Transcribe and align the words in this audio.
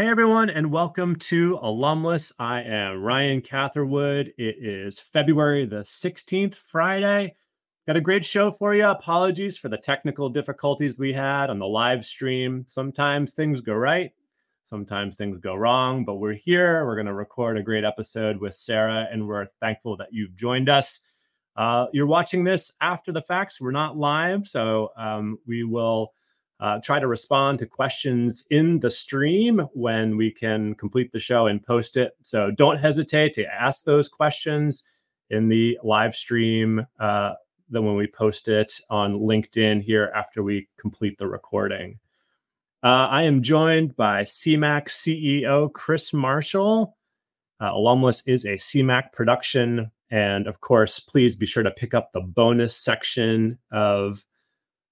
Hey 0.00 0.08
everyone, 0.08 0.48
and 0.48 0.72
welcome 0.72 1.14
to 1.16 1.58
Alumless. 1.62 2.32
I 2.38 2.62
am 2.62 3.02
Ryan 3.02 3.42
Catherwood. 3.42 4.32
It 4.38 4.56
is 4.58 4.98
February 4.98 5.66
the 5.66 5.82
16th, 5.82 6.54
Friday. 6.54 7.36
Got 7.86 7.98
a 7.98 8.00
great 8.00 8.24
show 8.24 8.50
for 8.50 8.74
you. 8.74 8.86
Apologies 8.86 9.58
for 9.58 9.68
the 9.68 9.76
technical 9.76 10.30
difficulties 10.30 10.98
we 10.98 11.12
had 11.12 11.50
on 11.50 11.58
the 11.58 11.66
live 11.66 12.06
stream. 12.06 12.64
Sometimes 12.66 13.34
things 13.34 13.60
go 13.60 13.74
right, 13.74 14.12
sometimes 14.64 15.18
things 15.18 15.36
go 15.36 15.54
wrong, 15.54 16.06
but 16.06 16.14
we're 16.14 16.32
here. 16.32 16.86
We're 16.86 16.96
going 16.96 17.04
to 17.04 17.12
record 17.12 17.58
a 17.58 17.62
great 17.62 17.84
episode 17.84 18.38
with 18.38 18.54
Sarah, 18.54 19.06
and 19.12 19.28
we're 19.28 19.48
thankful 19.60 19.98
that 19.98 20.14
you've 20.14 20.34
joined 20.34 20.70
us. 20.70 21.02
Uh, 21.56 21.88
you're 21.92 22.06
watching 22.06 22.42
this 22.42 22.72
after 22.80 23.12
the 23.12 23.20
facts. 23.20 23.60
We're 23.60 23.70
not 23.70 23.98
live, 23.98 24.46
so 24.46 24.92
um, 24.96 25.36
we 25.46 25.62
will 25.62 26.14
uh, 26.60 26.78
try 26.82 27.00
to 27.00 27.06
respond 27.06 27.58
to 27.58 27.66
questions 27.66 28.44
in 28.50 28.80
the 28.80 28.90
stream 28.90 29.60
when 29.72 30.16
we 30.16 30.30
can 30.30 30.74
complete 30.74 31.10
the 31.10 31.18
show 31.18 31.46
and 31.46 31.64
post 31.64 31.96
it. 31.96 32.12
So 32.22 32.50
don't 32.50 32.76
hesitate 32.76 33.32
to 33.34 33.46
ask 33.46 33.84
those 33.84 34.08
questions 34.08 34.84
in 35.30 35.48
the 35.48 35.78
live 35.82 36.14
stream. 36.14 36.86
Uh, 36.98 37.32
then 37.70 37.84
when 37.84 37.96
we 37.96 38.06
post 38.06 38.48
it 38.48 38.72
on 38.90 39.20
LinkedIn 39.20 39.82
here 39.82 40.12
after 40.14 40.42
we 40.42 40.68
complete 40.78 41.16
the 41.18 41.28
recording. 41.28 41.98
Uh, 42.82 43.08
I 43.10 43.22
am 43.22 43.42
joined 43.42 43.96
by 43.96 44.22
CMAC 44.22 44.88
CEO 44.88 45.72
Chris 45.72 46.12
Marshall. 46.12 46.96
Uh, 47.60 47.72
Alumless 47.72 48.22
is 48.26 48.44
a 48.44 48.54
CMAC 48.54 49.12
production. 49.12 49.90
And 50.10 50.46
of 50.46 50.60
course, 50.60 50.98
please 50.98 51.36
be 51.36 51.46
sure 51.46 51.62
to 51.62 51.70
pick 51.70 51.94
up 51.94 52.12
the 52.12 52.20
bonus 52.20 52.76
section 52.76 53.58
of 53.70 54.24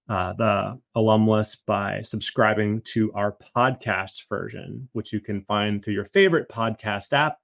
uh, 0.08 0.32
the 0.34 0.78
alumless 0.96 1.64
by 1.66 2.00
subscribing 2.02 2.80
to 2.82 3.12
our 3.12 3.36
podcast 3.54 4.28
version, 4.28 4.88
which 4.92 5.12
you 5.12 5.20
can 5.20 5.42
find 5.42 5.84
through 5.84 5.94
your 5.94 6.04
favorite 6.04 6.48
podcast 6.48 7.12
app. 7.12 7.38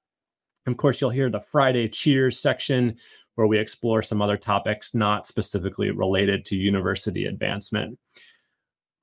Of 0.67 0.77
course, 0.79 1.01
you'll 1.01 1.11
hear 1.11 1.29
the 1.29 1.41
Friday 1.41 1.89
Cheers 1.89 2.41
section 2.41 2.97
where 3.35 3.47
we 3.47 3.59
explore 3.59 4.03
some 4.03 4.23
other 4.23 4.37
topics 4.37 4.95
not 4.95 5.27
specifically 5.27 5.91
related 5.91 6.45
to 6.47 6.57
university 6.57 7.27
advancement. 7.27 7.99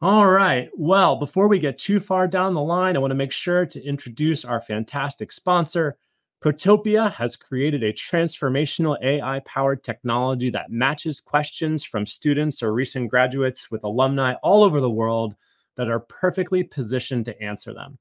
All 0.02 0.28
right. 0.28 0.70
Well, 0.76 1.18
before 1.18 1.48
we 1.48 1.60
get 1.60 1.78
too 1.78 2.00
far 2.00 2.28
down 2.28 2.56
the 2.56 2.62
line, 2.62 2.96
I 2.96 3.00
want 3.00 3.12
to 3.12 3.16
make 3.16 3.32
sure 3.32 3.68
to 3.68 3.84
introduce 3.86 4.44
our 4.44 4.60
fantastic 4.60 5.32
sponsor, 5.32 5.98
Protopia 6.44 7.12
has 7.12 7.36
created 7.36 7.84
a 7.84 7.94
transformational 7.94 8.98
AI 9.04 9.42
powered 9.46 9.84
technology 9.84 10.50
that 10.50 10.72
matches 10.72 11.20
questions 11.20 11.84
from 11.84 12.04
students 12.04 12.64
or 12.64 12.74
recent 12.74 13.12
graduates 13.12 13.70
with 13.70 13.84
alumni 13.84 14.34
all 14.42 14.64
over 14.64 14.82
the 14.82 14.90
world 14.90 15.36
that 15.78 15.88
are 15.88 16.00
perfectly 16.00 16.64
positioned 16.64 17.26
to 17.26 17.40
answer 17.40 17.76
them. 17.76 18.00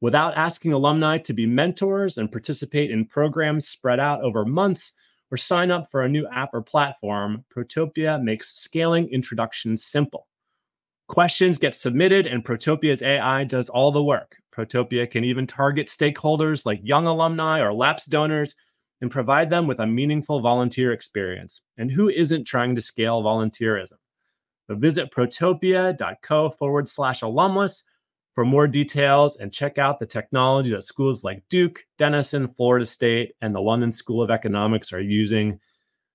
Without 0.00 0.36
asking 0.36 0.72
alumni 0.72 1.18
to 1.18 1.32
be 1.32 1.46
mentors 1.46 2.16
and 2.16 2.30
participate 2.30 2.92
in 2.92 3.04
programs 3.04 3.66
spread 3.66 3.98
out 3.98 4.22
over 4.22 4.44
months 4.44 4.92
or 5.32 5.36
sign 5.36 5.72
up 5.72 5.90
for 5.90 6.02
a 6.02 6.08
new 6.08 6.28
app 6.28 6.50
or 6.54 6.62
platform, 6.62 7.44
Protopia 7.52 8.22
makes 8.22 8.54
scaling 8.54 9.08
introductions 9.08 9.84
simple. 9.84 10.28
Questions 11.08 11.58
get 11.58 11.74
submitted, 11.74 12.28
and 12.28 12.44
Protopia's 12.44 13.02
AI 13.02 13.42
does 13.42 13.68
all 13.68 13.90
the 13.90 14.02
work. 14.02 14.39
Protopia 14.56 15.10
can 15.10 15.24
even 15.24 15.46
target 15.46 15.86
stakeholders 15.86 16.66
like 16.66 16.80
young 16.82 17.06
alumni 17.06 17.60
or 17.60 17.72
lapsed 17.72 18.10
donors 18.10 18.56
and 19.00 19.10
provide 19.10 19.48
them 19.50 19.66
with 19.66 19.80
a 19.80 19.86
meaningful 19.86 20.40
volunteer 20.40 20.92
experience. 20.92 21.62
And 21.78 21.90
who 21.90 22.08
isn't 22.08 22.44
trying 22.44 22.74
to 22.74 22.80
scale 22.80 23.22
volunteerism? 23.22 23.94
So 24.66 24.76
visit 24.76 25.12
protopia.co 25.12 26.50
forward 26.50 26.88
slash 26.88 27.22
alumless 27.22 27.84
for 28.34 28.44
more 28.44 28.68
details 28.68 29.36
and 29.38 29.52
check 29.52 29.78
out 29.78 29.98
the 29.98 30.06
technology 30.06 30.70
that 30.70 30.84
schools 30.84 31.24
like 31.24 31.42
Duke, 31.48 31.84
Denison, 31.98 32.48
Florida 32.54 32.86
State, 32.86 33.34
and 33.40 33.54
the 33.54 33.60
London 33.60 33.90
School 33.90 34.22
of 34.22 34.30
Economics 34.30 34.92
are 34.92 35.00
using 35.00 35.58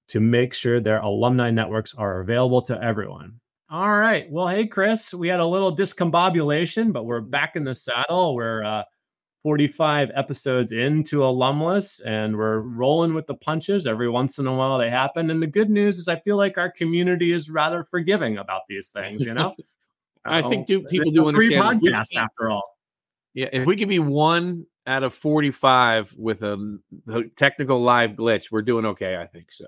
to 0.07 0.19
make 0.19 0.53
sure 0.53 0.79
their 0.79 0.99
alumni 0.99 1.51
networks 1.51 1.95
are 1.95 2.21
available 2.21 2.61
to 2.61 2.81
everyone. 2.81 3.39
All 3.69 3.97
right. 3.97 4.29
Well, 4.29 4.47
hey, 4.47 4.67
Chris, 4.67 5.13
we 5.13 5.27
had 5.27 5.39
a 5.39 5.45
little 5.45 5.75
discombobulation, 5.75 6.93
but 6.93 7.05
we're 7.05 7.21
back 7.21 7.55
in 7.55 7.63
the 7.63 7.73
saddle. 7.73 8.35
We're 8.35 8.63
uh, 8.63 8.83
45 9.41 10.11
episodes 10.15 10.71
into 10.71 11.17
Alumless 11.19 12.01
and 12.05 12.37
we're 12.37 12.59
rolling 12.59 13.15
with 13.15 13.25
the 13.25 13.33
punches. 13.33 13.87
Every 13.87 14.09
once 14.09 14.37
in 14.37 14.45
a 14.45 14.53
while 14.53 14.77
they 14.77 14.89
happen. 14.89 15.31
And 15.31 15.41
the 15.41 15.47
good 15.47 15.71
news 15.71 15.97
is 15.97 16.07
I 16.07 16.19
feel 16.19 16.37
like 16.37 16.57
our 16.57 16.71
community 16.71 17.31
is 17.31 17.49
rather 17.49 17.83
forgiving 17.83 18.37
about 18.37 18.61
these 18.69 18.89
things, 18.89 19.23
you 19.23 19.33
know? 19.33 19.55
I 20.25 20.41
think 20.41 20.67
do, 20.67 20.81
people 20.83 21.11
do 21.11 21.27
understand. 21.27 21.81
Free 21.81 21.91
podcast 21.91 22.15
after 22.15 22.49
all. 22.49 22.77
Yeah. 23.33 23.49
If 23.51 23.65
we 23.65 23.75
could 23.75 23.89
be 23.89 23.99
one 23.99 24.65
out 24.87 25.03
of 25.03 25.13
45 25.13 26.15
with 26.17 26.41
a, 26.41 26.79
a 27.07 27.23
technical 27.35 27.79
live 27.81 28.11
glitch, 28.11 28.51
we're 28.51 28.63
doing 28.63 28.85
okay, 28.85 29.15
I 29.15 29.25
think 29.25 29.51
so. 29.51 29.65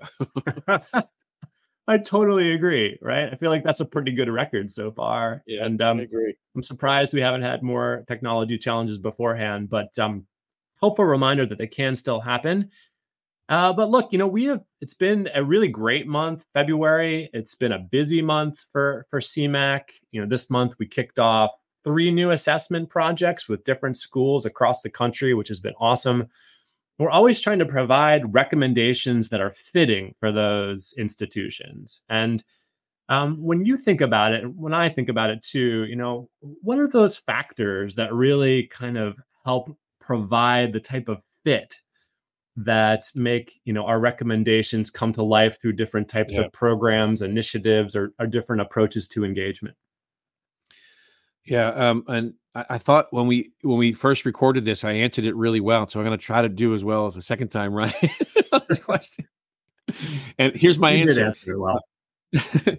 I 1.88 1.96
totally 1.96 2.52
agree. 2.52 2.98
Right. 3.00 3.32
I 3.32 3.36
feel 3.36 3.48
like 3.48 3.64
that's 3.64 3.80
a 3.80 3.84
pretty 3.86 4.12
good 4.12 4.28
record 4.28 4.70
so 4.70 4.92
far. 4.92 5.42
Yeah, 5.46 5.64
and 5.64 5.80
um, 5.80 5.98
I 5.98 6.02
agree. 6.02 6.34
I'm 6.54 6.62
surprised 6.62 7.14
we 7.14 7.22
haven't 7.22 7.42
had 7.42 7.62
more 7.62 8.04
technology 8.06 8.58
challenges 8.58 8.98
beforehand, 8.98 9.70
but 9.70 9.98
um, 9.98 10.26
hopeful 10.76 11.06
reminder 11.06 11.46
that 11.46 11.56
they 11.56 11.66
can 11.66 11.96
still 11.96 12.20
happen. 12.20 12.70
Uh, 13.48 13.72
but 13.72 13.88
look, 13.88 14.12
you 14.12 14.18
know, 14.18 14.26
we 14.26 14.44
have 14.44 14.60
it's 14.82 14.92
been 14.92 15.30
a 15.34 15.42
really 15.42 15.68
great 15.68 16.06
month, 16.06 16.44
February. 16.52 17.30
It's 17.32 17.54
been 17.54 17.72
a 17.72 17.78
busy 17.78 18.20
month 18.20 18.62
for 18.70 19.06
for 19.08 19.20
CMAC. 19.20 19.84
You 20.12 20.20
know, 20.20 20.26
this 20.28 20.50
month 20.50 20.74
we 20.78 20.86
kicked 20.86 21.18
off 21.18 21.52
three 21.84 22.10
new 22.10 22.32
assessment 22.32 22.90
projects 22.90 23.48
with 23.48 23.64
different 23.64 23.96
schools 23.96 24.44
across 24.44 24.82
the 24.82 24.90
country, 24.90 25.32
which 25.32 25.48
has 25.48 25.60
been 25.60 25.74
awesome 25.80 26.28
we're 26.98 27.10
always 27.10 27.40
trying 27.40 27.60
to 27.60 27.66
provide 27.66 28.34
recommendations 28.34 29.28
that 29.28 29.40
are 29.40 29.52
fitting 29.52 30.14
for 30.18 30.32
those 30.32 30.94
institutions. 30.98 32.02
And 32.08 32.42
um, 33.08 33.42
when 33.42 33.64
you 33.64 33.76
think 33.76 34.00
about 34.00 34.32
it, 34.32 34.44
when 34.54 34.74
I 34.74 34.88
think 34.88 35.08
about 35.08 35.30
it 35.30 35.42
too, 35.42 35.84
you 35.84 35.96
know, 35.96 36.28
what 36.40 36.78
are 36.78 36.88
those 36.88 37.16
factors 37.16 37.94
that 37.94 38.12
really 38.12 38.64
kind 38.66 38.98
of 38.98 39.16
help 39.44 39.74
provide 40.00 40.72
the 40.72 40.80
type 40.80 41.08
of 41.08 41.22
fit 41.44 41.74
that 42.56 43.04
make 43.14 43.60
you 43.64 43.72
know 43.72 43.86
our 43.86 44.00
recommendations 44.00 44.90
come 44.90 45.12
to 45.12 45.22
life 45.22 45.60
through 45.60 45.72
different 45.72 46.08
types 46.08 46.36
of 46.36 46.52
programs, 46.52 47.22
initiatives, 47.22 47.94
or, 47.94 48.12
or 48.18 48.26
different 48.26 48.60
approaches 48.60 49.06
to 49.08 49.24
engagement? 49.24 49.76
Yeah, 51.44 51.68
um, 51.68 52.04
and 52.08 52.34
I, 52.54 52.64
I, 52.70 52.78
thought 52.78 53.06
when 53.10 53.26
we 53.26 53.52
when 53.62 53.78
we 53.78 53.92
first 53.92 54.24
recorded 54.26 54.64
this, 54.64 54.84
I 54.84 54.92
answered 54.92 55.24
it 55.24 55.34
really 55.34 55.60
well. 55.60 55.86
So 55.86 55.98
I'm 55.98 56.06
going 56.06 56.18
to 56.18 56.22
try 56.24 56.42
to 56.42 56.48
do 56.48 56.74
as 56.74 56.84
well 56.84 57.06
as 57.06 57.14
the 57.14 57.22
second 57.22 57.48
time, 57.48 57.72
right? 57.74 57.94
this 58.68 58.78
question. 58.78 59.26
And 60.38 60.54
here's 60.54 60.78
my 60.78 60.92
you 60.92 61.02
answer. 61.02 61.26
answer 61.26 61.58
well. 61.58 61.80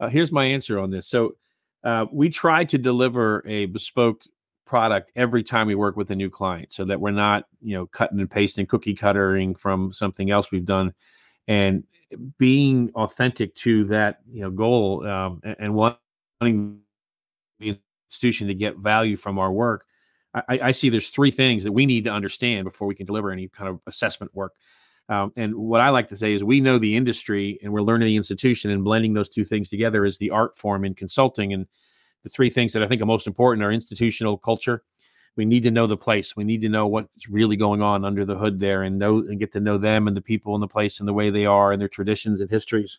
uh, 0.00 0.08
here's 0.08 0.32
my 0.32 0.44
answer 0.44 0.78
on 0.78 0.90
this. 0.90 1.06
So 1.06 1.36
uh, 1.84 2.06
we 2.12 2.28
try 2.28 2.64
to 2.64 2.78
deliver 2.78 3.46
a 3.46 3.66
bespoke 3.66 4.22
product 4.64 5.12
every 5.16 5.42
time 5.42 5.66
we 5.66 5.74
work 5.74 5.96
with 5.96 6.10
a 6.10 6.16
new 6.16 6.28
client, 6.28 6.72
so 6.72 6.84
that 6.84 7.00
we're 7.00 7.10
not 7.10 7.44
you 7.62 7.76
know 7.76 7.86
cutting 7.86 8.20
and 8.20 8.30
pasting, 8.30 8.66
cookie 8.66 8.94
cuttering 8.94 9.54
from 9.54 9.92
something 9.92 10.30
else 10.30 10.50
we've 10.50 10.64
done, 10.64 10.92
and 11.46 11.84
being 12.38 12.90
authentic 12.94 13.54
to 13.54 13.84
that 13.84 14.18
you 14.30 14.42
know 14.42 14.50
goal 14.50 15.06
um, 15.06 15.40
and, 15.44 15.56
and 15.58 15.74
wanting 15.74 16.80
institution 18.08 18.48
to 18.48 18.54
get 18.54 18.76
value 18.76 19.16
from 19.16 19.38
our 19.38 19.52
work, 19.52 19.86
I, 20.34 20.60
I, 20.62 20.70
see 20.72 20.88
there's 20.88 21.08
three 21.08 21.30
things 21.30 21.64
that 21.64 21.72
we 21.72 21.86
need 21.86 22.04
to 22.04 22.10
understand 22.10 22.64
before 22.64 22.86
we 22.86 22.94
can 22.94 23.06
deliver 23.06 23.30
any 23.30 23.48
kind 23.48 23.68
of 23.68 23.80
assessment 23.86 24.34
work. 24.34 24.52
Um, 25.08 25.32
and 25.36 25.54
what 25.54 25.80
I 25.80 25.88
like 25.88 26.08
to 26.08 26.16
say 26.16 26.34
is 26.34 26.44
we 26.44 26.60
know 26.60 26.78
the 26.78 26.96
industry 26.96 27.58
and 27.62 27.72
we're 27.72 27.82
learning 27.82 28.08
the 28.08 28.16
institution 28.16 28.70
and 28.70 28.84
blending 28.84 29.14
those 29.14 29.28
two 29.28 29.44
things 29.44 29.70
together 29.70 30.04
is 30.04 30.18
the 30.18 30.30
art 30.30 30.56
form 30.56 30.84
in 30.84 30.94
consulting. 30.94 31.52
And 31.54 31.66
the 32.24 32.28
three 32.28 32.50
things 32.50 32.74
that 32.74 32.82
I 32.82 32.88
think 32.88 33.00
are 33.00 33.06
most 33.06 33.26
important 33.26 33.64
are 33.64 33.72
institutional 33.72 34.36
culture. 34.36 34.82
We 35.36 35.46
need 35.46 35.62
to 35.62 35.70
know 35.70 35.86
the 35.86 35.96
place. 35.96 36.36
We 36.36 36.44
need 36.44 36.60
to 36.62 36.68
know 36.68 36.86
what's 36.86 37.28
really 37.28 37.56
going 37.56 37.80
on 37.80 38.04
under 38.04 38.24
the 38.24 38.36
hood 38.36 38.58
there 38.58 38.82
and 38.82 38.98
know 38.98 39.18
and 39.18 39.38
get 39.38 39.52
to 39.52 39.60
know 39.60 39.78
them 39.78 40.08
and 40.08 40.16
the 40.16 40.20
people 40.20 40.54
in 40.54 40.60
the 40.60 40.68
place 40.68 40.98
and 40.98 41.08
the 41.08 41.14
way 41.14 41.30
they 41.30 41.46
are 41.46 41.72
and 41.72 41.80
their 41.80 41.88
traditions 41.88 42.40
and 42.40 42.50
histories. 42.50 42.98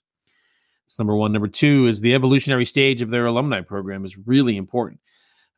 That's 0.89 0.97
number 0.97 1.15
one. 1.15 1.31
Number 1.31 1.47
two 1.47 1.85
is 1.85 2.01
the 2.01 2.15
evolutionary 2.15 2.65
stage 2.65 3.03
of 3.03 3.11
their 3.11 3.27
alumni 3.27 3.61
program 3.61 4.05
is 4.05 4.17
really 4.17 4.57
important. 4.57 4.99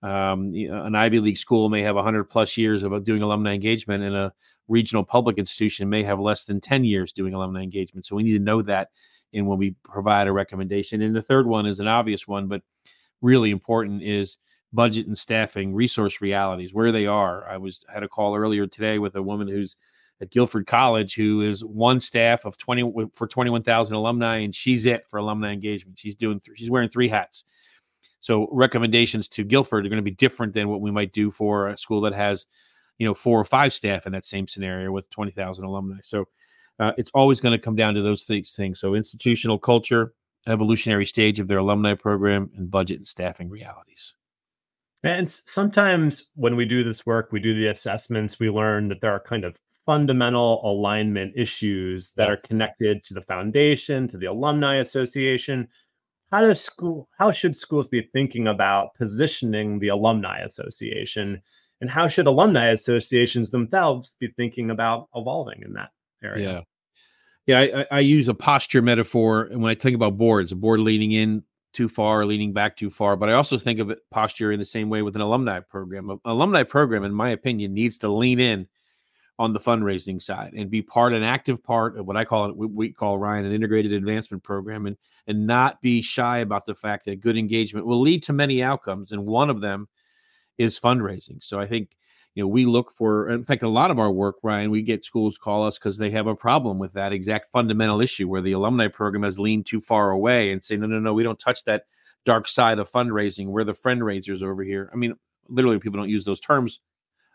Um, 0.04 0.54
an 0.54 0.94
Ivy 0.94 1.22
League 1.22 1.38
school 1.38 1.70
may 1.70 1.84
have 1.84 1.96
100 1.96 2.26
plus 2.26 2.58
years 2.58 2.84
of 2.84 2.92
uh, 2.92 3.00
doing 3.00 3.22
alumni 3.22 3.54
engagement, 3.54 4.04
and 4.04 4.14
a 4.14 4.34
regional 4.68 5.06
public 5.06 5.38
institution 5.38 5.88
may 5.88 6.04
have 6.04 6.20
less 6.20 6.44
than 6.44 6.60
10 6.60 6.84
years 6.84 7.14
doing 7.14 7.34
alumni 7.34 7.62
engagement. 7.62 8.06
So 8.06 8.18
we 8.18 8.24
need 8.24 8.34
to 8.34 8.44
know 8.44 8.62
that 8.64 8.90
in 9.32 9.46
when 9.46 9.58
we 9.58 9.74
provide 9.86 10.28
a 10.28 10.34
recommendation. 10.34 11.02
And 11.02 11.16
the 11.16 11.22
third 11.22 11.48
one 11.48 11.66
is 11.66 11.80
an 11.80 11.88
obvious 11.88 12.28
one, 12.28 12.48
but 12.48 12.62
really 13.22 13.52
important 13.52 14.04
is 14.04 14.38
budget 14.74 15.08
and 15.08 15.18
staffing, 15.18 15.74
resource 15.74 16.20
realities, 16.20 16.74
where 16.74 16.92
they 16.92 17.06
are. 17.06 17.48
I 17.48 17.56
was 17.56 17.86
had 17.88 18.04
a 18.04 18.10
call 18.10 18.36
earlier 18.36 18.68
today 18.68 19.00
with 19.00 19.16
a 19.16 19.24
woman 19.24 19.48
who's 19.48 19.78
at 20.22 20.30
Guilford 20.30 20.68
College, 20.68 21.16
who 21.16 21.42
is 21.42 21.66
one 21.66 22.00
staff 22.00 22.46
of 22.46 22.58
20 22.58 23.10
for 23.14 23.28
21,000 23.28 23.96
alumni, 23.96 24.38
and 24.38 24.54
she's 24.54 24.86
it 24.86 25.08
for 25.08 25.18
alumni 25.18 25.52
engagement. 25.52 25.98
She's 25.98 26.16
doing, 26.16 26.40
she's 26.56 26.70
wearing 26.70 26.90
three 26.90 27.10
hats. 27.10 27.44
So 28.20 28.48
recommendations 28.52 29.28
to 29.30 29.44
Guilford 29.44 29.86
are 29.86 29.90
going 29.90 29.98
to 29.98 30.04
be 30.04 30.12
different 30.12 30.54
than 30.54 30.70
what 30.70 30.80
we 30.80 30.92
might 30.92 31.12
do 31.12 31.32
for 31.32 31.70
a 31.70 31.78
school 31.78 32.02
that 32.02 32.14
has, 32.14 32.46
you 33.00 33.08
know, 33.08 33.16
four 33.16 33.40
or 33.40 33.44
five 33.44 33.74
staff 33.74 34.06
in 34.06 34.12
that 34.12 34.26
same 34.26 34.48
scenario 34.48 34.92
with 34.92 35.10
20,000 35.10 35.66
alumni. 35.66 35.98
So 36.02 36.26
uh, 36.80 36.92
it's 36.98 37.12
always 37.16 37.42
going 37.42 37.58
to 37.58 37.64
come 37.64 37.76
down 37.76 37.96
to 37.96 38.04
those 38.04 38.24
things. 38.24 38.80
So 38.80 38.94
institutional 38.94 39.58
culture, 39.58 40.14
evolutionary 40.46 41.08
stage 41.08 41.40
of 41.40 41.48
their 41.48 41.58
alumni 41.58 41.96
program, 41.96 42.52
and 42.56 42.70
budget 42.70 42.98
and 42.98 43.08
staffing 43.08 43.50
realities. 43.50 44.14
And 45.04 45.28
sometimes 45.28 46.30
when 46.36 46.56
we 46.56 46.66
do 46.66 46.84
this 46.84 47.08
work, 47.08 47.32
we 47.32 47.40
do 47.40 47.56
the 47.56 47.68
assessments, 47.70 48.40
we 48.40 48.52
learn 48.52 48.88
that 48.90 49.02
there 49.02 49.12
are 49.12 49.20
kind 49.20 49.44
of 49.44 49.56
fundamental 49.92 50.62
alignment 50.64 51.34
issues 51.36 52.14
that 52.14 52.30
are 52.30 52.38
connected 52.38 53.04
to 53.04 53.14
the 53.14 53.20
foundation, 53.24 54.08
to 54.08 54.18
the 54.18 54.26
alumni 54.26 54.78
association. 54.78 55.68
How 56.32 56.40
does 56.40 56.62
school 56.62 57.10
how 57.18 57.34
should 57.34 57.58
schools 57.58 57.90
be 57.90 58.10
thinking 58.14 58.48
about 58.48 58.96
positioning 58.96 59.80
the 59.80 59.90
alumni 59.90 60.40
association? 60.40 61.42
And 61.82 61.90
how 61.90 62.08
should 62.08 62.26
alumni 62.26 62.68
associations 62.68 63.52
themselves 63.52 64.16
be 64.18 64.30
thinking 64.38 64.70
about 64.70 65.10
evolving 65.14 65.62
in 65.66 65.74
that 65.74 65.90
area? 66.24 66.52
Yeah. 66.54 66.62
Yeah, 67.48 67.86
I, 67.92 67.98
I 67.98 68.00
use 68.00 68.30
a 68.30 68.34
posture 68.34 68.82
metaphor 68.82 69.44
and 69.44 69.62
when 69.62 69.72
I 69.72 69.76
think 69.76 69.96
about 69.96 70.18
boards, 70.18 70.54
a 70.54 70.56
board 70.56 70.80
leaning 70.80 71.12
in 71.12 71.44
too 71.74 71.90
far, 71.90 72.26
leaning 72.26 72.54
back 72.54 72.78
too 72.78 72.90
far. 72.90 73.18
But 73.18 73.28
I 73.28 73.34
also 73.34 73.58
think 73.58 73.80
of 73.80 73.90
it 73.90 74.00
posture 74.10 74.54
in 74.54 74.60
the 74.60 74.64
same 74.64 74.90
way 74.90 75.02
with 75.02 75.18
an 75.18 75.22
alumni 75.22 75.60
program. 75.60 76.10
An 76.10 76.20
alumni 76.24 76.64
program, 76.64 77.04
in 77.04 77.14
my 77.14 77.28
opinion, 77.28 77.74
needs 77.74 77.98
to 77.98 78.08
lean 78.08 78.40
in 78.40 78.68
on 79.42 79.54
the 79.54 79.60
fundraising 79.60 80.22
side 80.22 80.54
and 80.54 80.70
be 80.70 80.84
part, 80.84 81.14
an 81.14 81.24
active 81.24 81.64
part 81.64 81.98
of 81.98 82.06
what 82.06 82.16
I 82.16 82.26
call 82.26 82.46
it, 82.48 82.56
we 82.56 82.94
call 82.94 83.18
Ryan 83.18 83.46
an 83.46 83.52
integrated 83.52 83.92
advancement 83.92 84.44
program, 84.44 84.86
and 84.86 84.96
and 85.26 85.48
not 85.48 85.82
be 85.82 86.04
shy 86.04 86.38
about 86.40 86.68
the 86.68 86.76
fact 86.76 87.06
that 87.06 87.22
good 87.22 87.36
engagement 87.36 87.88
will 87.88 88.02
lead 88.02 88.22
to 88.24 88.34
many 88.34 88.62
outcomes, 88.62 89.12
and 89.12 89.26
one 89.26 89.50
of 89.50 89.60
them 89.60 89.88
is 90.60 90.80
fundraising. 90.80 91.42
So 91.42 91.60
I 91.60 91.66
think 91.66 91.98
you 92.36 92.44
know 92.44 92.48
we 92.48 92.68
look 92.68 92.92
for 92.92 93.32
in 93.32 93.44
fact 93.44 93.64
a 93.64 93.68
lot 93.68 93.90
of 93.92 94.00
our 94.00 94.12
work 94.12 94.36
ryan 94.42 94.72
we 94.72 94.82
get 94.82 95.04
schools 95.04 95.38
call 95.38 95.66
us 95.66 95.78
because 95.78 95.98
they 95.98 96.12
have 96.12 96.28
a 96.28 96.36
problem 96.36 96.80
with 96.80 96.94
that 96.94 97.12
exact 97.12 97.52
fundamental 97.52 98.00
issue 98.00 98.30
where 98.30 98.40
the 98.40 98.54
alumni 98.54 98.88
program 98.88 99.24
has 99.24 99.38
leaned 99.38 99.66
too 99.66 99.82
far 99.82 100.12
away 100.12 100.50
and 100.50 100.64
say 100.64 100.78
no 100.78 100.88
no 100.88 101.00
no 101.00 101.14
we 101.14 101.24
don't 101.24 101.40
touch 101.40 101.66
that 101.66 101.84
dark 102.24 102.48
side 102.48 102.80
of 102.80 102.90
fundraising. 102.90 103.48
We're 103.48 103.64
the 103.64 103.74
friend 103.74 104.02
raisers 104.02 104.44
over 104.44 104.64
here. 104.64 104.90
I 104.94 104.96
mean 104.96 105.16
literally 105.50 105.80
people 105.80 106.00
don't 106.00 106.10
use 106.10 106.24
those 106.24 106.40
terms 106.40 106.80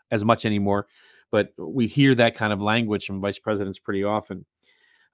as 0.09 0.25
much 0.25 0.45
anymore 0.45 0.87
but 1.31 1.49
we 1.57 1.87
hear 1.87 2.15
that 2.15 2.35
kind 2.35 2.53
of 2.53 2.61
language 2.61 3.05
from 3.05 3.21
vice 3.21 3.39
presidents 3.39 3.79
pretty 3.79 4.03
often. 4.03 4.45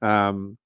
Um, 0.02 0.58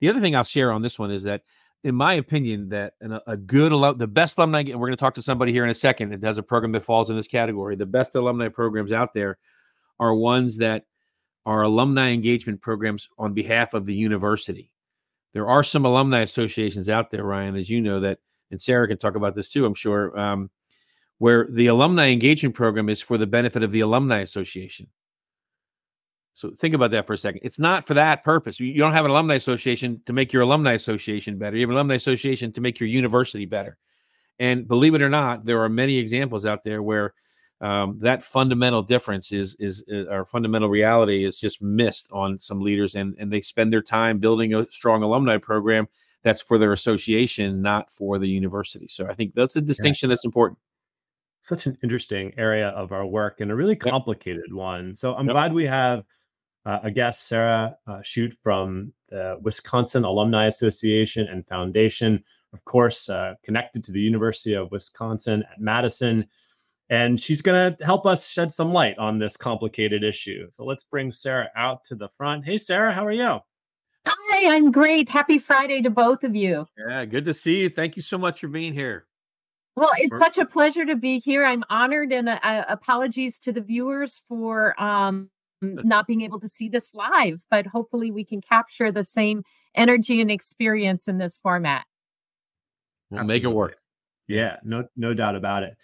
the 0.00 0.08
other 0.08 0.20
thing 0.20 0.34
I'll 0.34 0.44
share 0.44 0.72
on 0.72 0.82
this 0.82 0.98
one 0.98 1.10
is 1.10 1.24
that, 1.24 1.42
in 1.84 1.94
my 1.94 2.14
opinion, 2.14 2.68
that 2.70 2.94
a, 3.02 3.20
a 3.26 3.36
good 3.36 3.72
the 3.98 4.06
best 4.06 4.38
alumni, 4.38 4.60
and 4.60 4.80
we're 4.80 4.88
going 4.88 4.96
to 4.96 5.00
talk 5.00 5.14
to 5.14 5.22
somebody 5.22 5.52
here 5.52 5.64
in 5.64 5.70
a 5.70 5.74
second 5.74 6.10
that 6.10 6.24
has 6.24 6.38
a 6.38 6.42
program 6.42 6.72
that 6.72 6.84
falls 6.84 7.10
in 7.10 7.16
this 7.16 7.28
category. 7.28 7.76
The 7.76 7.86
best 7.86 8.14
alumni 8.14 8.48
programs 8.48 8.92
out 8.92 9.12
there 9.12 9.38
are 9.98 10.14
ones 10.14 10.58
that 10.58 10.84
are 11.46 11.62
alumni 11.62 12.10
engagement 12.10 12.60
programs 12.60 13.08
on 13.18 13.34
behalf 13.34 13.74
of 13.74 13.86
the 13.86 13.94
university. 13.94 14.72
There 15.32 15.48
are 15.48 15.62
some 15.62 15.84
alumni 15.84 16.20
associations 16.20 16.90
out 16.90 17.10
there, 17.10 17.24
Ryan, 17.24 17.56
as 17.56 17.70
you 17.70 17.80
know 17.80 18.00
that, 18.00 18.18
and 18.50 18.60
Sarah 18.60 18.88
can 18.88 18.98
talk 18.98 19.14
about 19.14 19.34
this 19.34 19.50
too. 19.50 19.64
I'm 19.64 19.74
sure 19.74 20.18
um, 20.18 20.50
where 21.20 21.46
the 21.50 21.66
alumni 21.66 22.08
engagement 22.08 22.54
program 22.54 22.88
is 22.88 23.02
for 23.02 23.18
the 23.18 23.26
benefit 23.26 23.62
of 23.62 23.70
the 23.70 23.80
alumni 23.80 24.20
association. 24.20 24.86
So 26.32 26.50
think 26.52 26.74
about 26.74 26.92
that 26.92 27.06
for 27.06 27.12
a 27.12 27.18
second. 27.18 27.42
It's 27.44 27.58
not 27.58 27.86
for 27.86 27.92
that 27.92 28.24
purpose. 28.24 28.58
You 28.58 28.78
don't 28.78 28.94
have 28.94 29.04
an 29.04 29.10
alumni 29.10 29.34
association 29.34 30.00
to 30.06 30.14
make 30.14 30.32
your 30.32 30.40
alumni 30.40 30.72
association 30.72 31.36
better. 31.36 31.58
You 31.58 31.64
have 31.64 31.68
an 31.68 31.76
alumni 31.76 31.96
association 31.96 32.52
to 32.52 32.62
make 32.62 32.80
your 32.80 32.88
university 32.88 33.44
better. 33.44 33.76
And 34.38 34.66
believe 34.66 34.94
it 34.94 35.02
or 35.02 35.10
not, 35.10 35.44
there 35.44 35.62
are 35.62 35.68
many 35.68 35.98
examples 35.98 36.46
out 36.46 36.64
there 36.64 36.82
where 36.82 37.12
um, 37.60 37.98
that 38.00 38.24
fundamental 38.24 38.82
difference 38.82 39.30
is 39.30 39.56
is 39.60 39.84
uh, 39.92 40.06
our 40.10 40.24
fundamental 40.24 40.70
reality 40.70 41.26
is 41.26 41.38
just 41.38 41.60
missed 41.60 42.08
on 42.10 42.38
some 42.38 42.62
leaders, 42.62 42.94
and 42.94 43.14
and 43.18 43.30
they 43.30 43.42
spend 43.42 43.70
their 43.70 43.82
time 43.82 44.20
building 44.20 44.54
a 44.54 44.62
strong 44.62 45.02
alumni 45.02 45.36
program 45.36 45.86
that's 46.22 46.40
for 46.40 46.56
their 46.56 46.72
association, 46.72 47.60
not 47.60 47.92
for 47.92 48.18
the 48.18 48.28
university. 48.28 48.88
So 48.88 49.06
I 49.06 49.12
think 49.12 49.34
that's 49.34 49.56
a 49.56 49.60
distinction 49.60 50.08
yeah. 50.08 50.12
that's 50.14 50.24
important 50.24 50.58
such 51.40 51.66
an 51.66 51.76
interesting 51.82 52.32
area 52.36 52.68
of 52.68 52.92
our 52.92 53.06
work 53.06 53.40
and 53.40 53.50
a 53.50 53.54
really 53.54 53.76
complicated 53.76 54.44
yep. 54.48 54.56
one. 54.56 54.94
So 54.94 55.14
I'm 55.14 55.26
yep. 55.26 55.34
glad 55.34 55.52
we 55.52 55.64
have 55.64 56.04
uh, 56.66 56.80
a 56.82 56.90
guest, 56.90 57.26
Sarah 57.26 57.76
uh, 57.86 58.00
Schutt 58.00 58.34
from 58.42 58.92
the 59.08 59.38
Wisconsin 59.40 60.04
Alumni 60.04 60.46
Association 60.46 61.26
and 61.28 61.46
Foundation, 61.46 62.22
of 62.52 62.64
course, 62.64 63.08
uh, 63.08 63.34
connected 63.42 63.82
to 63.84 63.92
the 63.92 64.00
University 64.00 64.54
of 64.54 64.70
Wisconsin 64.70 65.42
at 65.50 65.60
Madison. 65.60 66.26
And 66.90 67.20
she's 67.20 67.40
going 67.40 67.76
to 67.76 67.84
help 67.84 68.04
us 68.04 68.28
shed 68.28 68.50
some 68.50 68.72
light 68.72 68.98
on 68.98 69.18
this 69.18 69.36
complicated 69.36 70.02
issue. 70.02 70.48
So 70.50 70.64
let's 70.64 70.82
bring 70.82 71.12
Sarah 71.12 71.48
out 71.56 71.84
to 71.84 71.94
the 71.94 72.08
front. 72.08 72.44
Hey, 72.44 72.58
Sarah, 72.58 72.92
how 72.92 73.06
are 73.06 73.12
you? 73.12 73.38
Hi, 74.06 74.56
I'm 74.56 74.72
great. 74.72 75.08
Happy 75.08 75.38
Friday 75.38 75.82
to 75.82 75.90
both 75.90 76.24
of 76.24 76.34
you. 76.34 76.66
Yeah, 76.76 77.04
good 77.04 77.24
to 77.26 77.34
see 77.34 77.60
you. 77.60 77.68
Thank 77.68 77.96
you 77.96 78.02
so 78.02 78.18
much 78.18 78.40
for 78.40 78.48
being 78.48 78.74
here. 78.74 79.06
Well, 79.76 79.90
it's 79.98 80.18
such 80.18 80.36
a 80.36 80.44
pleasure 80.44 80.84
to 80.84 80.96
be 80.96 81.20
here. 81.20 81.44
I'm 81.44 81.64
honored, 81.70 82.12
and 82.12 82.28
uh, 82.28 82.64
apologies 82.68 83.38
to 83.40 83.52
the 83.52 83.60
viewers 83.60 84.20
for 84.28 84.80
um, 84.82 85.30
not 85.62 86.06
being 86.06 86.22
able 86.22 86.40
to 86.40 86.48
see 86.48 86.68
this 86.68 86.94
live, 86.94 87.44
but 87.50 87.66
hopefully 87.66 88.10
we 88.10 88.24
can 88.24 88.40
capture 88.40 88.90
the 88.90 89.04
same 89.04 89.42
energy 89.74 90.20
and 90.20 90.30
experience 90.30 91.08
in 91.08 91.18
this 91.18 91.36
format. 91.36 91.86
We'll 93.10 93.24
make 93.24 93.44
it 93.44 93.48
work. 93.48 93.76
Yeah, 94.28 94.56
no, 94.64 94.84
no 94.96 95.14
doubt 95.14 95.36
about 95.36 95.62
it. 95.62 95.76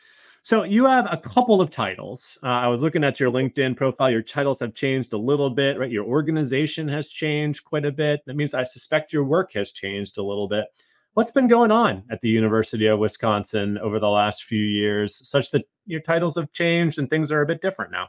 So 0.43 0.63
you 0.63 0.85
have 0.87 1.09
a 1.11 1.17
couple 1.17 1.61
of 1.61 1.71
titles. 1.71 2.39
Uh, 2.43 2.47
I 2.47 2.69
was 2.69 2.81
looking 2.81 3.03
at 3.03 3.19
your 3.19 3.33
LinkedIn 3.33 3.77
profile. 3.77 4.11
Your 4.11 4.23
titles 4.23 4.61
have 4.61 4.75
changed 4.75 5.13
a 5.13 5.19
little 5.19 5.51
bit, 5.51 5.77
right? 5.77 5.91
Your 5.91 6.05
organization 6.05 6.87
has 6.87 7.09
changed 7.09 7.65
quite 7.65 7.85
a 7.85 7.91
bit. 7.91 8.21
That 8.27 8.37
means 8.37 8.55
I 8.55 8.63
suspect 8.63 9.13
your 9.13 9.25
work 9.25 9.55
has 9.55 9.73
changed 9.73 10.19
a 10.19 10.23
little 10.23 10.47
bit 10.47 10.67
what's 11.17 11.31
been 11.31 11.49
going 11.49 11.71
on 11.71 12.03
at 12.11 12.21
the 12.21 12.29
University 12.29 12.85
of 12.85 12.99
Wisconsin 12.99 13.79
over 13.79 13.99
the 13.99 14.11
last 14.11 14.45
few 14.45 14.63
years, 14.63 15.27
such 15.27 15.51
that 15.51 15.65
your 15.87 16.01
titles 16.01 16.35
have 16.37 16.53
changed 16.53 16.99
and 16.99 17.09
things 17.09 17.33
are 17.33 17.41
a 17.41 17.47
bit 17.47 17.63
different 17.63 17.91
now? 17.91 18.09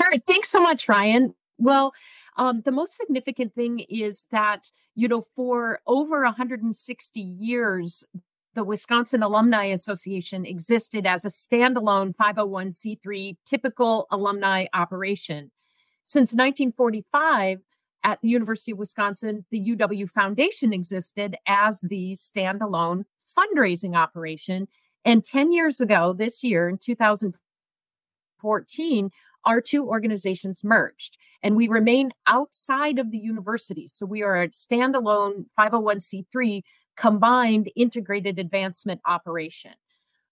Sure. 0.00 0.18
Thanks 0.26 0.48
so 0.48 0.62
much, 0.62 0.88
Ryan. 0.88 1.34
Well, 1.58 1.92
um, 2.38 2.62
the 2.64 2.72
most 2.72 2.96
significant 2.96 3.54
thing 3.54 3.80
is 3.90 4.24
that, 4.32 4.70
you 4.94 5.08
know, 5.08 5.26
for 5.36 5.80
over 5.86 6.22
160 6.22 7.20
years, 7.20 8.02
the 8.54 8.64
Wisconsin 8.64 9.22
Alumni 9.22 9.66
Association 9.66 10.46
existed 10.46 11.06
as 11.06 11.26
a 11.26 11.28
standalone 11.28 12.16
501c3 12.16 13.36
typical 13.44 14.06
alumni 14.10 14.64
operation. 14.72 15.50
Since 16.06 16.32
1945, 16.32 17.60
at 18.06 18.22
the 18.22 18.28
University 18.28 18.72
of 18.72 18.78
Wisconsin, 18.78 19.44
the 19.50 19.60
UW 19.60 20.08
Foundation 20.08 20.72
existed 20.72 21.36
as 21.46 21.80
the 21.80 22.12
standalone 22.12 23.04
fundraising 23.36 23.96
operation. 23.96 24.68
And 25.04 25.24
10 25.24 25.50
years 25.50 25.80
ago, 25.80 26.14
this 26.16 26.44
year 26.44 26.68
in 26.68 26.78
2014, 26.78 29.10
our 29.44 29.60
two 29.60 29.88
organizations 29.88 30.62
merged 30.64 31.18
and 31.42 31.56
we 31.56 31.66
remain 31.68 32.12
outside 32.28 33.00
of 33.00 33.10
the 33.10 33.18
university. 33.18 33.88
So 33.88 34.06
we 34.06 34.22
are 34.22 34.40
a 34.40 34.50
standalone 34.50 35.46
501c3 35.58 36.62
combined 36.96 37.72
integrated 37.76 38.38
advancement 38.38 39.00
operation. 39.04 39.72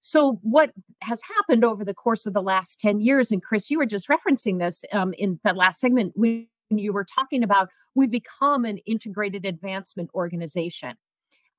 So, 0.00 0.38
what 0.42 0.72
has 1.00 1.22
happened 1.36 1.64
over 1.64 1.82
the 1.82 1.94
course 1.94 2.26
of 2.26 2.34
the 2.34 2.42
last 2.42 2.78
10 2.78 3.00
years, 3.00 3.32
and 3.32 3.42
Chris, 3.42 3.70
you 3.70 3.78
were 3.78 3.86
just 3.86 4.08
referencing 4.08 4.58
this 4.58 4.84
um, 4.92 5.14
in 5.14 5.40
the 5.44 5.54
last 5.54 5.80
segment, 5.80 6.12
we 6.14 6.50
you 6.70 6.92
were 6.92 7.04
talking 7.04 7.42
about, 7.42 7.68
we 7.94 8.06
become 8.06 8.64
an 8.64 8.78
integrated 8.78 9.44
advancement 9.44 10.10
organization. 10.14 10.94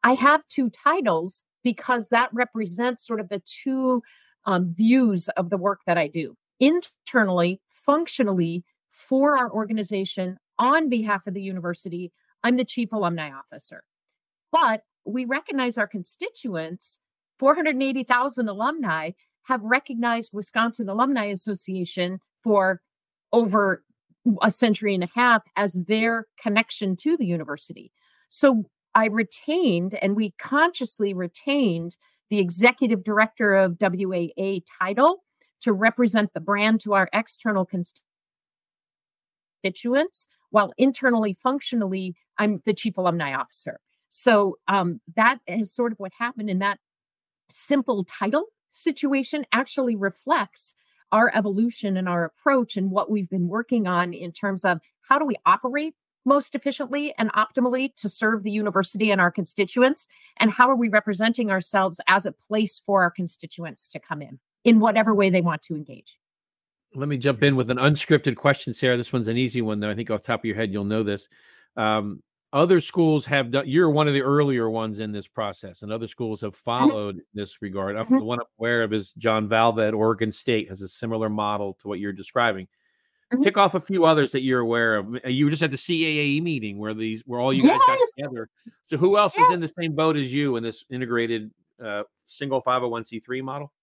I 0.04 0.14
have 0.14 0.48
two 0.48 0.70
titles 0.70 1.44
because 1.64 2.10
that 2.10 2.30
represents 2.34 3.06
sort 3.06 3.20
of 3.20 3.30
the 3.30 3.42
two 3.46 4.04
um, 4.46 4.74
views 4.74 5.28
of 5.30 5.50
the 5.50 5.58
work 5.58 5.80
that 5.88 5.98
I 5.98 6.08
do 6.08 6.36
internally, 6.60 7.60
functionally 7.70 8.64
for 8.90 9.38
our 9.38 9.52
organization 9.52 10.38
on 10.58 10.90
behalf 10.90 11.28
of 11.28 11.34
the 11.34 11.42
university. 11.42 12.12
I'm 12.44 12.58
the 12.58 12.66
chief 12.66 12.94
alumni 12.94 13.32
officer. 13.32 13.84
But 14.52 14.84
we 15.06 15.26
recognize 15.26 15.78
our 15.78 15.88
constituents, 15.88 17.00
480,000 17.40 18.48
alumni, 18.48 19.12
have 19.44 19.62
recognized 19.64 20.32
Wisconsin 20.34 20.90
Alumni 20.90 21.26
Association 21.26 22.20
for 22.44 22.82
over 23.32 23.84
a 24.42 24.52
century 24.52 24.94
and 24.94 25.04
a 25.04 25.10
half 25.14 25.44
as 25.56 25.86
their 25.88 26.28
connection 26.42 26.96
to 26.98 27.16
the 27.18 27.26
university. 27.26 27.92
So 28.30 28.66
I 28.94 29.08
retained 29.08 29.94
and 29.96 30.16
we 30.16 30.34
consciously 30.40 31.14
retained 31.14 31.98
the 32.30 32.40
executive 32.40 33.04
director 33.04 33.54
of 33.56 33.78
WAA 33.80 34.62
title 34.80 35.24
to 35.62 35.74
represent 35.74 36.34
the 36.34 36.40
brand 36.40 36.80
to 36.82 36.94
our 36.94 37.10
external 37.14 37.68
constituents, 39.64 40.28
while 40.50 40.74
internally, 40.78 41.38
functionally, 41.42 42.16
I'm 42.38 42.62
the 42.66 42.74
chief 42.74 42.98
alumni 42.98 43.34
officer. 43.34 43.80
So 44.10 44.58
um, 44.68 45.02
that 45.16 45.40
is 45.48 45.74
sort 45.74 45.92
of 45.92 46.00
what 46.00 46.14
happened, 46.18 46.50
and 46.50 46.62
that 46.62 46.80
simple 47.50 48.04
title 48.06 48.46
situation 48.72 49.46
actually 49.52 49.96
reflects 49.96 50.76
our 51.12 51.32
evolution 51.36 51.98
and 51.98 52.10
our 52.10 52.26
approach 52.26 52.78
and 52.78 52.92
what 52.92 53.10
we've 53.10 53.30
been 53.30 53.48
working 53.48 53.88
on 53.88 54.14
in 54.14 54.32
terms 54.32 54.66
of 54.66 54.80
how 55.02 55.20
do 55.20 55.26
we 55.26 55.36
operate 55.46 55.96
most 56.26 56.56
efficiently 56.56 57.14
and 57.18 57.32
optimally 57.34 57.96
to 57.96 58.10
serve 58.10 58.44
the 58.44 58.52
university 58.52 59.12
and 59.12 59.22
our 59.22 59.32
constituents 59.32 60.08
and 60.38 60.52
how 60.52 60.70
are 60.70 60.76
we 60.76 60.90
representing 60.90 61.52
ourselves 61.52 62.02
as 62.08 62.26
a 62.26 62.32
place 62.32 62.80
for 62.80 63.04
our 63.04 63.12
constituents 63.12 63.90
to 63.90 64.00
come 64.00 64.22
in 64.22 64.40
in 64.64 64.80
whatever 64.80 65.14
way 65.14 65.30
they 65.30 65.42
want 65.42 65.62
to 65.62 65.76
engage. 65.76 66.20
Let 66.96 67.10
me 67.10 67.18
jump 67.18 67.44
in 67.44 67.56
with 67.56 67.70
an 67.70 67.78
unscripted 67.78 68.36
question 68.36 68.74
sarah. 68.74 68.98
This 68.98 69.14
one's 69.14 69.28
an 69.28 69.38
easy 69.38 69.62
one 69.62 69.80
though. 69.80 69.90
I 69.90 69.94
think 69.94 70.10
off 70.10 70.24
top 70.24 70.42
of 70.42 70.46
your 70.46 70.56
head 70.56 70.74
you'll 70.74 70.86
know 70.86 71.04
this. 71.04 71.28
Um, 71.78 72.24
other 72.56 72.80
schools 72.80 73.26
have 73.26 73.52
done 73.52 73.68
you're 73.68 73.90
one 73.90 74.08
of 74.08 74.14
the 74.14 74.22
earlier 74.22 74.70
ones 74.70 75.02
in 75.02 75.12
this 75.12 75.28
process 75.28 75.84
and 75.84 75.92
other 75.92 76.08
schools 76.08 76.40
have 76.40 76.54
mm-hmm. 76.56 76.90
followed 76.90 77.22
this 77.34 77.62
regard 77.62 77.98
mm-hmm. 77.98 78.18
the 78.18 78.24
one 78.24 78.40
i'm 78.40 78.46
aware 78.58 78.82
of 78.82 78.94
is 78.94 79.12
john 79.14 79.48
valva 79.48 79.90
at 79.90 79.94
oregon 79.94 80.32
state 80.32 80.70
has 80.70 80.82
a 80.82 80.88
similar 80.88 81.30
model 81.30 81.78
to 81.82 81.90
what 81.90 82.00
you're 82.00 82.14
describing 82.14 82.66
mm-hmm. 82.66 83.44
tick 83.44 83.58
off 83.58 83.76
a 83.76 83.80
few 83.80 84.06
others 84.06 84.32
that 84.32 84.42
you're 84.42 84.62
aware 84.62 84.96
of 84.96 85.16
uh, 85.26 85.28
you 85.28 85.44
were 85.44 85.52
just 85.52 85.64
at 85.64 85.70
the 85.70 85.78
caae 85.78 86.42
meeting 86.42 86.80
where 86.80 86.94
these 86.94 87.22
where 87.26 87.42
all 87.42 87.52
you 87.52 87.62
yes. 87.62 87.78
guys 87.78 87.98
got 87.98 88.08
together 88.16 88.50
so 88.88 88.96
who 88.96 89.18
else 89.18 89.38
yes. 89.38 89.50
is 89.50 89.54
in 89.54 89.60
the 89.60 89.72
same 89.80 89.92
boat 89.92 90.16
as 90.16 90.34
you 90.34 90.56
in 90.56 90.64
this 90.64 90.86
integrated 90.90 91.52
uh, 91.84 92.04
single 92.26 92.62
501c3 92.62 93.44
model 93.44 93.74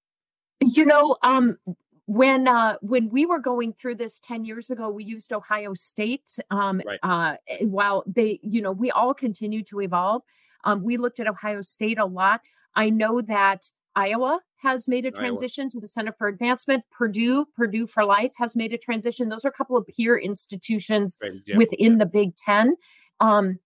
you 0.62 0.86
know 0.86 1.14
um 1.22 1.58
when 2.06 2.48
uh 2.48 2.76
when 2.80 3.08
we 3.10 3.26
were 3.26 3.38
going 3.38 3.72
through 3.72 3.94
this 3.94 4.18
10 4.20 4.44
years 4.44 4.70
ago 4.70 4.88
we 4.90 5.04
used 5.04 5.32
ohio 5.32 5.72
state 5.72 6.36
um 6.50 6.80
right. 6.84 6.98
uh 7.02 7.36
eh, 7.48 7.64
while 7.64 8.02
they 8.06 8.40
you 8.42 8.60
know 8.60 8.72
we 8.72 8.90
all 8.90 9.14
continue 9.14 9.62
to 9.62 9.80
evolve 9.80 10.22
um 10.64 10.82
we 10.82 10.96
looked 10.96 11.20
at 11.20 11.28
ohio 11.28 11.62
state 11.62 11.98
a 11.98 12.04
lot 12.04 12.40
i 12.74 12.90
know 12.90 13.20
that 13.20 13.70
iowa 13.94 14.40
has 14.56 14.88
made 14.88 15.06
a 15.06 15.12
transition 15.12 15.64
iowa. 15.64 15.70
to 15.70 15.80
the 15.80 15.86
center 15.86 16.12
for 16.18 16.26
advancement 16.26 16.82
purdue 16.90 17.46
purdue 17.54 17.86
for 17.86 18.04
life 18.04 18.32
has 18.36 18.56
made 18.56 18.72
a 18.72 18.78
transition 18.78 19.28
those 19.28 19.44
are 19.44 19.48
a 19.48 19.52
couple 19.52 19.76
of 19.76 19.86
peer 19.86 20.18
institutions 20.18 21.18
within 21.56 21.92
yeah. 21.92 21.98
the 21.98 22.06
big 22.06 22.34
10 22.34 22.74
um 23.20 23.58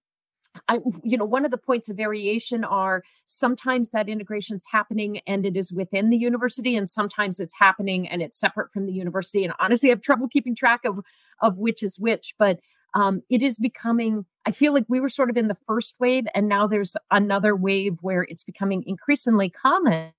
I, 0.69 0.81
you 1.03 1.17
know, 1.17 1.25
one 1.25 1.45
of 1.45 1.51
the 1.51 1.59
points 1.59 1.89
of 1.89 1.97
variation 1.97 2.65
are 2.65 3.03
sometimes 3.27 3.91
that 3.91 4.09
integration 4.09 4.57
is 4.57 4.67
happening 4.71 5.21
and 5.27 5.45
it 5.45 5.57
is 5.57 5.73
within 5.73 6.11
the 6.11 6.17
university, 6.17 6.77
and 6.77 6.89
sometimes 6.89 7.41
it's 7.41 7.55
happening 7.59 8.09
and 8.09 8.23
it's 8.23 8.39
separate 8.39 8.73
from 8.73 8.87
the 8.87 8.93
university. 8.93 9.45
And 9.45 9.55
honestly, 9.59 9.89
I 9.89 9.93
have 9.93 10.03
trouble 10.03 10.29
keeping 10.29 10.55
track 10.55 10.85
of 10.85 11.01
of 11.43 11.59
which 11.59 11.83
is 11.83 11.99
which, 11.99 12.35
but 12.39 12.61
um, 12.95 13.23
it 13.29 13.43
is 13.43 13.59
becoming. 13.59 14.25
I 14.47 14.53
feel 14.53 14.73
like 14.73 14.87
we 14.89 15.01
were 15.01 15.09
sort 15.09 15.31
of 15.31 15.37
in 15.37 15.49
the 15.49 15.57
first 15.67 15.97
wave, 16.01 16.27
and 16.35 16.49
now 16.49 16.67
there's 16.67 16.97
another 17.11 17.55
wave 17.55 17.99
where 18.01 18.23
it's 18.23 18.43
becoming 18.43 18.85
increasingly 18.87 19.51
common, 19.51 20.13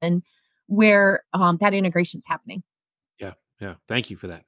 and 0.00 0.22
where 0.66 1.24
um, 1.32 1.58
that 1.60 1.74
integration 1.74 2.18
is 2.18 2.26
happening. 2.26 2.62
Yeah, 3.18 3.32
yeah. 3.60 3.74
Thank 3.88 4.10
you 4.10 4.16
for 4.16 4.28
that. 4.28 4.44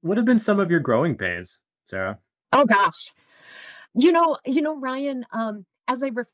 What 0.00 0.16
have 0.16 0.26
been 0.26 0.38
some 0.38 0.60
of 0.60 0.70
your 0.70 0.80
growing 0.80 1.16
pains, 1.16 1.60
Sarah? 1.86 2.18
Oh 2.52 2.64
gosh. 2.64 3.12
You 3.94 4.12
know, 4.12 4.38
you 4.44 4.60
know, 4.60 4.78
Ryan, 4.78 5.24
um, 5.32 5.64
as 5.86 6.02
I 6.02 6.08
reflect 6.08 6.32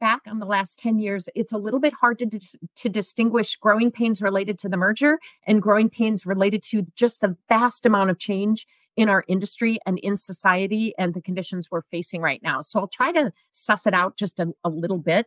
back 0.00 0.22
on 0.26 0.38
the 0.38 0.46
last 0.46 0.78
10 0.78 0.98
years, 0.98 1.28
it's 1.34 1.52
a 1.52 1.58
little 1.58 1.80
bit 1.80 1.92
hard 1.92 2.18
to, 2.20 2.26
dis- 2.26 2.56
to 2.76 2.88
distinguish 2.88 3.56
growing 3.56 3.90
pains 3.90 4.22
related 4.22 4.58
to 4.60 4.68
the 4.68 4.76
merger 4.76 5.18
and 5.46 5.60
growing 5.60 5.90
pains 5.90 6.24
related 6.24 6.62
to 6.64 6.86
just 6.94 7.20
the 7.20 7.36
vast 7.48 7.84
amount 7.84 8.10
of 8.10 8.18
change 8.18 8.66
in 8.96 9.08
our 9.08 9.24
industry 9.28 9.78
and 9.86 9.98
in 10.00 10.16
society 10.16 10.94
and 10.98 11.14
the 11.14 11.22
conditions 11.22 11.68
we're 11.70 11.82
facing 11.82 12.20
right 12.20 12.42
now. 12.42 12.60
So 12.60 12.80
I'll 12.80 12.88
try 12.88 13.12
to 13.12 13.32
suss 13.52 13.86
it 13.86 13.94
out 13.94 14.16
just 14.16 14.38
a, 14.38 14.52
a 14.64 14.68
little 14.68 14.98
bit. 14.98 15.26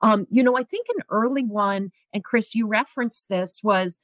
Um, 0.00 0.26
you 0.30 0.42
know, 0.42 0.56
I 0.56 0.62
think 0.62 0.86
an 0.96 1.02
early 1.10 1.44
one, 1.44 1.90
and 2.14 2.22
Chris, 2.22 2.54
you 2.54 2.66
referenced 2.66 3.28
this, 3.28 3.60
was 3.62 3.98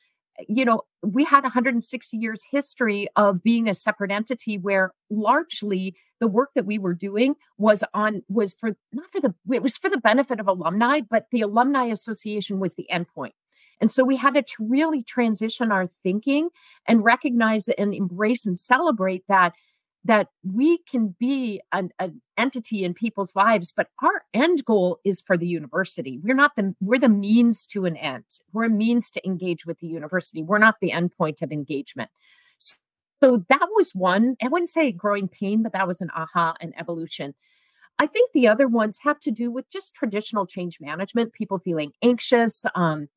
you 0.49 0.64
know, 0.64 0.83
we 1.03 1.25
had 1.25 1.43
160 1.43 2.17
years 2.17 2.43
history 2.50 3.09
of 3.17 3.43
being 3.43 3.69
a 3.69 3.75
separate 3.75 4.11
entity 4.11 4.59
where 4.59 4.93
largely 5.11 5.95
the 6.21 6.29
work 6.29 6.50
that 6.55 6.67
we 6.67 6.79
were 6.79 6.95
doing 6.95 7.35
was 7.59 7.85
on 7.93 8.23
was 8.29 8.55
for 8.55 8.71
not 8.93 9.11
for 9.11 9.21
the 9.21 9.35
it 9.53 9.62
was 9.62 9.76
for 9.76 9.88
the 9.88 9.99
benefit 9.99 10.41
of 10.41 10.49
alumni, 10.49 11.00
but 11.09 11.26
the 11.31 11.43
alumni 11.43 11.85
association 11.85 12.59
was 12.59 12.75
the 12.75 12.87
endpoint. 12.93 13.33
And 13.81 13.91
so 13.91 14.05
we 14.05 14.17
had 14.17 14.35
to 14.35 14.43
really 14.61 15.03
transition 15.03 15.73
our 15.73 15.88
thinking 16.03 16.49
and 16.87 17.05
recognize 17.05 17.69
and 17.69 17.93
embrace 17.93 18.47
and 18.47 18.59
celebrate 18.59 19.25
that 19.29 19.53
that 20.04 20.28
we 20.42 20.78
can 20.78 21.14
be 21.18 21.62
an, 21.73 21.90
an, 21.99 22.20
entity 22.37 22.84
in 22.84 22.92
people's 22.92 23.37
lives 23.37 23.73
but 23.75 23.88
our 24.02 24.25
end 24.34 24.64
goal 24.64 24.99
is 25.04 25.20
for 25.20 25.37
the 25.37 25.46
university. 25.46 26.18
We're 26.23 26.34
not 26.34 26.56
the 26.56 26.75
we're 26.80 26.99
the 26.99 27.08
means 27.08 27.66
to 27.68 27.84
an 27.87 27.96
end. 27.96 28.25
We're 28.52 28.64
a 28.64 28.70
means 28.70 29.11
to 29.12 29.26
engage 29.26 29.66
with 29.66 29.78
the 29.78 29.87
university. 29.87 30.42
We're 30.42 30.58
not 30.58 30.76
the 30.80 30.92
end 30.92 31.12
point 31.16 31.42
of 31.42 31.52
engagement. 31.52 32.11
So 32.58 33.44
that 33.49 33.68
was 33.75 33.94
one 33.94 34.37
i 34.42 34.49
wouldn't 34.49 34.70
say 34.70 34.92
growing 34.92 35.28
pain 35.28 35.62
but 35.62 35.73
that 35.73 35.88
was 35.88 36.00
an 36.00 36.11
aha 36.14 36.54
and 36.61 36.75
evolution. 36.78 37.34
I 37.99 38.06
think 38.08 38.32
the 38.32 38.49
other 38.49 38.66
ones 38.66 38.99
have 39.04 39.20
to 39.20 39.30
do 39.30 39.52
with 39.52 39.70
just 39.70 39.94
traditional 39.94 40.46
change 40.46 40.80
management 40.80 41.32
people 41.32 41.58
feeling 41.58 41.92
anxious 42.02 42.66
um, 42.75 43.08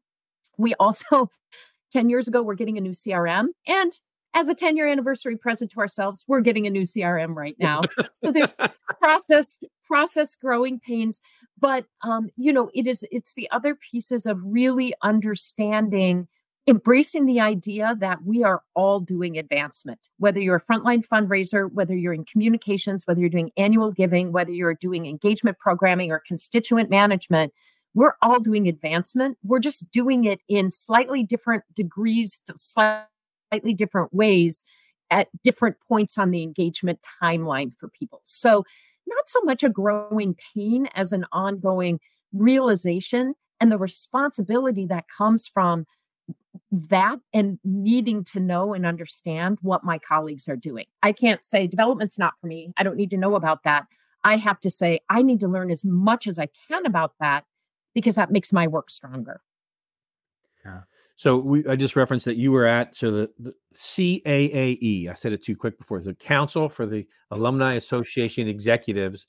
we 0.57 0.73
also 0.75 1.31
10 1.91 2.09
years 2.09 2.27
ago 2.27 2.43
we're 2.43 2.53
getting 2.53 2.77
a 2.77 2.81
new 2.81 2.91
crm 2.91 3.47
and 3.65 3.93
as 4.33 4.49
a 4.49 4.55
10 4.55 4.77
year 4.77 4.87
anniversary 4.87 5.35
present 5.35 5.71
to 5.71 5.79
ourselves, 5.79 6.23
we're 6.27 6.41
getting 6.41 6.67
a 6.67 6.69
new 6.69 6.83
CRM 6.83 7.35
right 7.35 7.55
now. 7.59 7.81
so 8.13 8.31
there's 8.31 8.53
process, 8.99 9.59
process 9.85 10.35
growing 10.35 10.79
pains. 10.79 11.19
But 11.59 11.85
um, 12.03 12.29
you 12.37 12.53
know, 12.53 12.69
it 12.73 12.87
is 12.87 13.05
it's 13.11 13.33
the 13.33 13.49
other 13.51 13.75
pieces 13.75 14.25
of 14.25 14.39
really 14.43 14.93
understanding, 15.01 16.27
embracing 16.67 17.25
the 17.25 17.39
idea 17.39 17.95
that 17.99 18.23
we 18.23 18.43
are 18.43 18.61
all 18.75 18.99
doing 18.99 19.37
advancement, 19.37 20.07
whether 20.19 20.39
you're 20.39 20.57
a 20.57 20.61
frontline 20.61 21.05
fundraiser, 21.05 21.71
whether 21.71 21.95
you're 21.95 22.13
in 22.13 22.25
communications, 22.25 23.05
whether 23.05 23.19
you're 23.19 23.29
doing 23.29 23.51
annual 23.57 23.91
giving, 23.91 24.31
whether 24.31 24.51
you're 24.51 24.75
doing 24.75 25.05
engagement 25.07 25.57
programming 25.57 26.11
or 26.11 26.21
constituent 26.27 26.89
management. 26.89 27.53
We're 27.95 28.13
all 28.21 28.39
doing 28.39 28.67
advancement. 28.67 29.39
We're 29.43 29.57
just 29.57 29.89
doing 29.89 30.25
it 30.25 30.41
in 30.47 30.69
slightly 30.69 31.23
different 31.23 31.63
degrees, 31.73 32.39
slightly 32.55 33.07
slightly 33.49 33.73
different 33.73 34.13
ways 34.13 34.63
at 35.09 35.27
different 35.43 35.77
points 35.87 36.17
on 36.17 36.31
the 36.31 36.43
engagement 36.43 36.99
timeline 37.23 37.71
for 37.79 37.87
people. 37.89 38.21
So, 38.23 38.63
not 39.07 39.29
so 39.29 39.39
much 39.41 39.63
a 39.63 39.69
growing 39.69 40.35
pain 40.53 40.87
as 40.93 41.13
an 41.13 41.25
ongoing 41.31 41.99
realization 42.33 43.35
and 43.61 43.71
the 43.71 43.77
responsibility 43.77 44.85
that 44.87 45.05
comes 45.15 45.47
from 45.47 45.85
that 46.71 47.19
and 47.33 47.59
needing 47.63 48.23
to 48.25 48.39
know 48.39 48.73
and 48.73 48.85
understand 48.85 49.59
what 49.61 49.85
my 49.85 49.97
colleagues 49.97 50.49
are 50.49 50.57
doing. 50.57 50.85
I 51.03 51.13
can't 51.13 51.43
say 51.43 51.67
development's 51.67 52.19
not 52.19 52.33
for 52.41 52.47
me. 52.47 52.73
I 52.75 52.83
don't 52.83 52.97
need 52.97 53.11
to 53.11 53.17
know 53.17 53.35
about 53.35 53.63
that. 53.63 53.85
I 54.23 54.37
have 54.37 54.59
to 54.61 54.69
say 54.69 54.99
I 55.09 55.21
need 55.21 55.39
to 55.39 55.47
learn 55.47 55.71
as 55.71 55.85
much 55.85 56.27
as 56.27 56.37
I 56.37 56.49
can 56.67 56.85
about 56.85 57.13
that 57.21 57.45
because 57.93 58.15
that 58.15 58.31
makes 58.31 58.51
my 58.51 58.67
work 58.67 58.89
stronger. 58.89 59.41
Yeah. 60.65 60.81
So 61.17 61.37
we, 61.39 61.65
I 61.65 61.75
just 61.75 61.95
referenced 61.95 62.25
that 62.25 62.37
you 62.37 62.51
were 62.51 62.67
at 62.67 62.95
so 62.95 63.09
the, 63.09 63.31
the 63.39 63.53
CAAE. 63.73 65.09
I 65.09 65.13
said 65.15 65.33
it 65.33 65.43
too 65.43 65.55
quick 65.55 65.75
before. 65.79 65.99
The 65.99 66.13
Council 66.13 66.69
for 66.69 66.85
the 66.85 67.07
Alumni 67.31 67.73
Association 67.73 68.47
Executives 68.47 69.25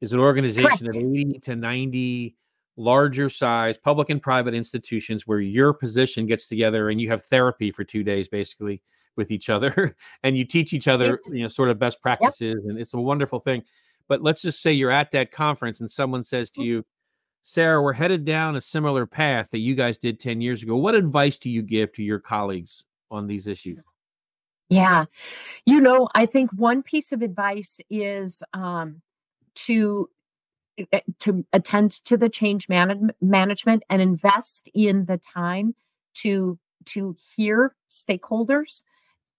is 0.00 0.12
an 0.12 0.18
organization 0.18 0.70
Correct. 0.70 0.96
of 0.96 1.02
80 1.02 1.38
to 1.44 1.54
90 1.54 2.36
larger 2.76 3.28
size 3.28 3.76
public 3.76 4.10
and 4.10 4.20
private 4.20 4.54
institutions 4.54 5.24
where 5.24 5.38
your 5.38 5.72
position 5.72 6.26
gets 6.26 6.48
together 6.48 6.90
and 6.90 7.00
you 7.00 7.08
have 7.08 7.22
therapy 7.24 7.70
for 7.70 7.84
two 7.84 8.02
days 8.02 8.26
basically 8.26 8.82
with 9.16 9.30
each 9.30 9.48
other 9.48 9.94
and 10.24 10.36
you 10.36 10.44
teach 10.44 10.72
each 10.72 10.88
other 10.88 11.20
you 11.26 11.42
know 11.42 11.48
sort 11.48 11.68
of 11.68 11.78
best 11.78 12.00
practices 12.00 12.56
yep. 12.56 12.70
and 12.70 12.78
it's 12.78 12.94
a 12.94 12.98
wonderful 12.98 13.38
thing 13.38 13.62
but 14.08 14.22
let's 14.22 14.40
just 14.40 14.62
say 14.62 14.72
you're 14.72 14.90
at 14.90 15.12
that 15.12 15.30
conference 15.30 15.80
and 15.80 15.90
someone 15.90 16.22
says 16.22 16.50
to 16.50 16.60
mm. 16.60 16.64
you 16.64 16.86
Sarah, 17.42 17.82
we're 17.82 17.92
headed 17.92 18.24
down 18.24 18.56
a 18.56 18.60
similar 18.60 19.06
path 19.06 19.50
that 19.50 19.58
you 19.58 19.74
guys 19.74 19.98
did 19.98 20.20
10 20.20 20.40
years 20.40 20.62
ago. 20.62 20.76
What 20.76 20.94
advice 20.94 21.38
do 21.38 21.50
you 21.50 21.62
give 21.62 21.92
to 21.94 22.02
your 22.02 22.18
colleagues 22.18 22.84
on 23.10 23.26
these 23.26 23.46
issues? 23.46 23.78
Yeah. 24.68 25.06
You 25.66 25.80
know, 25.80 26.08
I 26.14 26.26
think 26.26 26.50
one 26.52 26.82
piece 26.82 27.12
of 27.12 27.22
advice 27.22 27.80
is 27.90 28.42
um, 28.52 29.02
to 29.56 30.08
eh, 30.78 30.84
eh, 30.92 31.00
to 31.20 31.44
attend 31.52 31.90
to 32.04 32.16
the 32.16 32.28
change 32.28 32.68
man- 32.68 33.12
management 33.20 33.82
and 33.90 34.00
invest 34.00 34.68
in 34.72 35.06
the 35.06 35.18
time 35.18 35.74
to 36.14 36.58
to 36.86 37.16
hear 37.36 37.74
stakeholders. 37.90 38.84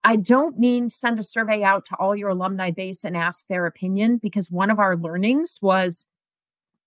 I 0.04 0.18
don't 0.18 0.60
mean 0.60 0.90
send 0.90 1.20
a 1.20 1.24
survey 1.24 1.64
out 1.64 1.86
to 1.88 1.96
all 1.96 2.16
your 2.16 2.30
alumni 2.30 2.72
base 2.72 3.06
and 3.06 3.16
ask 3.16 3.48
their 3.48 3.66
opinion 3.66 4.18
because 4.18 4.52
one 4.52 4.70
of 4.70 4.80
our 4.80 4.98
learnings 4.98 5.60
was 5.62 6.08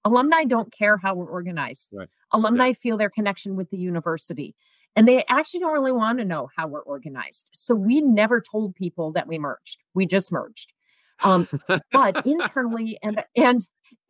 alumni 0.04 0.44
don't 0.44 0.72
care 0.72 0.96
how 0.96 1.14
we're 1.14 1.26
organized. 1.26 1.90
Right. 1.92 2.08
Alumni 2.32 2.68
yeah. 2.68 2.72
feel 2.74 2.96
their 2.96 3.10
connection 3.10 3.56
with 3.56 3.70
the 3.70 3.78
university. 3.78 4.54
And 4.96 5.08
they 5.08 5.24
actually 5.28 5.60
don't 5.60 5.72
really 5.72 5.92
want 5.92 6.18
to 6.18 6.24
know 6.24 6.48
how 6.56 6.68
we're 6.68 6.82
organized. 6.82 7.48
So 7.52 7.74
we 7.74 8.00
never 8.00 8.40
told 8.40 8.76
people 8.76 9.12
that 9.12 9.26
we 9.26 9.38
merged. 9.38 9.82
We 9.94 10.06
just 10.06 10.30
merged. 10.30 10.72
Um, 11.22 11.48
but 11.92 12.26
internally 12.26 12.98
and 13.02 13.24
and 13.36 13.60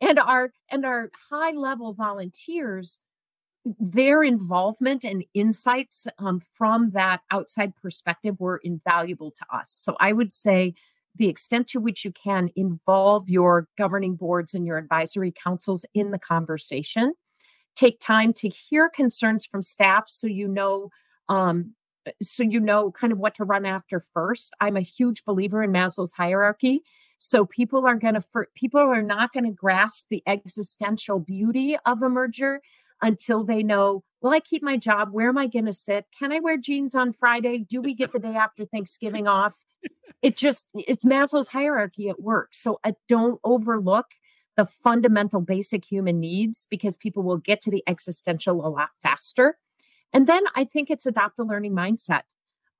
and 0.01 0.19
our 0.19 0.51
and 0.71 0.85
our 0.85 1.11
high 1.29 1.51
level 1.51 1.93
volunteers 1.93 2.99
their 3.79 4.23
involvement 4.23 5.03
and 5.03 5.25
insights 5.33 6.05
um, 6.19 6.41
from 6.55 6.91
that 6.91 7.21
outside 7.31 7.73
perspective 7.81 8.39
were 8.39 8.61
invaluable 8.63 9.31
to 9.31 9.45
us. 9.51 9.71
So 9.71 9.95
I 9.99 10.13
would 10.13 10.31
say 10.31 10.75
the 11.17 11.29
extent 11.29 11.67
to 11.69 11.79
which 11.79 12.03
you 12.03 12.11
can 12.11 12.49
involve 12.55 13.29
your 13.29 13.67
governing 13.77 14.15
boards 14.15 14.53
and 14.53 14.65
your 14.65 14.77
advisory 14.77 15.31
councils 15.31 15.85
in 15.93 16.11
the 16.11 16.19
conversation. 16.19 17.13
Take 17.75 17.99
time 17.99 18.33
to 18.33 18.49
hear 18.49 18.89
concerns 18.89 19.45
from 19.45 19.63
staff 19.63 20.05
so 20.07 20.27
you 20.27 20.47
know 20.47 20.89
um, 21.27 21.73
so 22.21 22.43
you 22.43 22.59
know 22.59 22.91
kind 22.91 23.11
of 23.11 23.19
what 23.19 23.35
to 23.35 23.43
run 23.43 23.65
after 23.65 24.03
first. 24.13 24.53
I'm 24.59 24.77
a 24.77 24.81
huge 24.81 25.25
believer 25.25 25.63
in 25.63 25.71
Maslow's 25.71 26.13
hierarchy. 26.13 26.83
So 27.17 27.45
people 27.45 27.85
are 27.87 27.95
going 27.95 28.13
to 28.15 28.23
people 28.55 28.81
are 28.81 29.01
not 29.01 29.33
going 29.33 29.45
to 29.45 29.51
grasp 29.51 30.07
the 30.09 30.21
existential 30.27 31.19
beauty 31.19 31.77
of 31.85 32.01
a 32.01 32.09
merger 32.09 32.61
until 33.05 33.43
they 33.43 33.61
know, 33.61 34.03
will 34.19 34.31
I 34.31 34.39
keep 34.39 34.63
my 34.63 34.77
job? 34.77 35.09
Where 35.11 35.29
am 35.29 35.37
I 35.37 35.45
going 35.45 35.67
to 35.67 35.73
sit? 35.73 36.05
Can 36.17 36.31
I 36.31 36.39
wear 36.39 36.57
jeans 36.57 36.95
on 36.95 37.13
Friday? 37.13 37.59
Do 37.59 37.79
we 37.79 37.93
get 37.93 38.11
the 38.11 38.19
day 38.19 38.35
after 38.35 38.65
Thanksgiving 38.65 39.27
off? 39.27 39.55
It 40.23 40.35
just, 40.35 40.67
it's 40.73 41.05
Maslow's 41.05 41.49
hierarchy 41.49 42.09
at 42.09 42.19
work. 42.19 42.49
So 42.53 42.79
uh, 42.83 42.93
don't 43.07 43.39
overlook 43.43 44.07
the 44.57 44.65
fundamental 44.65 45.39
basic 45.39 45.85
human 45.85 46.19
needs 46.19 46.65
because 46.71 46.95
people 46.95 47.21
will 47.21 47.37
get 47.37 47.61
to 47.61 47.69
the 47.69 47.83
existential 47.85 48.65
a 48.65 48.69
lot 48.69 48.89
faster. 49.03 49.59
And 50.11 50.25
then 50.25 50.41
I 50.55 50.63
think 50.63 50.89
it's 50.89 51.05
adopt 51.05 51.37
a 51.37 51.43
learning 51.43 51.73
mindset. 51.73 52.23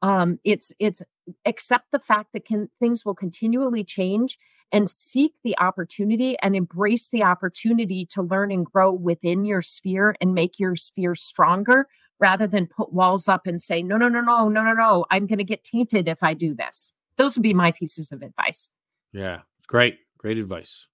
Um, 0.01 0.39
it's 0.43 0.71
it's 0.79 1.03
accept 1.45 1.91
the 1.91 1.99
fact 1.99 2.29
that 2.33 2.45
can, 2.45 2.69
things 2.79 3.05
will 3.05 3.13
continually 3.13 3.83
change 3.83 4.39
and 4.71 4.89
seek 4.89 5.33
the 5.43 5.57
opportunity 5.57 6.37
and 6.39 6.55
embrace 6.55 7.09
the 7.09 7.23
opportunity 7.23 8.05
to 8.11 8.21
learn 8.21 8.51
and 8.51 8.65
grow 8.65 8.91
within 8.91 9.45
your 9.45 9.61
sphere 9.61 10.15
and 10.19 10.33
make 10.33 10.59
your 10.59 10.75
sphere 10.75 11.15
stronger 11.15 11.87
rather 12.19 12.47
than 12.47 12.67
put 12.67 12.93
walls 12.93 13.27
up 13.27 13.45
and 13.45 13.61
say, 13.61 13.81
no, 13.81 13.97
no, 13.97 14.09
no, 14.09 14.21
no, 14.21 14.49
no, 14.49 14.63
no, 14.63 14.73
no, 14.73 15.05
I'm 15.11 15.27
going 15.27 15.37
to 15.37 15.43
get 15.43 15.63
tainted 15.63 16.07
if 16.07 16.23
I 16.23 16.33
do 16.33 16.55
this. 16.55 16.93
Those 17.17 17.35
would 17.35 17.43
be 17.43 17.53
my 17.53 17.71
pieces 17.71 18.11
of 18.11 18.21
advice. 18.21 18.69
Yeah, 19.13 19.41
great, 19.67 19.99
great 20.17 20.37
advice. 20.37 20.87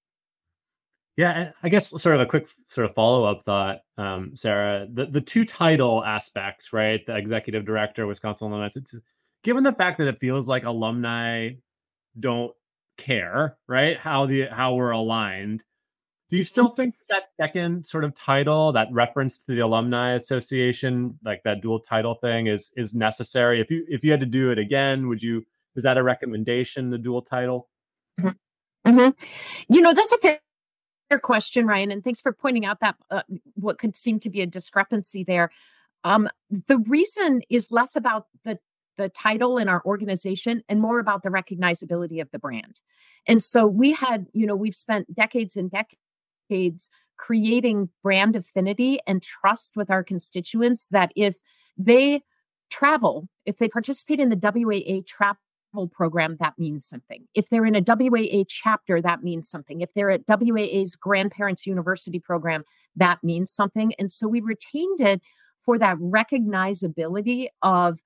Yeah, 1.18 1.52
I 1.62 1.70
guess 1.70 1.90
sort 1.90 2.16
of 2.16 2.22
a 2.22 2.26
quick 2.26 2.48
sort 2.68 2.90
of 2.90 2.96
follow 2.96 3.26
up 3.26 3.44
thought, 3.44 3.80
um, 3.98 4.32
Sarah. 4.36 4.88
The 4.92 5.06
the 5.08 5.22
two 5.22 5.44
title 5.44 6.04
aspects, 6.04 6.72
right? 6.72 7.06
The 7.06 7.18
executive 7.18 7.66
director, 7.66 8.08
Wisconsin 8.08 8.48
alumni. 8.48 8.70
It's 8.74 8.96
given 9.44 9.64
the 9.64 9.74
fact 9.74 9.98
that 9.98 10.08
it 10.08 10.20
feels 10.20 10.48
like 10.48 10.64
alumni 10.64 11.52
don't 12.20 12.54
care, 13.02 13.58
right? 13.68 13.98
How 13.98 14.26
the 14.26 14.46
how 14.46 14.76
we're 14.76 14.92
aligned. 14.92 15.64
Do 16.30 16.38
you 16.38 16.46
still 16.46 16.70
think 16.70 16.96
that 17.10 17.24
second 17.40 17.86
sort 17.86 18.06
of 18.06 18.16
title, 18.16 18.72
that 18.72 18.88
reference 18.92 19.42
to 19.44 19.54
the 19.54 19.60
alumni 19.60 20.14
association, 20.14 21.20
like 21.26 21.42
that 21.44 21.62
dual 21.62 21.80
title 21.80 22.16
thing, 22.16 22.48
is 22.48 22.72
is 22.78 22.94
necessary? 22.94 23.60
If 23.60 23.70
you 23.70 23.86
if 23.90 24.04
you 24.04 24.12
had 24.12 24.22
to 24.22 24.26
do 24.26 24.52
it 24.52 24.60
again, 24.60 25.08
would 25.08 25.22
you? 25.22 25.46
Was 25.76 25.84
that 25.84 25.98
a 25.98 26.04
recommendation? 26.04 26.90
The 26.90 26.98
dual 26.98 27.22
title. 27.22 27.70
Mm-hmm. 28.20 28.90
Mm-hmm. 28.90 29.74
You 29.74 29.82
know, 29.82 29.94
that's 29.94 30.14
a 30.14 30.18
fair 30.18 30.40
question, 31.22 31.66
Ryan, 31.66 31.92
and 31.92 32.04
thanks 32.04 32.22
for 32.22 32.32
pointing 32.32 32.66
out 32.66 32.80
that 32.82 32.96
uh, 33.10 33.24
what 33.56 33.78
could 33.78 33.96
seem 33.96 34.20
to 34.22 34.30
be 34.30 34.42
a 34.42 34.46
discrepancy 34.46 35.24
there. 35.24 35.52
Um, 36.04 36.30
the 36.68 36.78
reason 36.80 37.42
is 37.50 37.72
less 37.72 37.96
about 37.96 38.28
the 38.44 38.60
the 38.98 39.10
title 39.10 39.58
in 39.58 39.68
our 39.68 39.82
organization 39.86 40.64
and 40.70 40.80
more 40.80 41.00
about 41.00 41.24
the 41.24 41.30
recognizability 41.30 42.22
of 42.22 42.30
the 42.32 42.40
brand. 42.40 42.80
And 43.28 43.44
so 43.44 43.68
we 43.68 43.94
had, 43.94 44.28
you 44.34 44.46
know, 44.46 44.56
we've 44.56 44.76
spent 44.76 45.14
decades 45.14 45.56
and 45.56 45.72
decades 45.72 46.90
creating 47.18 47.90
brand 48.02 48.36
affinity 48.36 49.00
and 49.06 49.22
trust 49.22 49.76
with 49.76 49.92
our 49.92 50.04
constituents 50.04 50.88
that 50.90 51.12
if 51.16 51.36
they 51.78 52.24
travel, 52.72 53.28
if 53.46 53.58
they 53.58 53.68
participate 53.68 54.20
in 54.20 54.30
the 54.30 54.36
WAA 54.36 55.02
travel 55.08 55.88
program, 55.92 56.38
that 56.40 56.54
means 56.58 56.86
something. 56.86 57.28
If 57.36 57.50
they're 57.50 57.66
in 57.66 57.76
a 57.76 57.82
WAA 57.82 58.44
chapter, 58.48 59.02
that 59.02 59.24
means 59.24 59.50
something. 59.50 59.82
If 59.82 59.94
they're 59.94 60.10
at 60.10 60.26
WAA's 60.26 60.96
Grandparents 60.96 61.68
University 61.68 62.20
program, 62.20 62.64
that 62.96 63.20
means 63.24 63.52
something. 63.52 63.94
And 64.00 64.12
so 64.12 64.28
we 64.28 64.42
retained 64.42 65.00
it 65.00 65.22
for 65.64 65.78
that 65.78 65.98
recognizability 65.98 67.50
of 67.62 68.00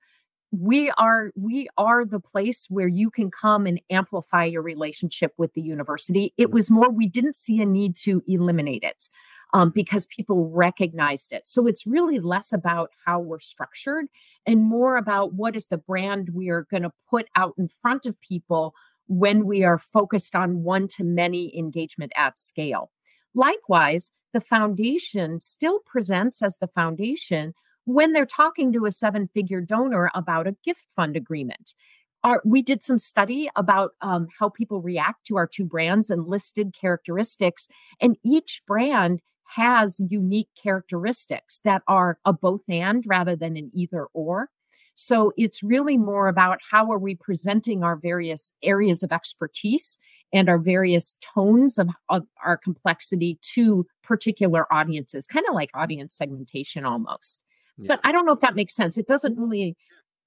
we 0.52 0.90
are 0.92 1.32
we 1.34 1.68
are 1.76 2.04
the 2.04 2.20
place 2.20 2.66
where 2.70 2.88
you 2.88 3.10
can 3.10 3.30
come 3.30 3.66
and 3.66 3.80
amplify 3.90 4.44
your 4.44 4.62
relationship 4.62 5.32
with 5.36 5.52
the 5.54 5.60
university. 5.60 6.32
It 6.36 6.50
was 6.50 6.70
more 6.70 6.88
we 6.90 7.06
didn't 7.06 7.36
see 7.36 7.60
a 7.60 7.66
need 7.66 7.96
to 7.98 8.22
eliminate 8.26 8.82
it 8.82 9.08
um, 9.52 9.70
because 9.70 10.06
people 10.06 10.48
recognized 10.50 11.32
it. 11.32 11.48
So 11.48 11.66
it's 11.66 11.86
really 11.86 12.20
less 12.20 12.52
about 12.52 12.90
how 13.04 13.20
we're 13.20 13.40
structured 13.40 14.06
and 14.46 14.62
more 14.62 14.96
about 14.96 15.34
what 15.34 15.56
is 15.56 15.68
the 15.68 15.78
brand 15.78 16.30
we 16.30 16.48
are 16.48 16.66
going 16.70 16.82
to 16.84 16.92
put 17.10 17.26
out 17.34 17.54
in 17.58 17.68
front 17.68 18.06
of 18.06 18.20
people 18.20 18.74
when 19.08 19.46
we 19.46 19.64
are 19.64 19.78
focused 19.78 20.34
on 20.34 20.62
one 20.62 20.88
to 20.88 21.04
many 21.04 21.56
engagement 21.56 22.12
at 22.16 22.38
scale. 22.38 22.90
Likewise 23.34 24.10
the 24.32 24.40
foundation 24.40 25.40
still 25.40 25.80
presents 25.80 26.42
as 26.42 26.58
the 26.58 26.68
foundation 26.68 27.54
when 27.86 28.12
they're 28.12 28.26
talking 28.26 28.72
to 28.72 28.84
a 28.84 28.92
seven 28.92 29.28
figure 29.32 29.60
donor 29.60 30.10
about 30.14 30.46
a 30.46 30.56
gift 30.64 30.86
fund 30.94 31.16
agreement. 31.16 31.74
Our, 32.22 32.42
we 32.44 32.60
did 32.60 32.82
some 32.82 32.98
study 32.98 33.48
about 33.56 33.92
um, 34.02 34.26
how 34.38 34.48
people 34.48 34.82
react 34.82 35.26
to 35.26 35.36
our 35.36 35.46
two 35.46 35.64
brands 35.64 36.10
and 36.10 36.26
listed 36.26 36.74
characteristics, 36.78 37.68
and 38.00 38.16
each 38.24 38.62
brand 38.66 39.20
has 39.44 40.00
unique 40.10 40.48
characteristics 40.60 41.60
that 41.64 41.82
are 41.86 42.18
a 42.24 42.32
both 42.32 42.62
and 42.68 43.04
rather 43.06 43.36
than 43.36 43.56
an 43.56 43.70
either 43.72 44.06
or. 44.12 44.50
So 44.96 45.32
it's 45.36 45.62
really 45.62 45.96
more 45.96 46.26
about 46.26 46.58
how 46.70 46.90
are 46.90 46.98
we 46.98 47.14
presenting 47.14 47.84
our 47.84 47.96
various 47.96 48.52
areas 48.62 49.02
of 49.02 49.12
expertise 49.12 49.98
and 50.32 50.48
our 50.48 50.58
various 50.58 51.16
tones 51.34 51.78
of, 51.78 51.90
of 52.08 52.24
our 52.44 52.56
complexity 52.56 53.38
to 53.54 53.86
particular 54.02 54.72
audiences, 54.72 55.26
kind 55.26 55.44
of 55.48 55.54
like 55.54 55.70
audience 55.74 56.16
segmentation 56.16 56.84
almost. 56.84 57.42
Yeah. 57.78 57.88
But 57.88 58.00
I 58.04 58.12
don't 58.12 58.26
know 58.26 58.32
if 58.32 58.40
that 58.40 58.54
makes 58.54 58.74
sense. 58.74 58.96
It 58.96 59.06
doesn't 59.06 59.38
really 59.38 59.76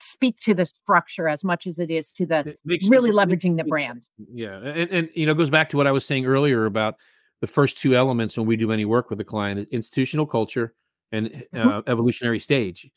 speak 0.01 0.39
to 0.39 0.53
the 0.53 0.65
structure 0.65 1.27
as 1.27 1.43
much 1.43 1.67
as 1.67 1.79
it 1.79 1.91
is 1.91 2.11
to 2.13 2.25
the 2.25 2.55
really 2.87 3.11
leveraging 3.11 3.57
the 3.57 3.63
brand. 3.65 4.05
Yeah. 4.31 4.57
And, 4.57 4.89
and, 4.91 5.09
you 5.13 5.25
know, 5.25 5.33
it 5.33 5.37
goes 5.37 5.49
back 5.49 5.69
to 5.69 5.77
what 5.77 5.87
I 5.87 5.91
was 5.91 6.05
saying 6.05 6.25
earlier 6.25 6.65
about 6.65 6.95
the 7.41 7.47
first 7.47 7.77
two 7.77 7.95
elements 7.95 8.37
when 8.37 8.47
we 8.47 8.55
do 8.55 8.71
any 8.71 8.85
work 8.85 9.09
with 9.09 9.19
a 9.19 9.25
client 9.25 9.67
institutional 9.71 10.25
culture 10.25 10.73
and 11.11 11.27
mm-hmm. 11.27 11.67
uh, 11.67 11.81
evolutionary 11.87 12.39
stage. 12.39 12.89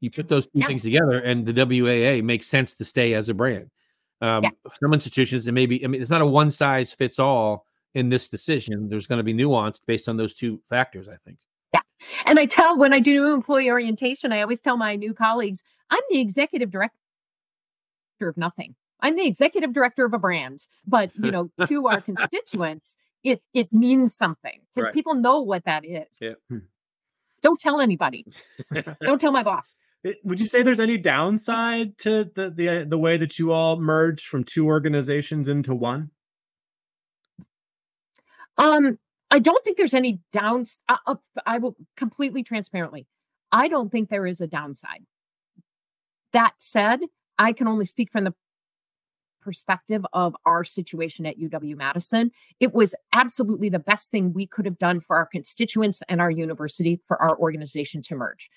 You 0.00 0.10
put 0.10 0.28
those 0.28 0.46
two 0.46 0.52
yeah. 0.54 0.66
things 0.66 0.82
together, 0.82 1.18
and 1.18 1.44
the 1.44 1.52
WAA 1.52 2.22
makes 2.22 2.46
sense 2.46 2.76
to 2.76 2.84
stay 2.84 3.14
as 3.14 3.28
a 3.28 3.34
brand. 3.34 3.68
Um, 4.20 4.44
yeah. 4.44 4.50
Some 4.80 4.92
institutions, 4.92 5.48
and 5.48 5.54
maybe, 5.54 5.84
I 5.84 5.88
mean, 5.88 6.00
it's 6.00 6.10
not 6.10 6.20
a 6.20 6.26
one 6.26 6.50
size 6.50 6.92
fits 6.92 7.18
all 7.18 7.66
in 7.94 8.08
this 8.08 8.28
decision. 8.28 8.88
There's 8.88 9.06
going 9.08 9.18
to 9.18 9.24
be 9.24 9.32
nuance 9.32 9.80
based 9.84 10.08
on 10.08 10.16
those 10.16 10.34
two 10.34 10.60
factors, 10.70 11.08
I 11.08 11.16
think. 11.24 11.38
Yeah. 12.00 12.22
And 12.26 12.38
I 12.38 12.46
tell 12.46 12.78
when 12.78 12.92
I 12.92 13.00
do 13.00 13.32
employee 13.32 13.70
orientation, 13.70 14.32
I 14.32 14.42
always 14.42 14.60
tell 14.60 14.76
my 14.76 14.96
new 14.96 15.14
colleagues, 15.14 15.62
I'm 15.90 16.02
the 16.10 16.20
executive 16.20 16.70
director 16.70 16.94
of 18.20 18.36
nothing. 18.36 18.74
I'm 19.00 19.16
the 19.16 19.26
executive 19.26 19.72
director 19.72 20.04
of 20.04 20.12
a 20.12 20.18
brand, 20.18 20.66
but 20.86 21.10
you 21.16 21.30
know, 21.30 21.50
to 21.66 21.86
our 21.88 22.00
constituents, 22.00 22.96
it 23.22 23.42
it 23.54 23.72
means 23.72 24.14
something 24.14 24.60
because 24.74 24.86
right. 24.86 24.94
people 24.94 25.14
know 25.14 25.40
what 25.40 25.64
that 25.64 25.84
is. 25.84 26.18
Yeah. 26.20 26.34
Hmm. 26.48 26.58
Don't 27.42 27.60
tell 27.60 27.80
anybody. 27.80 28.26
Don't 29.02 29.20
tell 29.20 29.32
my 29.32 29.42
boss. 29.42 29.76
Would 30.24 30.40
you 30.40 30.48
say 30.48 30.62
there's 30.62 30.80
any 30.80 30.96
downside 30.96 31.98
to 31.98 32.30
the 32.34 32.50
the 32.50 32.86
the 32.88 32.98
way 32.98 33.16
that 33.16 33.38
you 33.38 33.52
all 33.52 33.80
merged 33.80 34.26
from 34.26 34.44
two 34.44 34.66
organizations 34.66 35.48
into 35.48 35.74
one? 35.74 36.10
Um, 38.56 38.98
I 39.30 39.38
don't 39.38 39.62
think 39.64 39.76
there's 39.76 39.94
any 39.94 40.20
downs. 40.32 40.80
Uh, 40.88 40.96
uh, 41.06 41.16
I 41.46 41.58
will 41.58 41.76
completely 41.96 42.42
transparently. 42.42 43.06
I 43.52 43.68
don't 43.68 43.90
think 43.90 44.08
there 44.08 44.26
is 44.26 44.40
a 44.40 44.46
downside. 44.46 45.04
That 46.32 46.54
said, 46.58 47.00
I 47.38 47.52
can 47.52 47.68
only 47.68 47.86
speak 47.86 48.10
from 48.10 48.24
the 48.24 48.34
perspective 49.40 50.04
of 50.12 50.36
our 50.44 50.64
situation 50.64 51.24
at 51.24 51.38
UW 51.38 51.76
Madison. 51.76 52.30
It 52.60 52.74
was 52.74 52.94
absolutely 53.14 53.68
the 53.68 53.78
best 53.78 54.10
thing 54.10 54.32
we 54.32 54.46
could 54.46 54.66
have 54.66 54.78
done 54.78 55.00
for 55.00 55.16
our 55.16 55.26
constituents 55.26 56.02
and 56.08 56.20
our 56.20 56.30
university 56.30 57.00
for 57.06 57.20
our 57.22 57.38
organization 57.38 58.02
to 58.02 58.16
merge. 58.16 58.50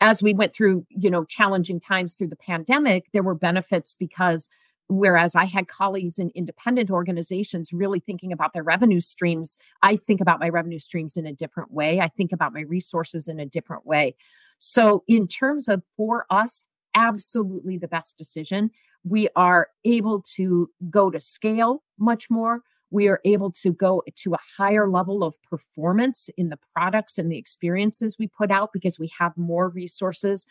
As 0.00 0.22
we 0.22 0.34
went 0.34 0.54
through, 0.54 0.84
you 0.90 1.10
know, 1.10 1.24
challenging 1.24 1.80
times 1.80 2.14
through 2.14 2.26
the 2.26 2.36
pandemic, 2.36 3.06
there 3.12 3.22
were 3.22 3.34
benefits 3.34 3.96
because 3.98 4.48
Whereas 4.88 5.34
I 5.34 5.46
had 5.46 5.66
colleagues 5.66 6.18
in 6.18 6.30
independent 6.34 6.90
organizations 6.90 7.72
really 7.72 7.98
thinking 7.98 8.32
about 8.32 8.52
their 8.52 8.62
revenue 8.62 9.00
streams. 9.00 9.56
I 9.82 9.96
think 9.96 10.20
about 10.20 10.38
my 10.38 10.48
revenue 10.48 10.78
streams 10.78 11.16
in 11.16 11.26
a 11.26 11.32
different 11.32 11.72
way. 11.72 12.00
I 12.00 12.08
think 12.08 12.32
about 12.32 12.52
my 12.52 12.60
resources 12.60 13.26
in 13.26 13.40
a 13.40 13.46
different 13.46 13.84
way. 13.84 14.14
So, 14.58 15.02
in 15.08 15.26
terms 15.28 15.68
of 15.68 15.82
for 15.96 16.24
us, 16.30 16.62
absolutely 16.94 17.78
the 17.78 17.88
best 17.88 18.16
decision. 18.18 18.70
we 19.04 19.28
are 19.36 19.68
able 19.84 20.20
to 20.22 20.68
go 20.90 21.10
to 21.10 21.20
scale 21.20 21.82
much 21.98 22.28
more. 22.28 22.62
We 22.90 23.06
are 23.08 23.20
able 23.24 23.52
to 23.52 23.72
go 23.72 24.02
to 24.16 24.34
a 24.34 24.38
higher 24.56 24.90
level 24.90 25.22
of 25.22 25.40
performance 25.42 26.28
in 26.36 26.48
the 26.48 26.58
products 26.74 27.16
and 27.16 27.30
the 27.30 27.38
experiences 27.38 28.16
we 28.18 28.26
put 28.26 28.50
out 28.50 28.72
because 28.72 28.98
we 28.98 29.10
have 29.18 29.36
more 29.36 29.68
resources. 29.68 30.46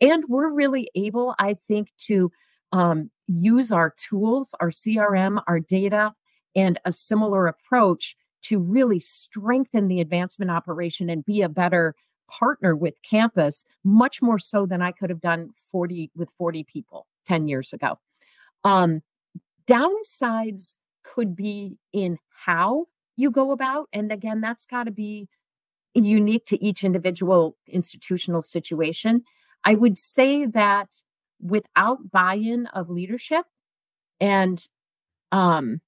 And 0.00 0.24
we're 0.28 0.50
really 0.50 0.90
able, 0.96 1.34
I 1.38 1.54
think, 1.68 1.92
to 2.06 2.32
um, 2.72 3.10
use 3.26 3.72
our 3.72 3.94
tools, 3.96 4.54
our 4.60 4.70
CRM, 4.70 5.42
our 5.46 5.60
data, 5.60 6.14
and 6.56 6.78
a 6.84 6.92
similar 6.92 7.46
approach 7.46 8.16
to 8.42 8.58
really 8.58 9.00
strengthen 9.00 9.88
the 9.88 10.00
advancement 10.00 10.50
operation 10.50 11.10
and 11.10 11.24
be 11.24 11.42
a 11.42 11.48
better 11.48 11.94
partner 12.28 12.76
with 12.76 12.94
campus, 13.02 13.64
much 13.84 14.22
more 14.22 14.38
so 14.38 14.66
than 14.66 14.82
I 14.82 14.92
could 14.92 15.10
have 15.10 15.20
done 15.20 15.50
40 15.70 16.10
with 16.14 16.30
40 16.30 16.64
people 16.64 17.06
10 17.26 17.48
years 17.48 17.72
ago. 17.72 17.98
Um, 18.64 19.02
downsides 19.66 20.74
could 21.02 21.34
be 21.34 21.76
in 21.92 22.18
how 22.44 22.86
you 23.16 23.30
go 23.30 23.50
about. 23.50 23.88
And 23.92 24.10
again, 24.12 24.40
that's 24.40 24.66
got 24.66 24.84
to 24.84 24.90
be 24.90 25.28
unique 25.94 26.46
to 26.46 26.64
each 26.64 26.84
individual 26.84 27.56
institutional 27.66 28.42
situation. 28.42 29.24
I 29.64 29.74
would 29.74 29.98
say 29.98 30.46
that 30.46 30.88
without 31.42 32.10
buy 32.10 32.34
in 32.34 32.66
of 32.68 32.90
leadership 32.90 33.44
and 34.20 34.68
um, 35.32 35.80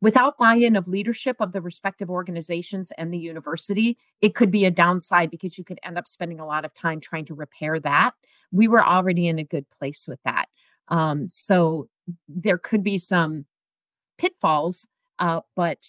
without 0.00 0.38
buy-in 0.38 0.76
of 0.76 0.88
leadership 0.88 1.36
of 1.40 1.52
the 1.52 1.60
respective 1.60 2.10
organizations 2.10 2.92
and 2.96 3.12
the 3.12 3.18
university 3.18 3.98
it 4.20 4.34
could 4.34 4.50
be 4.50 4.64
a 4.64 4.70
downside 4.70 5.30
because 5.30 5.58
you 5.58 5.64
could 5.64 5.80
end 5.82 5.98
up 5.98 6.08
spending 6.08 6.40
a 6.40 6.46
lot 6.46 6.64
of 6.64 6.74
time 6.74 7.00
trying 7.00 7.24
to 7.26 7.34
repair 7.34 7.80
that. 7.80 8.12
We 8.52 8.68
were 8.68 8.84
already 8.84 9.28
in 9.28 9.38
a 9.38 9.44
good 9.44 9.66
place 9.70 10.06
with 10.08 10.20
that. 10.24 10.46
Um, 10.88 11.28
so 11.28 11.88
there 12.28 12.58
could 12.58 12.82
be 12.82 12.98
some 12.98 13.46
pitfalls 14.18 14.86
uh, 15.18 15.40
but 15.54 15.86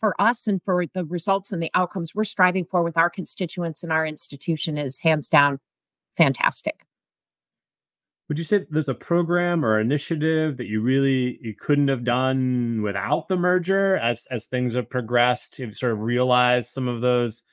for 0.00 0.20
us 0.20 0.46
and 0.46 0.62
for 0.64 0.84
the 0.94 1.04
results 1.04 1.52
and 1.52 1.62
the 1.62 1.70
outcomes 1.74 2.14
we're 2.14 2.24
striving 2.24 2.64
for 2.64 2.82
with 2.82 2.96
our 2.96 3.10
constituents 3.10 3.82
and 3.82 3.92
our 3.92 4.06
institution 4.06 4.78
is 4.78 5.00
hands 5.00 5.28
down 5.28 5.58
fantastic 6.16 6.84
would 8.28 8.38
you 8.38 8.44
say 8.44 8.66
there's 8.70 8.90
a 8.90 8.94
program 8.94 9.64
or 9.64 9.80
initiative 9.80 10.58
that 10.58 10.66
you 10.66 10.82
really 10.82 11.38
you 11.40 11.54
couldn't 11.54 11.88
have 11.88 12.04
done 12.04 12.82
without 12.82 13.28
the 13.28 13.36
merger 13.36 13.96
as 13.96 14.26
as 14.30 14.46
things 14.46 14.74
have 14.74 14.90
progressed? 14.90 15.58
You've 15.58 15.74
sort 15.74 15.92
of 15.92 16.00
realized 16.00 16.70
some 16.70 16.88
of 16.88 17.00
those 17.00 17.44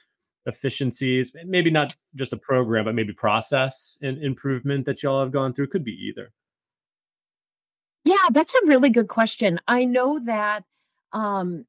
efficiencies 0.48 1.36
maybe 1.46 1.72
not 1.72 1.96
just 2.16 2.32
a 2.32 2.38
program 2.38 2.86
but 2.86 2.94
maybe 2.94 3.12
process 3.12 3.98
and 4.04 4.22
improvement 4.22 4.86
that 4.86 5.02
y'all 5.02 5.22
have 5.22 5.32
gone 5.32 5.54
through? 5.54 5.68
Could 5.68 5.86
be 5.86 5.98
either. 6.08 6.32
Yeah 8.04 8.30
that's 8.32 8.54
a 8.54 8.66
really 8.66 8.90
good 8.90 9.08
question. 9.08 9.60
I 9.68 9.86
know 9.86 10.20
that 10.26 10.66
um 11.14 11.66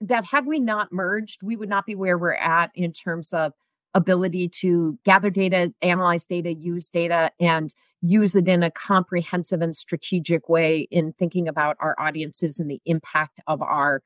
that 0.00 0.24
had 0.24 0.46
we 0.46 0.60
not 0.60 0.92
merged 0.92 1.42
we 1.42 1.56
would 1.56 1.68
not 1.68 1.86
be 1.86 1.96
where 1.96 2.16
we're 2.16 2.34
at 2.34 2.70
in 2.74 2.92
terms 2.92 3.32
of 3.32 3.52
ability 3.94 4.48
to 4.48 4.98
gather 5.04 5.30
data, 5.30 5.72
analyze 5.82 6.24
data, 6.24 6.54
use 6.54 6.88
data, 6.88 7.30
and 7.40 7.74
use 8.00 8.34
it 8.34 8.48
in 8.48 8.62
a 8.62 8.70
comprehensive 8.70 9.60
and 9.60 9.76
strategic 9.76 10.48
way 10.48 10.88
in 10.90 11.12
thinking 11.12 11.46
about 11.46 11.76
our 11.78 11.94
audiences 11.98 12.58
and 12.58 12.70
the 12.70 12.80
impact 12.84 13.40
of 13.46 13.62
our 13.62 14.02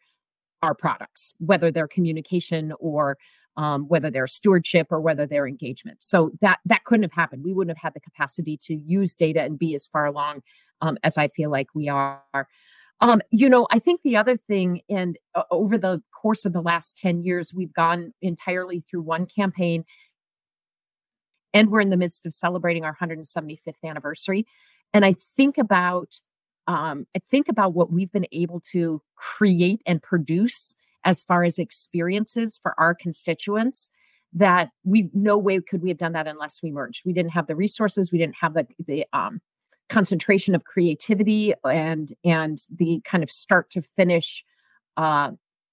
our 0.63 0.75
products, 0.75 1.35
whether 1.39 1.71
they're 1.71 1.87
communication 1.87 2.73
or 2.81 3.19
um, 3.57 3.85
whether 3.89 4.11
they're 4.11 4.27
stewardship 4.27 4.89
or 4.91 5.01
whether 5.01 5.27
they're 5.27 5.47
engagement. 5.47 6.03
So 6.03 6.33
that 6.41 6.59
that 6.65 6.85
couldn't 6.85 7.05
have 7.05 7.13
happened. 7.13 7.45
We 7.45 7.55
wouldn't 7.55 7.77
have 7.77 7.83
had 7.83 7.95
the 7.95 8.01
capacity 8.01 8.59
to 8.63 8.75
use 8.75 9.15
data 9.15 9.43
and 9.43 9.59
be 9.59 9.75
as 9.75 9.87
far 9.87 10.07
along 10.07 10.43
um, 10.81 10.99
as 11.03 11.17
I 11.17 11.29
feel 11.29 11.51
like 11.51 11.69
we 11.75 11.89
are. 11.89 12.23
Um, 13.01 13.21
you 13.31 13.49
know, 13.49 13.67
I 13.71 13.79
think 13.79 14.03
the 14.03 14.17
other 14.17 14.37
thing, 14.37 14.81
and 14.89 15.19
uh, 15.35 15.43
over 15.51 15.77
the 15.77 16.03
course 16.15 16.45
of 16.45 16.53
the 16.53 16.63
last 16.63 16.97
10 16.99 17.23
years, 17.23 17.53
we've 17.55 17.73
gone 17.73 18.13
entirely 18.23 18.81
through 18.81 19.03
one 19.03 19.27
campaign. 19.27 19.85
And 21.53 21.71
we're 21.71 21.81
in 21.81 21.91
the 21.91 21.97
midst 21.97 22.27
of 22.27 22.35
celebrating 22.35 22.85
our 22.85 22.97
175th 22.97 23.85
anniversary. 23.85 24.47
And 24.95 25.05
I 25.05 25.15
think 25.37 25.59
about 25.59 26.21
um, 26.69 27.07
I 27.15 27.21
think 27.31 27.49
about 27.49 27.75
what 27.75 27.93
we've 27.93 28.11
been 28.11 28.27
able 28.33 28.61
to 28.73 29.01
create 29.15 29.83
and 29.87 30.03
produce 30.03 30.75
as 31.05 31.23
far 31.23 31.45
as 31.45 31.61
experiences 31.61 32.59
for 32.61 32.75
our 32.77 32.93
constituents 32.93 33.89
that 34.33 34.71
we 34.83 35.09
no 35.15 35.39
way 35.39 35.61
could 35.61 35.81
we 35.81 35.89
have 35.91 35.99
done 35.99 36.13
that 36.13 36.27
unless 36.27 36.63
we 36.63 36.73
merged. 36.73 37.03
We 37.07 37.13
didn't 37.13 37.31
have 37.31 37.47
the 37.47 37.55
resources, 37.55 38.11
we 38.11 38.19
didn't 38.19 38.37
have 38.41 38.55
the 38.55 38.67
the 38.85 39.07
um, 39.13 39.41
concentration 39.89 40.55
of 40.55 40.65
creativity 40.65 41.55
and 41.65 42.13
and 42.25 42.59
the 42.75 43.01
kind 43.05 43.23
of 43.23 43.31
start 43.31 43.71
to 43.71 43.83
finish 43.83 44.45
uh, 44.97 45.33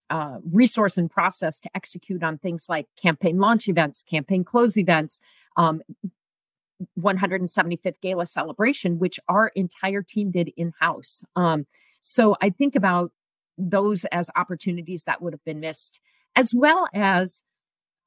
uh, 0.09 0.37
resource 0.51 0.97
and 0.97 1.09
process 1.09 1.59
to 1.59 1.69
execute 1.75 2.23
on 2.23 2.37
things 2.37 2.67
like 2.69 2.87
campaign 3.01 3.39
launch 3.39 3.67
events, 3.67 4.03
campaign 4.03 4.43
close 4.43 4.77
events, 4.77 5.19
um, 5.57 5.81
175th 6.99 7.99
gala 8.01 8.27
celebration, 8.27 8.99
which 8.99 9.19
our 9.27 9.47
entire 9.55 10.03
team 10.03 10.31
did 10.31 10.51
in 10.57 10.73
house. 10.79 11.23
Um, 11.35 11.65
so 12.01 12.35
I 12.41 12.49
think 12.49 12.75
about 12.75 13.11
those 13.57 14.05
as 14.05 14.29
opportunities 14.35 15.05
that 15.05 15.21
would 15.21 15.33
have 15.33 15.43
been 15.45 15.59
missed, 15.59 15.99
as 16.35 16.53
well 16.53 16.87
as, 16.93 17.41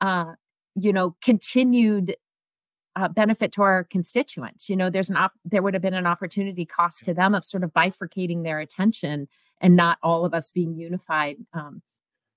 uh, 0.01 0.35
you 0.75 0.93
know, 0.93 1.17
continued 1.25 2.17
uh, 2.97 3.09
benefit 3.09 3.53
to 3.53 3.63
our 3.63 3.85
constituents. 3.85 4.69
You 4.69 4.77
know, 4.77 4.91
there's 4.91 5.11
an 5.11 5.17
op- 5.17 5.35
there 5.45 5.63
would 5.63 5.75
have 5.75 5.83
been 5.83 5.95
an 5.95 6.07
opportunity 6.07 6.65
cost 6.65 7.05
to 7.05 7.15
them 7.15 7.35
of 7.35 7.45
sort 7.45 7.63
of 7.63 7.73
bifurcating 7.73 8.43
their 8.43 8.59
attention 8.59 9.29
and 9.61 9.77
not 9.77 9.99
all 10.03 10.25
of 10.25 10.35
us 10.35 10.51
being 10.51 10.75
unified 10.75 11.37
um, 11.53 11.83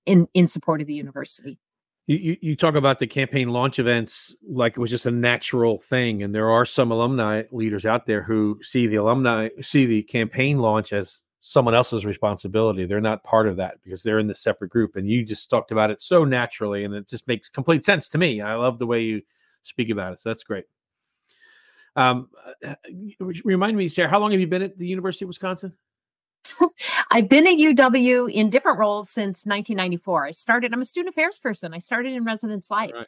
in 0.06 0.28
in 0.34 0.46
support 0.46 0.80
of 0.80 0.86
the 0.86 0.94
university. 0.94 1.58
You, 2.06 2.36
you 2.40 2.56
talk 2.56 2.74
about 2.74 2.98
the 2.98 3.06
campaign 3.06 3.50
launch 3.50 3.78
events 3.78 4.34
like 4.48 4.72
it 4.72 4.80
was 4.80 4.90
just 4.90 5.06
a 5.06 5.10
natural 5.10 5.78
thing, 5.78 6.22
and 6.22 6.34
there 6.34 6.50
are 6.50 6.66
some 6.66 6.90
alumni 6.90 7.44
leaders 7.52 7.86
out 7.86 8.06
there 8.06 8.22
who 8.22 8.58
see 8.62 8.86
the 8.86 8.96
alumni 8.96 9.48
see 9.62 9.86
the 9.86 10.02
campaign 10.02 10.58
launch 10.58 10.92
as 10.92 11.22
someone 11.40 11.74
else's 11.74 12.04
responsibility. 12.04 12.84
They're 12.84 13.00
not 13.00 13.24
part 13.24 13.48
of 13.48 13.56
that 13.56 13.76
because 13.82 14.02
they're 14.02 14.18
in 14.18 14.26
the 14.26 14.34
separate 14.34 14.70
group. 14.70 14.94
And 14.94 15.08
you 15.08 15.24
just 15.24 15.48
talked 15.48 15.72
about 15.72 15.90
it 15.90 16.02
so 16.02 16.24
naturally, 16.24 16.84
and 16.84 16.94
it 16.94 17.08
just 17.08 17.26
makes 17.26 17.48
complete 17.48 17.84
sense 17.84 18.08
to 18.10 18.18
me. 18.18 18.42
I 18.42 18.56
love 18.56 18.78
the 18.78 18.86
way 18.86 19.00
you 19.00 19.22
speak 19.62 19.90
about 19.90 20.12
it. 20.12 20.20
So 20.20 20.28
that's 20.28 20.44
great. 20.44 20.64
Um, 21.96 22.28
uh, 22.64 22.74
uh, 23.20 23.32
remind 23.44 23.76
me, 23.76 23.88
Sarah, 23.88 24.08
how 24.08 24.18
long 24.18 24.30
have 24.30 24.40
you 24.40 24.46
been 24.46 24.62
at 24.62 24.78
the 24.78 24.86
University 24.86 25.24
of 25.24 25.28
Wisconsin? 25.28 25.74
I've 27.10 27.28
been 27.28 27.46
at 27.46 27.54
UW 27.54 28.32
in 28.32 28.50
different 28.50 28.78
roles 28.78 29.10
since 29.10 29.44
1994. 29.44 30.26
I 30.26 30.30
started, 30.30 30.72
I'm 30.72 30.80
a 30.80 30.84
student 30.84 31.12
affairs 31.12 31.38
person. 31.38 31.74
I 31.74 31.78
started 31.78 32.14
in 32.14 32.24
residence 32.24 32.70
life 32.70 32.92
right. 32.94 33.06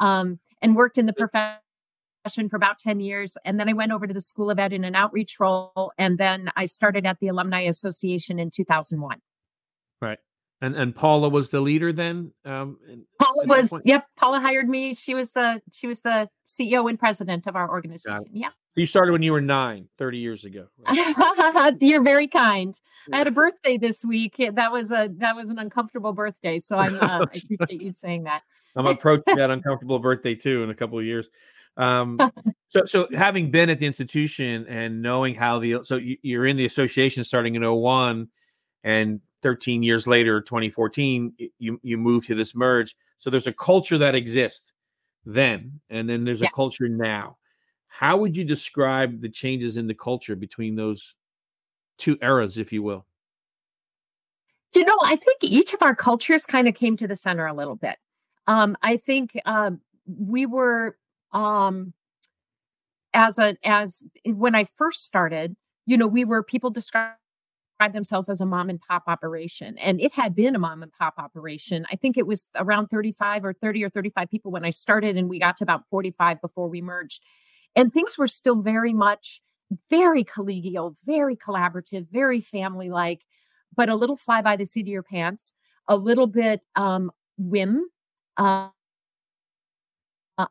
um, 0.00 0.40
and 0.60 0.76
worked 0.76 0.98
in 0.98 1.06
the 1.06 1.12
profession 1.12 2.48
for 2.48 2.56
about 2.56 2.78
10 2.78 3.00
years. 3.00 3.36
And 3.44 3.58
then 3.58 3.68
I 3.68 3.72
went 3.72 3.92
over 3.92 4.06
to 4.06 4.14
the 4.14 4.20
School 4.20 4.50
of 4.50 4.58
Ed 4.58 4.72
in 4.72 4.84
an 4.84 4.94
outreach 4.94 5.38
role. 5.38 5.92
And 5.96 6.18
then 6.18 6.50
I 6.56 6.66
started 6.66 7.06
at 7.06 7.20
the 7.20 7.28
Alumni 7.28 7.60
Association 7.60 8.38
in 8.38 8.50
2001. 8.50 9.20
Right. 10.00 10.18
And 10.64 10.74
and 10.76 10.96
Paula 10.96 11.28
was 11.28 11.50
the 11.50 11.60
leader 11.60 11.92
then. 11.92 12.32
Um, 12.46 12.78
Paula 13.20 13.46
was 13.46 13.82
yep. 13.84 14.06
Paula 14.16 14.40
hired 14.40 14.66
me. 14.66 14.94
She 14.94 15.14
was 15.14 15.32
the 15.32 15.60
she 15.72 15.86
was 15.86 16.00
the 16.00 16.30
CEO 16.46 16.88
and 16.88 16.98
president 16.98 17.46
of 17.46 17.54
our 17.54 17.68
organization. 17.68 18.24
Yeah. 18.32 18.48
So 18.48 18.80
you 18.80 18.86
started 18.86 19.12
when 19.12 19.22
you 19.22 19.32
were 19.32 19.42
nine, 19.42 19.88
30 19.98 20.18
years 20.18 20.46
ago. 20.46 20.68
Right? 20.88 21.76
You're 21.80 22.02
very 22.02 22.26
kind. 22.26 22.74
Yeah. 23.08 23.14
I 23.14 23.18
had 23.18 23.26
a 23.26 23.30
birthday 23.30 23.76
this 23.76 24.06
week. 24.06 24.36
That 24.38 24.72
was 24.72 24.90
a 24.90 25.10
that 25.18 25.36
was 25.36 25.50
an 25.50 25.58
uncomfortable 25.58 26.14
birthday. 26.14 26.58
So 26.58 26.78
I'm 26.78 26.94
uh, 26.94 26.98
I 27.00 27.18
appreciate 27.24 27.82
you 27.82 27.92
saying 27.92 28.24
that. 28.24 28.40
I'm 28.74 28.86
approaching 28.86 29.22
that 29.36 29.50
uncomfortable 29.50 29.98
birthday 29.98 30.34
too 30.34 30.62
in 30.62 30.70
a 30.70 30.74
couple 30.74 30.98
of 30.98 31.04
years. 31.04 31.28
Um, 31.76 32.18
so 32.68 32.86
so 32.86 33.06
having 33.12 33.50
been 33.50 33.68
at 33.68 33.80
the 33.80 33.86
institution 33.86 34.64
and 34.66 35.02
knowing 35.02 35.34
how 35.34 35.58
the 35.58 35.80
so 35.82 35.96
you, 35.96 36.16
you're 36.22 36.46
in 36.46 36.56
the 36.56 36.64
association 36.64 37.22
starting 37.22 37.54
in 37.54 37.62
01 37.62 38.28
and 38.82 39.20
13 39.44 39.82
years 39.82 40.06
later 40.06 40.40
2014 40.40 41.34
you 41.58 41.78
you 41.82 41.98
move 41.98 42.26
to 42.26 42.34
this 42.34 42.54
merge. 42.54 42.96
So 43.18 43.28
there's 43.28 43.46
a 43.46 43.52
culture 43.52 43.98
that 43.98 44.14
exists 44.14 44.72
then 45.26 45.80
and 45.90 46.08
then 46.08 46.24
there's 46.24 46.40
yeah. 46.40 46.48
a 46.48 46.56
culture 46.56 46.88
now. 46.88 47.36
How 47.88 48.16
would 48.16 48.36
you 48.36 48.42
describe 48.42 49.20
the 49.20 49.28
changes 49.28 49.76
in 49.76 49.86
the 49.86 49.94
culture 49.94 50.34
between 50.34 50.76
those 50.76 51.14
two 51.98 52.18
eras 52.22 52.56
if 52.56 52.72
you 52.72 52.82
will? 52.82 53.04
You 54.74 54.84
know 54.86 54.98
i 55.02 55.14
think 55.14 55.44
each 55.44 55.74
of 55.74 55.82
our 55.82 55.94
cultures 55.94 56.46
kind 56.46 56.66
of 56.66 56.74
came 56.74 56.96
to 56.96 57.06
the 57.06 57.14
center 57.14 57.46
a 57.46 57.52
little 57.54 57.76
bit. 57.76 57.98
Um, 58.46 58.78
i 58.82 58.96
think 58.96 59.38
uh, 59.44 59.72
we 60.06 60.46
were 60.46 60.96
um, 61.32 61.92
as 63.12 63.38
a 63.38 63.58
as 63.62 64.04
when 64.24 64.54
i 64.54 64.64
first 64.64 65.04
started 65.04 65.54
you 65.84 65.98
know 65.98 66.06
we 66.06 66.24
were 66.24 66.42
people 66.42 66.70
themselves 67.92 68.28
as 68.28 68.40
a 68.40 68.46
mom 68.46 68.70
and 68.70 68.80
pop 68.80 69.04
operation. 69.06 69.76
And 69.78 70.00
it 70.00 70.12
had 70.12 70.34
been 70.34 70.54
a 70.54 70.58
mom 70.58 70.82
and 70.82 70.92
pop 70.92 71.14
operation. 71.18 71.86
I 71.90 71.96
think 71.96 72.16
it 72.16 72.26
was 72.26 72.48
around 72.56 72.88
35 72.88 73.44
or 73.44 73.52
30 73.52 73.84
or 73.84 73.90
35 73.90 74.30
people 74.30 74.52
when 74.52 74.64
I 74.64 74.70
started, 74.70 75.16
and 75.16 75.28
we 75.28 75.38
got 75.38 75.56
to 75.58 75.64
about 75.64 75.82
45 75.90 76.40
before 76.40 76.68
we 76.68 76.80
merged. 76.80 77.22
And 77.76 77.92
things 77.92 78.16
were 78.16 78.28
still 78.28 78.62
very 78.62 78.92
much 78.92 79.40
very 79.90 80.24
collegial, 80.24 80.94
very 81.04 81.36
collaborative, 81.36 82.06
very 82.10 82.40
family 82.40 82.90
like, 82.90 83.22
but 83.74 83.88
a 83.88 83.96
little 83.96 84.16
fly 84.16 84.42
by 84.42 84.56
the 84.56 84.66
seat 84.66 84.82
of 84.82 84.88
your 84.88 85.02
pants, 85.02 85.52
a 85.88 85.96
little 85.96 86.26
bit 86.26 86.60
um, 86.76 87.10
whim. 87.38 87.86
Uh, 88.36 88.68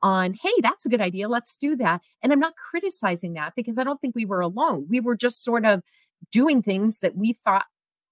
on, 0.02 0.34
hey, 0.34 0.54
that's 0.62 0.86
a 0.86 0.90
good 0.90 1.02
idea. 1.02 1.28
Let's 1.28 1.58
do 1.58 1.76
that. 1.76 2.02
And 2.22 2.32
I'm 2.32 2.40
not 2.40 2.56
criticizing 2.56 3.34
that 3.34 3.54
because 3.54 3.78
I 3.78 3.84
don't 3.84 4.00
think 4.00 4.16
we 4.16 4.26
were 4.26 4.40
alone. 4.40 4.88
We 4.90 5.02
were 5.02 5.16
just 5.16 5.44
sort 5.44 5.66
of 5.66 5.82
doing 6.32 6.62
things 6.62 7.00
that 7.00 7.16
we 7.16 7.34
thought 7.34 7.66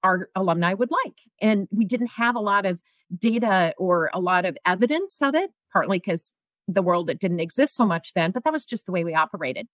our 0.04 0.30
alumni 0.36 0.74
would 0.74 0.92
like. 1.06 1.20
And 1.42 1.68
we 1.72 1.86
didn't 1.86 2.12
have 2.18 2.36
a 2.36 2.40
lot 2.40 2.66
of 2.66 2.82
data 3.18 3.74
or 3.78 4.10
a 4.14 4.20
lot 4.20 4.46
of 4.46 4.58
evidence 4.66 5.22
of 5.22 5.36
it, 5.36 5.52
partly 5.72 6.00
because 6.00 6.32
the 6.68 6.82
world 6.82 7.10
it 7.10 7.20
didn't 7.20 7.40
exist 7.40 7.76
so 7.76 7.86
much 7.86 8.14
then, 8.14 8.32
but 8.32 8.44
that 8.44 8.54
was 8.54 8.66
just 8.66 8.86
the 8.86 8.92
way 8.92 9.04
we 9.04 9.14
operated. 9.14 9.68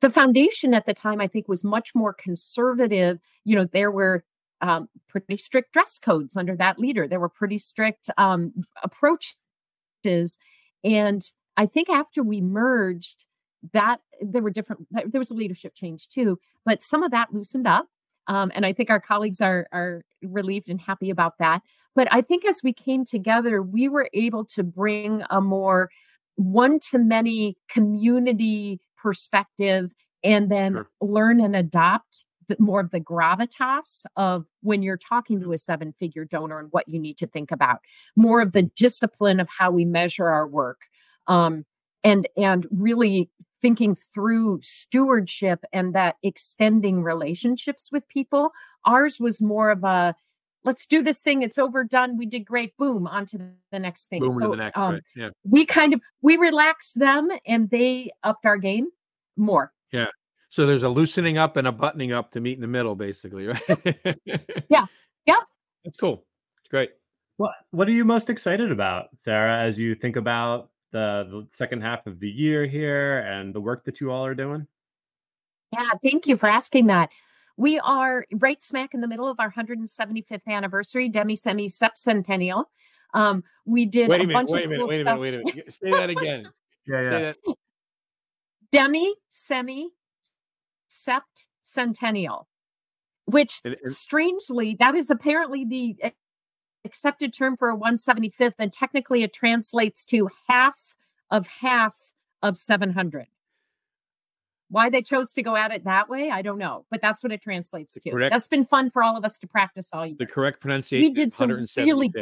The 0.00 0.10
foundation 0.10 0.74
at 0.74 0.86
the 0.86 0.94
time, 0.94 1.20
I 1.20 1.28
think, 1.28 1.48
was 1.48 1.62
much 1.62 1.94
more 1.94 2.12
conservative. 2.12 3.20
You 3.44 3.56
know, 3.56 3.64
there 3.64 3.90
were 3.90 4.24
um, 4.60 4.88
pretty 5.08 5.36
strict 5.36 5.72
dress 5.72 5.98
codes 5.98 6.36
under 6.36 6.56
that 6.56 6.78
leader. 6.78 7.06
There 7.06 7.20
were 7.20 7.28
pretty 7.28 7.58
strict 7.58 8.10
um, 8.18 8.52
approaches. 8.82 10.38
And 10.82 11.22
I 11.56 11.66
think 11.66 11.88
after 11.88 12.22
we 12.22 12.40
merged, 12.40 13.26
that 13.72 14.00
there 14.20 14.42
were 14.42 14.50
different, 14.50 14.86
there 14.90 15.20
was 15.20 15.30
a 15.30 15.34
leadership 15.34 15.74
change 15.74 16.08
too, 16.08 16.38
but 16.64 16.82
some 16.82 17.02
of 17.02 17.10
that 17.10 17.32
loosened 17.32 17.66
up. 17.66 17.86
Um, 18.28 18.52
and 18.54 18.64
I 18.64 18.72
think 18.72 18.90
our 18.90 19.00
colleagues 19.00 19.40
are, 19.40 19.66
are 19.72 20.04
relieved 20.22 20.68
and 20.68 20.80
happy 20.80 21.10
about 21.10 21.38
that. 21.38 21.62
But 21.94 22.08
I 22.10 22.22
think 22.22 22.44
as 22.44 22.60
we 22.62 22.72
came 22.72 23.04
together, 23.04 23.62
we 23.62 23.88
were 23.88 24.08
able 24.14 24.44
to 24.46 24.62
bring 24.62 25.22
a 25.30 25.40
more 25.40 25.90
one 26.36 26.78
to 26.90 26.98
many 26.98 27.56
community 27.68 28.80
perspective 28.96 29.92
and 30.24 30.50
then 30.50 30.74
sure. 30.74 30.88
learn 31.00 31.40
and 31.40 31.54
adopt 31.56 32.24
the, 32.48 32.56
more 32.58 32.80
of 32.80 32.90
the 32.90 33.00
gravitas 33.00 34.04
of 34.16 34.46
when 34.62 34.82
you're 34.82 34.96
talking 34.96 35.40
to 35.40 35.52
a 35.52 35.58
seven 35.58 35.92
figure 35.98 36.24
donor 36.24 36.58
and 36.58 36.68
what 36.70 36.88
you 36.88 36.98
need 36.98 37.18
to 37.18 37.26
think 37.26 37.50
about, 37.50 37.80
more 38.16 38.40
of 38.40 38.52
the 38.52 38.62
discipline 38.62 39.40
of 39.40 39.48
how 39.48 39.70
we 39.70 39.84
measure 39.84 40.28
our 40.28 40.46
work. 40.46 40.80
Um, 41.26 41.64
and 42.04 42.28
and 42.36 42.66
really 42.72 43.30
thinking 43.62 43.94
through 43.94 44.58
stewardship 44.60 45.64
and 45.72 45.94
that 45.94 46.16
extending 46.22 47.02
relationships 47.02 47.90
with 47.90 48.06
people. 48.08 48.52
Ours 48.84 49.18
was 49.20 49.40
more 49.40 49.70
of 49.70 49.84
a 49.84 50.14
let's 50.64 50.86
do 50.86 51.02
this 51.02 51.22
thing. 51.22 51.42
It's 51.42 51.58
overdone. 51.58 52.16
We 52.16 52.26
did 52.26 52.44
great. 52.44 52.76
Boom, 52.76 53.06
on 53.06 53.26
to 53.26 53.38
the 53.70 53.78
next 53.78 54.06
thing. 54.06 54.20
Boom 54.20 54.30
so 54.30 54.50
the 54.50 54.56
next, 54.56 54.76
um, 54.76 54.94
right. 54.94 55.02
yeah. 55.16 55.30
we 55.44 55.64
kind 55.64 55.94
of 55.94 56.00
we 56.20 56.36
relaxed 56.36 56.98
them 56.98 57.30
and 57.46 57.70
they 57.70 58.10
upped 58.22 58.44
our 58.44 58.58
game 58.58 58.88
more. 59.36 59.72
Yeah. 59.92 60.08
So 60.50 60.66
there's 60.66 60.82
a 60.82 60.88
loosening 60.88 61.38
up 61.38 61.56
and 61.56 61.66
a 61.66 61.72
buttoning 61.72 62.12
up 62.12 62.30
to 62.32 62.40
meet 62.40 62.54
in 62.54 62.60
the 62.60 62.68
middle, 62.68 62.94
basically, 62.94 63.46
right? 63.46 64.18
yeah. 64.68 64.86
Yeah. 65.24 65.40
That's 65.84 65.96
cool. 65.96 66.24
It's 66.60 66.68
great. 66.68 66.90
What 67.38 67.52
What 67.70 67.88
are 67.88 67.92
you 67.92 68.04
most 68.04 68.28
excited 68.28 68.70
about, 68.70 69.08
Sarah, 69.16 69.58
as 69.60 69.78
you 69.78 69.94
think 69.94 70.16
about 70.16 70.70
the, 70.92 71.26
the 71.28 71.46
second 71.50 71.82
half 71.82 72.06
of 72.06 72.20
the 72.20 72.28
year 72.28 72.66
here 72.66 73.18
and 73.20 73.54
the 73.54 73.60
work 73.60 73.84
that 73.84 74.00
you 74.00 74.10
all 74.10 74.24
are 74.24 74.34
doing? 74.34 74.66
Yeah, 75.72 75.90
thank 76.02 76.26
you 76.26 76.36
for 76.36 76.46
asking 76.46 76.86
that. 76.88 77.10
We 77.56 77.78
are 77.80 78.24
right 78.32 78.62
smack 78.62 78.94
in 78.94 79.00
the 79.00 79.08
middle 79.08 79.28
of 79.28 79.40
our 79.40 79.52
175th 79.52 80.46
anniversary, 80.46 81.08
demi 81.08 81.36
semi 81.36 81.68
septcentennial. 81.68 82.64
Um, 83.14 83.44
we 83.64 83.86
did 83.86 84.08
wait 84.08 84.20
a, 84.20 84.24
a 84.24 84.26
minute, 84.26 84.50
wait 84.50 84.64
a 84.64 84.68
minute, 84.68 84.80
cool 84.80 84.88
wait 84.88 85.00
a 85.00 85.04
minute, 85.04 85.20
wait 85.20 85.34
a 85.34 85.38
minute. 85.38 85.72
Say 85.72 85.90
that 85.90 86.10
again. 86.10 86.50
yeah, 86.86 87.00
yeah. 87.02 87.10
Say 87.10 87.22
that. 87.22 87.56
Demi 88.70 89.14
semi 89.28 89.90
sept 90.88 91.48
centennial, 91.62 92.48
which 93.26 93.60
it, 93.64 93.72
it, 93.72 93.88
strangely, 93.88 94.76
that 94.80 94.94
is 94.94 95.10
apparently 95.10 95.64
the 95.64 96.12
accepted 96.84 97.32
term 97.32 97.56
for 97.56 97.70
a 97.70 97.76
175th, 97.76 98.54
and 98.58 98.72
technically 98.72 99.22
it 99.22 99.32
translates 99.32 100.04
to 100.06 100.28
half 100.48 100.94
of 101.30 101.46
half 101.46 101.94
of 102.42 102.56
700. 102.56 103.26
Why 104.68 104.88
they 104.88 105.02
chose 105.02 105.32
to 105.34 105.42
go 105.42 105.54
at 105.54 105.70
it 105.70 105.84
that 105.84 106.08
way, 106.08 106.30
I 106.30 106.40
don't 106.40 106.58
know, 106.58 106.86
but 106.90 107.02
that's 107.02 107.22
what 107.22 107.30
it 107.30 107.42
translates 107.42 107.94
to. 108.00 108.10
Correct, 108.10 108.32
that's 108.32 108.48
been 108.48 108.64
fun 108.64 108.90
for 108.90 109.02
all 109.02 109.16
of 109.16 109.24
us 109.24 109.38
to 109.40 109.46
practice 109.46 109.90
all 109.92 110.06
year. 110.06 110.16
The 110.18 110.26
correct 110.26 110.60
pronunciation. 110.60 111.08
We 111.08 111.14
did 111.14 111.32
some 111.32 111.50
really 111.50 112.12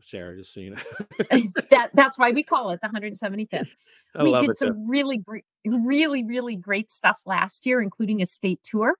Sarah, 0.00 0.36
just 0.36 0.54
so 0.54 0.60
you 0.60 0.70
know. 0.70 0.82
that 1.70 1.90
that's 1.94 2.18
why 2.18 2.30
we 2.30 2.42
call 2.42 2.70
it 2.70 2.80
the 2.80 2.88
175th. 2.88 3.74
I 4.14 4.22
we 4.22 4.38
did 4.38 4.56
some 4.56 4.68
too. 4.68 4.84
really 4.86 5.18
great, 5.18 5.44
really, 5.66 6.24
really 6.24 6.56
great 6.56 6.90
stuff 6.90 7.18
last 7.26 7.66
year, 7.66 7.82
including 7.82 8.22
a 8.22 8.26
state 8.26 8.60
tour 8.62 8.94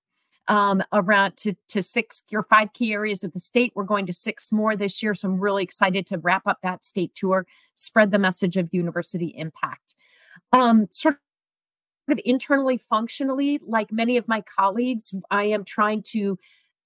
um, 0.49 0.83
around 0.93 1.37
to, 1.37 1.55
to 1.69 1.83
six 1.83 2.23
or 2.33 2.43
five 2.43 2.73
key 2.73 2.93
areas 2.93 3.23
of 3.23 3.33
the 3.33 3.41
state. 3.41 3.73
We're 3.75 3.85
going 3.85 4.07
to 4.07 4.13
six 4.13 4.51
more 4.51 4.77
this 4.77 5.03
year. 5.03 5.15
So 5.15 5.29
I'm 5.29 5.39
really 5.39 5.63
excited 5.63 6.07
to 6.09 6.19
wrap 6.19 6.47
up 6.47 6.59
that 6.63 6.85
state 6.85 7.15
tour, 7.15 7.47
spread 7.75 8.11
the 8.11 8.19
message 8.19 8.57
of 8.57 8.69
university 8.73 9.35
impact. 9.37 9.95
Um, 10.53 10.89
sort 10.91 11.19
of 12.11 12.19
internally, 12.25 12.79
functionally, 12.79 13.61
like 13.67 13.93
many 13.93 14.17
of 14.17 14.27
my 14.27 14.43
colleagues, 14.43 15.15
I 15.31 15.45
am 15.45 15.65
trying 15.65 16.03
to 16.09 16.39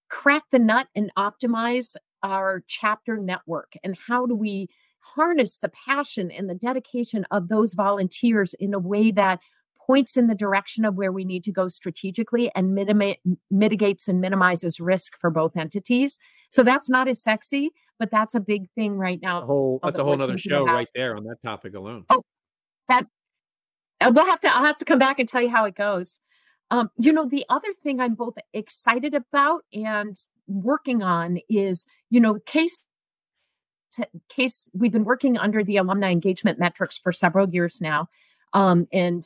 crack 0.08 0.42
the 0.50 0.58
nut 0.58 0.88
and 0.96 1.12
optimize 1.16 1.94
our 2.22 2.64
chapter 2.66 3.16
network. 3.16 3.74
And 3.84 3.96
how 4.08 4.26
do 4.26 4.34
we 4.34 4.68
harness 4.98 5.58
the 5.58 5.70
passion 5.70 6.30
and 6.30 6.48
the 6.48 6.54
dedication 6.54 7.24
of 7.30 7.48
those 7.48 7.74
volunteers 7.74 8.54
in 8.54 8.74
a 8.74 8.78
way 8.78 9.10
that 9.12 9.40
points 9.86 10.16
in 10.16 10.26
the 10.26 10.34
direction 10.34 10.84
of 10.84 10.94
where 10.94 11.12
we 11.12 11.24
need 11.24 11.44
to 11.44 11.52
go 11.52 11.68
strategically 11.68 12.50
and 12.54 12.74
mitigate, 12.74 13.20
mitigates 13.50 14.08
and 14.08 14.20
minimizes 14.20 14.80
risk 14.80 15.16
for 15.18 15.30
both 15.30 15.56
entities. 15.56 16.18
So 16.50 16.62
that's 16.62 16.88
not 16.88 17.08
as 17.08 17.22
sexy, 17.22 17.70
but 17.98 18.10
that's 18.10 18.34
a 18.34 18.40
big 18.40 18.70
thing 18.74 18.96
right 18.96 19.20
now. 19.20 19.42
A 19.42 19.46
whole, 19.46 19.80
that's 19.82 19.98
a 19.98 20.04
whole 20.04 20.20
other 20.20 20.38
show 20.38 20.64
about. 20.64 20.74
right 20.74 20.88
there 20.94 21.16
on 21.16 21.24
that 21.24 21.36
topic 21.44 21.74
alone. 21.74 22.04
Oh, 22.10 22.22
that 22.88 23.06
we'll 24.10 24.26
have 24.26 24.40
to. 24.40 24.54
I'll 24.54 24.64
have 24.64 24.78
to 24.78 24.84
come 24.84 24.98
back 24.98 25.18
and 25.18 25.28
tell 25.28 25.42
you 25.42 25.50
how 25.50 25.64
it 25.64 25.74
goes. 25.74 26.20
Um, 26.70 26.90
you 26.96 27.12
know, 27.12 27.28
the 27.28 27.44
other 27.48 27.72
thing 27.82 28.00
I'm 28.00 28.14
both 28.14 28.34
excited 28.54 29.14
about 29.14 29.64
and 29.72 30.16
working 30.46 31.02
on 31.02 31.38
is, 31.48 31.84
you 32.08 32.20
know, 32.20 32.38
CASE 32.46 32.84
CASE 34.28 34.68
we've 34.72 34.92
been 34.92 35.04
working 35.04 35.36
under 35.36 35.62
the 35.62 35.76
alumni 35.76 36.10
engagement 36.10 36.58
metrics 36.58 36.96
for 36.96 37.12
several 37.12 37.48
years 37.48 37.80
now 37.80 38.08
um, 38.52 38.86
and 38.92 39.24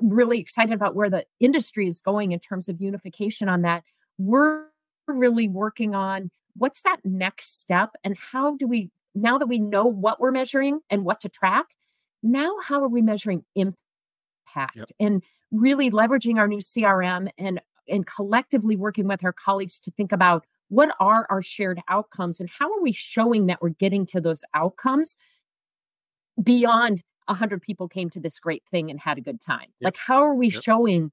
really 0.00 0.38
excited 0.38 0.72
about 0.72 0.94
where 0.94 1.10
the 1.10 1.26
industry 1.40 1.88
is 1.88 2.00
going 2.00 2.32
in 2.32 2.40
terms 2.40 2.68
of 2.68 2.80
unification 2.80 3.48
on 3.48 3.62
that. 3.62 3.82
We're 4.18 4.66
really 5.08 5.48
working 5.48 5.94
on 5.94 6.30
what's 6.56 6.82
that 6.82 6.98
next 7.04 7.60
step 7.60 7.90
and 8.04 8.16
how 8.16 8.56
do 8.56 8.66
we, 8.66 8.90
now 9.14 9.38
that 9.38 9.48
we 9.48 9.58
know 9.58 9.84
what 9.84 10.20
we're 10.20 10.30
measuring 10.30 10.80
and 10.90 11.04
what 11.04 11.20
to 11.20 11.28
track, 11.28 11.66
now 12.22 12.56
how 12.62 12.82
are 12.82 12.88
we 12.88 13.02
measuring 13.02 13.44
impact 13.54 14.76
yep. 14.76 14.88
and 15.00 15.22
really 15.50 15.90
leveraging 15.90 16.38
our 16.38 16.48
new 16.48 16.58
CRM 16.58 17.28
and 17.38 17.60
and 17.88 18.06
collectively 18.06 18.76
working 18.76 19.08
with 19.08 19.24
our 19.24 19.32
colleagues 19.32 19.78
to 19.80 19.90
think 19.90 20.12
about 20.12 20.46
what 20.68 20.94
are 21.00 21.26
our 21.28 21.42
shared 21.42 21.80
outcomes 21.88 22.40
and 22.40 22.48
how 22.58 22.72
are 22.72 22.80
we 22.80 22.92
showing 22.92 23.46
that 23.46 23.60
we're 23.60 23.68
getting 23.70 24.06
to 24.06 24.20
those 24.20 24.44
outcomes 24.54 25.16
beyond 26.42 27.02
100 27.26 27.62
people 27.62 27.88
came 27.88 28.10
to 28.10 28.20
this 28.20 28.38
great 28.38 28.62
thing 28.70 28.90
and 28.90 29.00
had 29.00 29.18
a 29.18 29.20
good 29.20 29.40
time. 29.40 29.68
Yep. 29.80 29.84
Like, 29.84 29.96
how 29.96 30.22
are 30.22 30.34
we 30.34 30.48
yep. 30.48 30.62
showing 30.62 31.12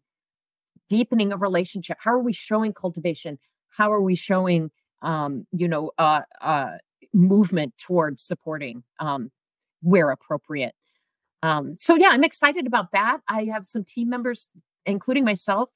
deepening 0.90 1.32
a 1.32 1.38
relationship? 1.38 1.98
How 2.02 2.12
are 2.12 2.24
we 2.24 2.34
showing 2.34 2.74
cultivation? 2.74 3.40
How 3.70 3.92
are 3.92 4.02
we 4.02 4.16
showing, 4.16 4.72
um, 5.02 5.46
you 5.52 5.68
know, 5.68 5.92
uh, 5.98 6.22
uh, 6.42 6.78
movement 7.14 7.74
towards 7.78 8.24
supporting 8.24 8.84
um, 9.00 9.32
where 9.82 10.10
appropriate? 10.12 10.74
Um, 11.42 11.76
so, 11.78 11.96
yeah, 11.96 12.10
I'm 12.10 12.24
excited 12.24 12.68
about 12.68 12.92
that. 12.92 13.20
I 13.28 13.46
have 13.46 13.66
some 13.66 13.84
team 13.84 14.10
members, 14.10 14.50
including 14.86 15.24
myself, 15.24 15.70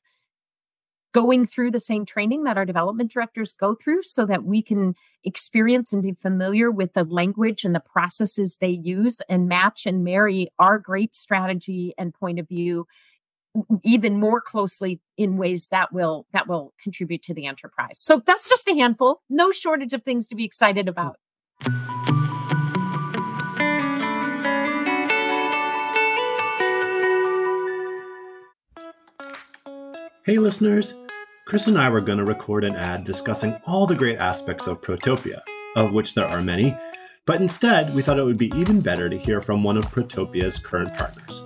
going 1.14 1.46
through 1.46 1.72
the 1.72 1.80
same 1.80 2.06
training 2.06 2.44
that 2.44 2.58
our 2.58 2.66
development 2.66 3.12
directors 3.12 3.54
go 3.54 3.76
through 3.76 4.04
so 4.04 4.26
that 4.26 4.44
we 4.44 4.62
can 4.62 4.96
experience 5.24 5.94
and 5.94 6.04
be 6.04 6.14
familiar 6.14 6.70
with 6.70 6.94
the 6.94 7.04
language 7.06 7.64
and 7.64 7.74
the 7.74 7.80
processes 7.80 8.58
they 8.58 8.70
use 8.70 9.22
and 9.30 9.48
match 9.48 9.86
and 9.86 10.04
marry 10.04 10.50
our 10.60 10.78
great 10.80 11.16
strategy 11.16 11.94
and 11.98 12.14
point 12.14 12.40
of 12.40 12.48
view 12.48 12.86
even 13.84 14.20
more 14.20 14.42
closely 14.42 15.00
in 15.18 15.38
ways 15.38 15.68
that 15.68 15.94
will 15.94 16.26
that 16.34 16.48
will 16.48 16.74
contribute 16.82 17.22
to 17.22 17.34
the 17.34 17.46
enterprise. 17.46 18.00
So 18.00 18.22
that's 18.26 18.50
just 18.50 18.68
a 18.68 18.74
handful. 18.74 19.22
No 19.30 19.52
shortage 19.52 19.94
of 19.94 20.02
things 20.04 20.28
to 20.30 20.36
be 20.36 20.44
excited 20.44 20.86
hmm. 20.86 20.90
about. 20.90 21.93
Hey 30.26 30.38
listeners, 30.38 30.98
Chris 31.44 31.68
and 31.68 31.78
I 31.78 31.90
were 31.90 32.00
going 32.00 32.18
to 32.18 32.24
record 32.24 32.64
an 32.64 32.78
ad 32.78 33.04
discussing 33.04 33.60
all 33.66 33.86
the 33.86 33.94
great 33.94 34.20
aspects 34.20 34.68
of 34.68 34.80
Protopia, 34.80 35.42
of 35.76 35.92
which 35.92 36.16
there 36.16 36.30
are 36.30 36.42
many, 36.42 36.78
but 37.26 37.42
instead 37.42 37.94
we 37.94 38.02
thought 38.02 38.18
it 38.18 38.24
would 38.24 38.38
be 38.38 38.54
even 38.56 38.80
better 38.80 39.10
to 39.10 39.18
hear 39.18 39.42
from 39.42 39.66
one 39.66 39.76
of 39.76 39.92
Protopia's 39.92 40.58
current 40.58 40.94
partners. 40.94 41.44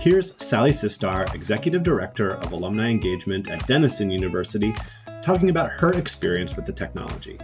Here's 0.00 0.34
Sally 0.34 0.72
Sistar, 0.72 1.32
Executive 1.32 1.84
Director 1.84 2.34
of 2.34 2.50
Alumni 2.50 2.88
Engagement 2.88 3.52
at 3.52 3.64
Denison 3.68 4.10
University, 4.10 4.74
talking 5.22 5.50
about 5.50 5.70
her 5.70 5.92
experience 5.92 6.56
with 6.56 6.66
the 6.66 6.72
technology. 6.72 7.38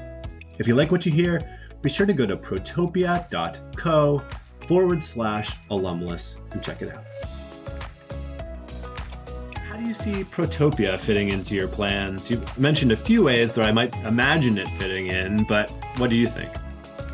If 0.59 0.67
you 0.67 0.75
like 0.75 0.91
what 0.91 1.07
you 1.07 1.13
hear, 1.13 1.41
be 1.83 1.89
sure 1.89 2.05
to 2.05 2.13
go 2.13 2.27
to 2.27 2.37
protopia.co 2.37 4.23
forward 4.67 5.05
slash 5.05 5.57
alumless 5.71 6.41
and 6.51 6.61
check 6.61 6.83
it 6.83 6.93
out. 6.93 7.05
How 9.75 9.81
do 9.81 9.89
you 9.89 9.95
see 9.95 10.23
Protopia 10.23 11.01
fitting 11.01 11.31
into 11.31 11.57
your 11.57 11.67
plans? 11.67 12.31
You 12.31 12.41
mentioned 12.57 12.93
a 12.93 12.97
few 12.97 13.25
ways 13.25 13.51
that 13.55 13.67
I 13.67 13.73
might 13.73 13.93
imagine 14.05 14.57
it 14.57 14.69
fitting 14.79 15.09
in, 15.09 15.43
but 15.49 15.69
what 15.97 16.11
do 16.11 16.15
you 16.15 16.29
think? 16.29 16.49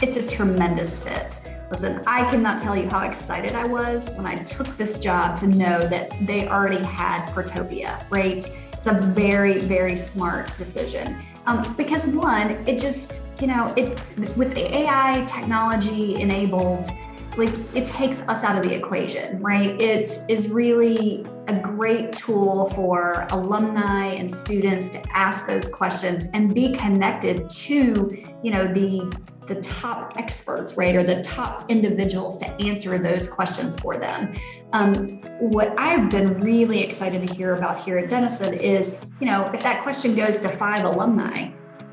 It's 0.03 0.19
a 0.19 0.27
tremendous 0.27 1.01
fit. 1.01 1.41
Listen, 1.71 2.03
I 2.07 2.29
cannot 2.31 2.59
tell 2.59 2.77
you 2.77 2.87
how 2.91 3.01
excited 3.07 3.55
I 3.55 3.65
was 3.65 4.11
when 4.11 4.27
I 4.27 4.35
took 4.35 4.67
this 4.77 4.99
job 4.99 5.37
to 5.37 5.47
know 5.47 5.89
that 5.89 6.15
they 6.27 6.49
already 6.49 6.85
had 6.85 7.25
Protopia, 7.29 8.05
right? 8.11 8.47
It's 8.75 8.87
a 8.87 8.93
very, 8.93 9.61
very 9.61 9.97
smart 9.97 10.55
decision. 10.59 11.17
Um, 11.47 11.73
because 11.79 12.07
one, 12.09 12.51
it 12.69 12.79
just, 12.79 13.41
you 13.41 13.47
know, 13.47 13.73
it 13.75 13.89
with 14.37 14.55
the 14.55 14.71
AI 14.71 15.25
technology 15.27 16.21
enabled, 16.21 16.89
like 17.39 17.55
it 17.75 17.87
takes 17.87 18.21
us 18.21 18.45
out 18.45 18.63
of 18.63 18.69
the 18.69 18.77
equation, 18.77 19.41
right? 19.41 19.81
It 19.81 20.11
is 20.29 20.49
really 20.51 21.25
a 21.51 21.61
great 21.61 22.13
tool 22.13 22.67
for 22.67 23.27
alumni 23.31 24.07
and 24.07 24.31
students 24.31 24.89
to 24.89 25.03
ask 25.13 25.49
those 25.49 25.69
questions 25.69 26.27
and 26.33 26.55
be 26.55 26.73
connected 26.73 27.51
to, 27.51 28.17
you 28.43 28.51
know, 28.53 28.73
the 28.73 29.13
the 29.47 29.57
top 29.57 30.13
experts, 30.17 30.77
right, 30.77 30.95
or 30.95 31.03
the 31.03 31.21
top 31.23 31.69
individuals 31.69 32.39
to 32.39 32.47
answer 32.61 32.97
those 32.99 33.29
questions 33.29 33.77
for 33.81 33.99
them. 33.99 34.33
Um, 34.73 35.21
what 35.41 35.75
I've 35.77 36.09
been 36.09 36.35
really 36.35 36.81
excited 36.85 37.27
to 37.27 37.35
hear 37.35 37.57
about 37.57 37.77
here 37.77 37.99
at 37.99 38.09
Denison 38.09 38.55
is, 38.55 39.13
you 39.19 39.27
know, 39.27 39.51
if 39.53 39.61
that 39.65 39.83
question 39.83 40.15
goes 40.15 40.39
to 40.41 40.49
five 40.49 40.85
alumni, 40.85 41.51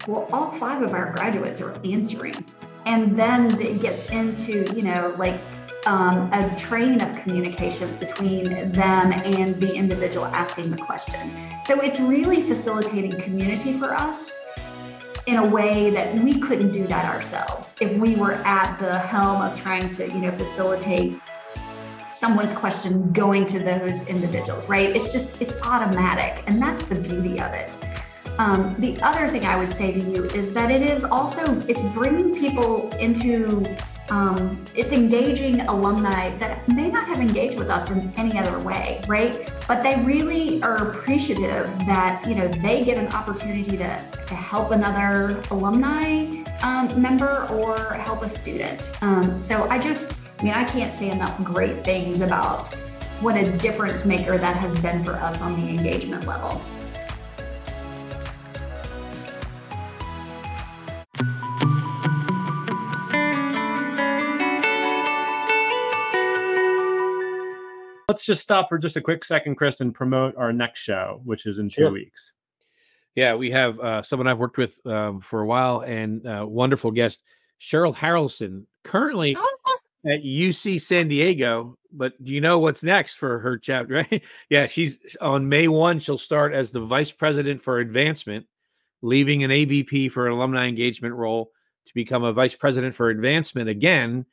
well, 0.07 0.29
all 0.31 0.51
five 0.51 0.83
of 0.83 0.93
our 0.93 1.11
graduates 1.11 1.59
are 1.59 1.81
answering. 1.83 2.45
And 2.85 3.17
then 3.17 3.59
it 3.59 3.81
gets 3.81 4.11
into, 4.11 4.71
you 4.75 4.83
know, 4.83 5.15
like 5.17 5.39
um, 5.87 6.29
a 6.33 6.53
train 6.57 6.99
of 6.99 7.15
communications 7.15 7.95
between 7.95 8.43
them 8.73 9.13
and 9.13 9.59
the 9.59 9.73
individual 9.73 10.25
asking 10.27 10.69
the 10.69 10.77
question. 10.77 11.31
So 11.65 11.79
it's 11.79 11.99
really 11.99 12.41
facilitating 12.41 13.17
community 13.19 13.71
for 13.71 13.93
us 13.93 14.37
in 15.27 15.37
a 15.37 15.47
way 15.47 15.89
that 15.91 16.13
we 16.15 16.39
couldn't 16.39 16.71
do 16.71 16.85
that 16.87 17.05
ourselves. 17.05 17.75
If 17.79 17.97
we 17.97 18.15
were 18.15 18.33
at 18.45 18.77
the 18.79 18.99
helm 18.99 19.41
of 19.41 19.59
trying 19.59 19.89
to 19.91 20.07
you 20.07 20.19
know 20.19 20.31
facilitate 20.31 21.19
someone's 22.11 22.53
question 22.53 23.11
going 23.13 23.45
to 23.45 23.59
those 23.59 24.03
individuals 24.07 24.67
right? 24.67 24.93
It's 24.93 25.11
just 25.11 25.41
it's 25.41 25.55
automatic 25.61 26.43
and 26.47 26.61
that's 26.61 26.83
the 26.83 26.95
beauty 26.95 27.39
of 27.39 27.53
it. 27.53 27.77
Um, 28.39 28.75
the 28.77 28.99
other 29.01 29.27
thing 29.29 29.45
i 29.45 29.57
would 29.57 29.69
say 29.69 29.91
to 29.91 29.99
you 29.99 30.25
is 30.25 30.53
that 30.53 30.69
it 30.69 30.83
is 30.83 31.03
also 31.03 31.59
it's 31.61 31.81
bringing 31.95 32.35
people 32.35 32.91
into 32.97 33.65
um, 34.09 34.63
it's 34.75 34.93
engaging 34.93 35.61
alumni 35.61 36.35
that 36.37 36.67
may 36.69 36.89
not 36.89 37.07
have 37.07 37.19
engaged 37.19 37.57
with 37.57 37.69
us 37.69 37.91
in 37.91 38.11
any 38.15 38.37
other 38.37 38.59
way, 38.59 39.03
right? 39.07 39.53
But 39.67 39.83
they 39.83 39.95
really 39.97 40.61
are 40.63 40.89
appreciative 40.89 41.67
that 41.85 42.23
you 42.27 42.35
know 42.35 42.47
they 42.47 42.83
get 42.83 42.97
an 42.97 43.07
opportunity 43.09 43.77
to 43.77 43.97
to 44.25 44.35
help 44.35 44.71
another 44.71 45.41
alumni 45.51 46.25
um, 46.61 47.01
member 47.01 47.47
or 47.49 47.93
help 47.93 48.23
a 48.23 48.29
student. 48.29 48.91
Um, 49.01 49.39
so 49.39 49.67
I 49.69 49.79
just, 49.79 50.19
I 50.39 50.43
mean, 50.43 50.53
I 50.53 50.63
can't 50.63 50.93
say 50.93 51.09
enough 51.09 51.41
great 51.43 51.83
things 51.83 52.21
about 52.21 52.73
what 53.21 53.35
a 53.35 53.51
difference 53.57 54.05
maker 54.05 54.37
that 54.37 54.55
has 54.55 54.77
been 54.79 55.03
for 55.03 55.13
us 55.13 55.41
on 55.41 55.59
the 55.59 55.67
engagement 55.69 56.27
level. 56.27 56.61
Let's 68.09 68.25
just 68.25 68.41
stop 68.41 68.69
for 68.69 68.77
just 68.77 68.95
a 68.95 69.01
quick 69.01 69.25
second, 69.25 69.55
Chris, 69.55 69.81
and 69.81 69.93
promote 69.93 70.33
our 70.37 70.53
next 70.53 70.79
show, 70.79 71.19
which 71.25 71.45
is 71.45 71.59
in 71.59 71.67
two 71.67 71.81
sure. 71.81 71.91
weeks. 71.91 72.31
Yeah, 73.15 73.35
we 73.35 73.51
have 73.51 73.77
uh, 73.81 74.01
someone 74.01 74.27
I've 74.27 74.37
worked 74.37 74.57
with 74.57 74.79
um, 74.85 75.19
for 75.19 75.41
a 75.41 75.45
while 75.45 75.81
and 75.81 76.25
uh, 76.25 76.45
wonderful 76.47 76.91
guest, 76.91 77.23
Cheryl 77.59 77.93
Harrelson, 77.93 78.63
currently 78.85 79.35
at 80.05 80.23
UC 80.23 80.79
San 80.79 81.09
Diego. 81.09 81.77
But 81.91 82.23
do 82.23 82.31
you 82.31 82.39
know 82.39 82.59
what's 82.59 82.81
next 82.81 83.15
for 83.15 83.39
her 83.39 83.57
chapter? 83.57 83.95
Right? 84.09 84.23
yeah, 84.49 84.67
she's 84.67 85.17
on 85.19 85.49
May 85.49 85.67
1, 85.67 85.99
she'll 85.99 86.17
start 86.17 86.53
as 86.53 86.71
the 86.71 86.79
vice 86.79 87.11
president 87.11 87.61
for 87.61 87.79
advancement, 87.79 88.45
leaving 89.01 89.43
an 89.43 89.51
AVP 89.51 90.13
for 90.13 90.27
an 90.27 90.31
alumni 90.31 90.67
engagement 90.67 91.15
role 91.15 91.51
to 91.87 91.93
become 91.93 92.23
a 92.23 92.31
vice 92.31 92.55
president 92.55 92.95
for 92.95 93.09
advancement 93.09 93.67
again 93.67 94.25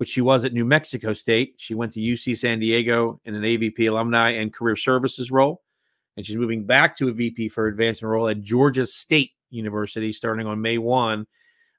which 0.00 0.08
she 0.08 0.22
was 0.22 0.46
at 0.46 0.54
New 0.54 0.64
Mexico 0.64 1.12
State. 1.12 1.56
She 1.58 1.74
went 1.74 1.92
to 1.92 2.00
UC 2.00 2.38
San 2.38 2.58
Diego 2.58 3.20
in 3.26 3.34
an 3.34 3.42
AVP 3.42 3.86
alumni 3.86 4.30
and 4.30 4.50
career 4.50 4.74
services 4.74 5.30
role. 5.30 5.60
And 6.16 6.24
she's 6.24 6.36
moving 6.36 6.64
back 6.64 6.96
to 6.96 7.08
a 7.08 7.12
VP 7.12 7.50
for 7.50 7.66
advancement 7.66 8.10
role 8.10 8.26
at 8.26 8.40
Georgia 8.40 8.86
State 8.86 9.32
University 9.50 10.10
starting 10.10 10.46
on 10.46 10.62
May 10.62 10.78
1. 10.78 11.26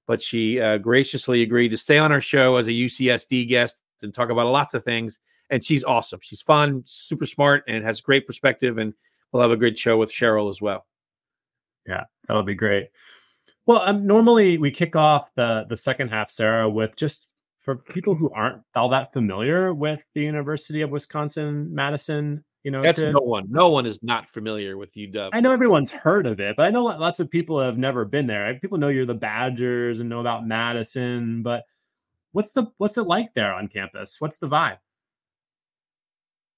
But 0.06 0.22
she 0.22 0.62
uh, 0.62 0.78
graciously 0.78 1.42
agreed 1.42 1.70
to 1.70 1.78
stay 1.78 1.98
on 1.98 2.12
our 2.12 2.22
show 2.22 2.58
as 2.58 2.68
a 2.68 2.72
UCSD 2.72 3.50
guest 3.50 3.76
and 4.04 4.14
talk 4.14 4.30
about 4.30 4.46
lots 4.46 4.76
of 4.76 4.84
things. 4.84 5.20
And 5.50 5.64
she's 5.64 5.84
awesome. 5.84 6.20
She's 6.22 6.44
fun, 6.44 6.84
super 6.86 7.26
smart, 7.26 7.64
and 7.68 7.84
has 7.84 8.02
great 8.02 8.28
perspective. 8.28 8.78
And 8.78 8.94
we'll 9.32 9.42
have 9.42 9.50
a 9.50 9.58
great 9.58 9.80
show 9.80 9.98
with 9.98 10.12
Cheryl 10.12 10.52
as 10.52 10.62
well. 10.62 10.86
Yeah, 11.88 12.04
that'll 12.28 12.44
be 12.44 12.54
great. 12.54 12.90
Well, 13.66 13.82
um, 13.82 14.06
normally 14.06 14.60
we 14.60 14.70
kick 14.70 14.96
off 14.96 15.32
the 15.36 15.66
the 15.68 15.78
second 15.78 16.10
half, 16.10 16.30
Sarah, 16.30 16.70
with 16.70 16.96
just 16.96 17.28
for 17.76 17.94
people 17.94 18.16
who 18.16 18.30
aren't 18.32 18.62
all 18.76 18.90
that 18.90 19.14
familiar 19.14 19.74
with 19.74 20.02
the 20.14 20.22
University 20.22 20.82
of 20.82 20.90
Wisconsin 20.90 21.74
Madison, 21.74 22.44
you 22.64 22.72
know, 22.72 22.82
that's 22.82 23.00
to, 23.00 23.12
no 23.12 23.22
one. 23.22 23.46
No 23.50 23.70
one 23.70 23.86
is 23.86 24.00
not 24.04 24.28
familiar 24.28 24.78
with 24.78 24.94
UW. 24.94 25.30
I 25.34 25.40
know 25.40 25.52
everyone's 25.52 25.92
heard 25.92 26.28
of 26.28 26.40
it, 26.40 26.56
but 26.58 26.64
I 26.64 26.70
know 26.70 26.84
lots 26.84 27.20
of 27.20 27.30
people 27.30 27.60
have 27.60 27.78
never 27.78 28.06
been 28.06 28.28
there. 28.28 28.54
People 28.60 28.78
know 28.78 28.90
you're 28.90 29.06
the 29.06 29.14
Badgers 29.14 30.00
and 30.00 30.10
know 30.10 30.20
about 30.20 30.46
Madison, 30.46 31.44
but 31.44 31.64
what's 32.34 32.54
the 32.54 32.68
what's 32.78 32.98
it 32.98 33.04
like 33.04 33.34
there 33.36 33.54
on 33.54 33.68
campus? 33.68 34.18
What's 34.20 34.40
the 34.40 34.48
vibe? 34.48 34.78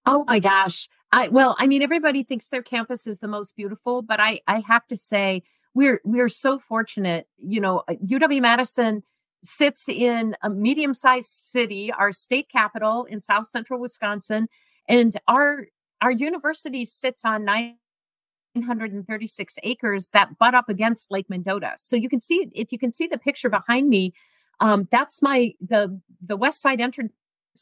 Oh 0.06 0.26
my 0.28 0.39
gosh. 0.39 0.89
I 1.12 1.28
well, 1.28 1.56
I 1.60 1.67
mean 1.67 1.82
everybody 1.82 2.23
thinks 2.23 2.49
their 2.49 2.63
campus 2.63 3.08
is 3.08 3.19
the 3.19 3.28
most 3.28 3.56
beautiful, 3.56 4.02
but 4.02 4.19
I 4.19 4.41
I 4.47 4.63
have 4.67 4.88
to 4.88 4.97
say 4.97 5.43
we're 5.76 6.02
we're 6.04 6.30
so 6.30 6.60
fortunate, 6.60 7.28
you 7.38 7.62
know, 7.62 7.84
uh, 7.88 7.93
UW 8.06 8.41
Madison 8.41 9.04
sits 9.43 9.89
in 9.89 10.36
a 10.41 10.49
medium 10.49 10.93
sized 10.93 11.29
city, 11.29 11.91
our 11.91 12.12
state 12.12 12.49
capital 12.49 13.06
in 13.06 13.21
south 13.21 13.47
central 13.47 13.79
Wisconsin. 13.79 14.47
And 14.88 15.15
our, 15.27 15.67
our 16.01 16.12
university 16.12 16.86
sits 16.86 17.25
on 17.25 17.45
936 17.45 19.56
acres 19.63 20.10
that 20.10 20.38
butt 20.38 20.56
up 20.56 20.69
against 20.69 21.12
Lake 21.12 21.29
Mendota. 21.29 21.73
So 21.77 21.95
you 21.95 22.10
can 22.10 22.19
see, 22.19 22.49
if 22.53 22.71
you 22.71 22.79
can 22.79 22.91
see 22.91 23.08
the 23.08 23.17
picture 23.17 23.49
behind 23.49 23.89
me, 23.89 24.13
um, 24.60 24.88
that's 24.91 25.21
my, 25.21 25.53
the, 25.62 25.99
the 26.21 26.38
west 26.38 26.62
side 26.62 26.79
entrance 26.79 27.12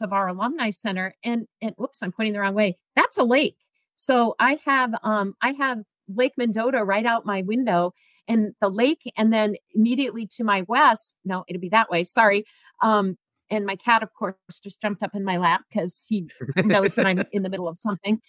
of 0.02 0.14
our 0.14 0.28
alumni 0.28 0.70
center. 0.70 1.16
And, 1.24 1.48
and 1.62 1.74
whoops, 1.78 2.02
I'm 2.02 2.12
pointing 2.12 2.34
the 2.34 2.40
wrong 2.40 2.54
way. 2.54 2.78
That's 2.96 3.18
a 3.18 3.24
lake. 3.24 3.58
So 3.96 4.36
I 4.40 4.60
have, 4.66 4.94
um, 5.04 5.36
I 5.42 5.54
have 5.54 5.80
Lake 6.08 6.34
Mendota 6.38 6.84
right 6.84 7.06
out 7.06 7.26
my 7.26 7.42
window 7.42 7.94
and 8.28 8.54
the 8.62 8.70
lake 8.70 9.12
and 9.18 9.34
then 9.34 9.56
immediately 9.74 10.26
to 10.26 10.44
my 10.44 10.64
west 10.68 11.18
no 11.26 11.44
it'll 11.48 11.60
be 11.60 11.70
that 11.70 11.90
way 11.90 12.04
sorry 12.04 12.46
um 12.82 13.18
and 13.50 13.66
my 13.66 13.76
cat 13.76 14.04
of 14.04 14.10
course 14.14 14.36
just 14.64 14.82
jumped 14.82 15.04
up 15.04 15.12
in 15.14 15.24
my 15.24 15.38
lap 15.38 15.62
because 15.70 16.06
he 16.08 16.28
knows 16.58 16.96
that 16.96 17.06
i'm 17.06 17.24
in 17.32 17.44
the 17.44 17.50
middle 17.50 17.68
of 17.68 17.78
something 17.78 18.20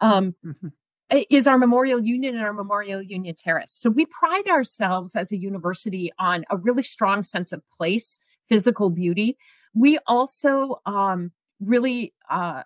um 0.00 0.34
mm-hmm. 0.44 0.68
is 1.30 1.46
our 1.46 1.58
memorial 1.58 2.02
union 2.02 2.34
and 2.34 2.44
our 2.44 2.52
memorial 2.52 3.02
union 3.02 3.34
terrace 3.36 3.72
so 3.72 3.90
we 3.90 4.06
pride 4.06 4.46
ourselves 4.48 5.14
as 5.16 5.32
a 5.32 5.36
university 5.36 6.10
on 6.18 6.44
a 6.50 6.56
really 6.56 6.82
strong 6.82 7.22
sense 7.22 7.52
of 7.52 7.62
place 7.76 8.18
physical 8.48 8.90
beauty 8.90 9.36
we 9.74 9.98
also 10.06 10.80
um 10.86 11.30
really 11.60 12.12
uh 12.30 12.62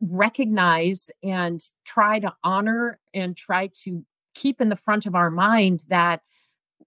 recognize 0.00 1.10
and 1.22 1.62
try 1.84 2.18
to 2.18 2.32
honor 2.44 2.98
and 3.14 3.36
try 3.36 3.70
to 3.72 4.04
keep 4.36 4.60
in 4.60 4.68
the 4.68 4.76
front 4.76 5.06
of 5.06 5.14
our 5.14 5.30
mind 5.30 5.84
that 5.88 6.20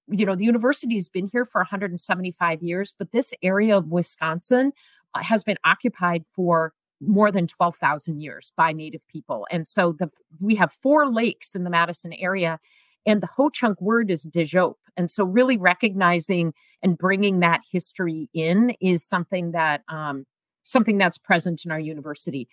you 0.08 0.26
know 0.26 0.36
the 0.36 0.46
university 0.46 0.96
has 0.96 1.10
been 1.10 1.28
here 1.28 1.46
for 1.46 1.60
175 1.60 2.62
years 2.62 2.96
but 2.98 3.12
this 3.12 3.34
area 3.42 3.76
of 3.76 3.88
wisconsin 3.88 4.72
uh, 5.16 5.24
has 5.24 5.44
been 5.44 5.58
occupied 5.66 6.24
for 6.32 6.74
more 7.02 7.32
than 7.32 7.48
12,000 7.48 8.22
years 8.22 8.52
by 8.56 8.72
native 8.72 9.06
people 9.08 9.48
and 9.52 9.68
so 9.68 9.94
the 9.94 10.10
we 10.40 10.56
have 10.56 10.72
four 10.72 11.12
lakes 11.12 11.56
in 11.56 11.64
the 11.64 11.70
madison 11.70 12.14
area 12.14 12.60
and 13.06 13.22
the 13.22 13.28
ho-chunk 13.28 13.82
word 13.82 14.12
is 14.12 14.26
Dejope. 14.26 14.76
And 14.98 15.10
so 15.10 15.24
really 15.24 15.58
recognizing 15.58 16.54
and 16.84 16.98
bringing 16.98 17.40
that 17.40 17.62
history 17.70 18.30
in 18.34 18.76
is 18.82 19.04
something 19.04 19.52
that 19.52 19.82
um, 19.90 20.26
something 20.64 20.98
that's 20.98 21.18
present 21.18 21.64
in 21.66 21.72
our 21.72 21.80
university. 21.80 22.48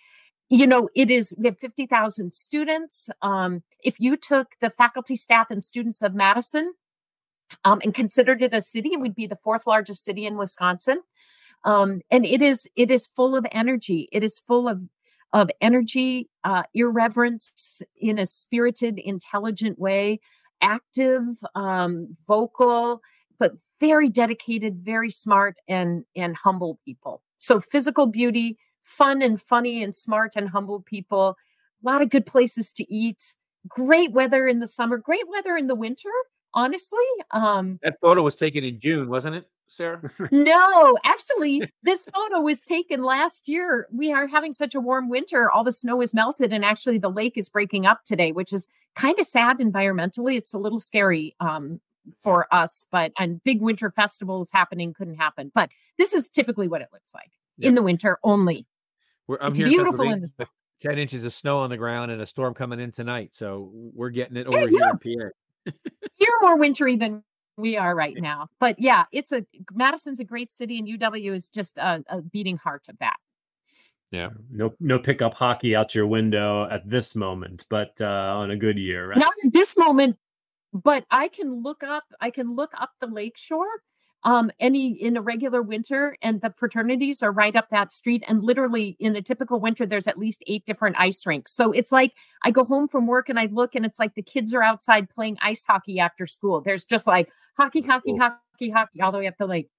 You 0.49 0.65
know, 0.65 0.89
it 0.95 1.11
is, 1.11 1.35
we 1.37 1.47
have 1.47 1.59
50,000 1.59 2.31
students. 2.31 3.09
Um, 3.21 3.63
if 3.83 3.99
you 3.99 4.15
took 4.15 4.47
the 4.61 4.69
faculty, 4.69 5.15
staff, 5.15 5.51
and 5.51 5.63
students 5.63 6.01
of 6.01 6.13
Madison 6.13 6.73
um, 7.65 7.81
and 7.83 7.93
considered 7.93 8.41
it 8.41 8.53
a 8.53 8.61
city, 8.61 8.91
it 8.93 8.99
would 8.99 9.15
be 9.15 9.27
the 9.27 9.35
fourth 9.35 9.67
largest 9.67 10.03
city 10.03 10.25
in 10.25 10.37
Wisconsin. 10.37 11.01
Um, 11.63 12.01
and 12.11 12.25
it 12.25 12.41
is 12.41 12.67
it 12.75 12.91
is 12.91 13.07
full 13.07 13.35
of 13.35 13.45
energy. 13.51 14.07
It 14.11 14.23
is 14.23 14.39
full 14.39 14.69
of 14.69 14.81
of 15.33 15.49
energy, 15.59 16.29
uh, 16.43 16.63
irreverence 16.73 17.81
in 17.99 18.17
a 18.17 18.25
spirited, 18.25 18.97
intelligent 18.99 19.77
way, 19.77 20.19
active, 20.61 21.23
um, 21.55 22.15
vocal, 22.25 23.01
but 23.37 23.51
very 23.79 24.07
dedicated, 24.07 24.77
very 24.77 25.09
smart, 25.09 25.57
and 25.67 26.05
and 26.15 26.35
humble 26.35 26.79
people. 26.85 27.21
So 27.37 27.59
physical 27.59 28.07
beauty, 28.07 28.57
fun 28.87 29.21
and 29.21 29.39
funny 29.39 29.83
and 29.83 29.93
smart 29.93 30.33
and 30.35 30.49
humble 30.49 30.81
people. 30.81 31.37
A 31.83 31.85
lot 31.85 32.01
of 32.01 32.09
good 32.09 32.25
places 32.25 32.71
to 32.73 32.93
eat. 32.93 33.33
Great 33.67 34.13
weather 34.13 34.47
in 34.47 34.59
the 34.59 34.67
summer. 34.67 34.97
Great 34.97 35.27
weather 35.29 35.57
in 35.57 35.67
the 35.67 35.75
winter. 35.75 36.09
Honestly, 36.53 36.99
um, 37.31 37.79
that 37.83 37.99
photo 38.01 38.23
was 38.23 38.35
taken 38.35 38.63
in 38.63 38.79
June, 38.79 39.09
wasn't 39.09 39.35
it? 39.35 39.47
Sarah? 39.67 40.01
no, 40.31 40.97
actually, 41.03 41.61
this 41.83 42.07
photo 42.15 42.39
was 42.39 42.63
taken 42.63 43.03
last 43.03 43.49
year. 43.49 43.87
We 43.91 44.13
are 44.13 44.25
having 44.25 44.53
such 44.53 44.73
a 44.73 44.79
warm 44.79 45.09
winter. 45.09 45.51
All 45.51 45.65
the 45.65 45.73
snow 45.73 46.01
is 46.01 46.13
melted, 46.13 46.53
and 46.53 46.63
actually, 46.63 46.97
the 46.97 47.11
lake 47.11 47.33
is 47.35 47.49
breaking 47.49 47.85
up 47.85 48.05
today, 48.05 48.31
which 48.31 48.53
is 48.53 48.67
kind 48.95 49.19
of 49.19 49.27
sad 49.27 49.59
environmentally. 49.59 50.37
It's 50.37 50.53
a 50.53 50.57
little 50.57 50.79
scary 50.79 51.35
um, 51.41 51.81
for 52.23 52.47
us, 52.51 52.85
but 52.91 53.11
and 53.19 53.43
big 53.43 53.61
winter 53.61 53.91
festivals 53.91 54.49
happening 54.51 54.93
couldn't 54.93 55.15
happen. 55.15 55.51
But 55.53 55.69
this 55.97 56.13
is 56.13 56.29
typically 56.29 56.69
what 56.69 56.81
it 56.81 56.87
looks 56.93 57.13
like 57.13 57.31
yep. 57.57 57.69
in 57.69 57.75
the 57.75 57.83
winter 57.83 58.19
only. 58.23 58.65
We're, 59.27 59.37
I'm 59.41 59.49
it's 59.49 59.57
here 59.57 59.67
beautiful 59.67 60.09
in 60.09 60.21
the 60.21 60.47
10 60.81 60.97
inches 60.97 61.25
of 61.25 61.33
snow 61.33 61.59
on 61.59 61.69
the 61.69 61.77
ground 61.77 62.11
and 62.11 62.21
a 62.21 62.25
storm 62.25 62.53
coming 62.53 62.79
in 62.79 62.91
tonight. 62.91 63.33
So 63.33 63.71
we're 63.73 64.09
getting 64.09 64.37
it 64.37 64.47
over 64.47 64.69
yeah, 64.69 64.91
here 65.03 65.33
in 65.65 65.71
PA. 65.71 65.73
You're 66.19 66.41
more 66.41 66.57
wintry 66.57 66.95
than 66.95 67.23
we 67.57 67.75
are 67.75 67.95
right 67.95 68.15
now. 68.17 68.47
But 68.59 68.79
yeah, 68.79 69.05
it's 69.11 69.31
a 69.31 69.45
Madison's 69.73 70.19
a 70.19 70.23
great 70.23 70.51
city, 70.51 70.77
and 70.77 70.87
UW 70.87 71.33
is 71.33 71.49
just 71.49 71.77
a, 71.77 72.03
a 72.07 72.21
beating 72.21 72.57
heart 72.57 72.85
of 72.89 72.97
that. 72.99 73.17
Yeah, 74.11 74.29
no, 74.49 74.73
no 74.79 74.99
pickup 74.99 75.33
hockey 75.33 75.75
out 75.75 75.93
your 75.93 76.07
window 76.07 76.65
at 76.69 76.89
this 76.89 77.15
moment, 77.15 77.65
but 77.69 77.91
uh, 77.99 78.05
on 78.05 78.51
a 78.51 78.55
good 78.55 78.77
year, 78.77 79.09
right? 79.09 79.17
Not 79.17 79.33
at 79.45 79.51
this 79.51 79.77
moment, 79.77 80.17
but 80.73 81.05
I 81.11 81.27
can 81.27 81.61
look 81.61 81.83
up. 81.83 82.05
I 82.21 82.29
can 82.29 82.55
look 82.55 82.71
up 82.75 82.91
the 83.01 83.07
lakeshore 83.07 83.81
um, 84.23 84.51
any 84.59 84.91
in 84.91 85.15
a 85.15 85.21
regular 85.21 85.61
winter, 85.61 86.17
and 86.21 86.41
the 86.41 86.53
fraternities 86.55 87.21
are 87.23 87.31
right 87.31 87.55
up 87.55 87.69
that 87.69 87.91
street. 87.91 88.23
And 88.27 88.43
literally, 88.43 88.97
in 88.99 89.15
a 89.15 89.21
typical 89.21 89.59
winter, 89.59 89.85
there's 89.85 90.07
at 90.07 90.17
least 90.17 90.43
eight 90.47 90.65
different 90.65 90.97
ice 90.99 91.25
rinks. 91.25 91.53
So 91.53 91.71
it's 91.71 91.91
like 91.91 92.13
I 92.43 92.51
go 92.51 92.65
home 92.65 92.87
from 92.87 93.07
work 93.07 93.29
and 93.29 93.39
I 93.39 93.45
look, 93.45 93.75
and 93.75 93.85
it's 93.85 93.99
like 93.99 94.15
the 94.15 94.23
kids 94.23 94.53
are 94.53 94.63
outside 94.63 95.09
playing 95.09 95.37
ice 95.41 95.63
hockey 95.65 95.99
after 95.99 96.27
school. 96.27 96.61
There's 96.61 96.85
just 96.85 97.07
like 97.07 97.29
hockey, 97.57 97.81
hockey, 97.81 98.11
cool. 98.11 98.19
hockey, 98.19 98.69
hockey, 98.69 99.01
all 99.01 99.11
the 99.11 99.19
way 99.19 99.27
up 99.27 99.37
the 99.37 99.47
lake. 99.47 99.69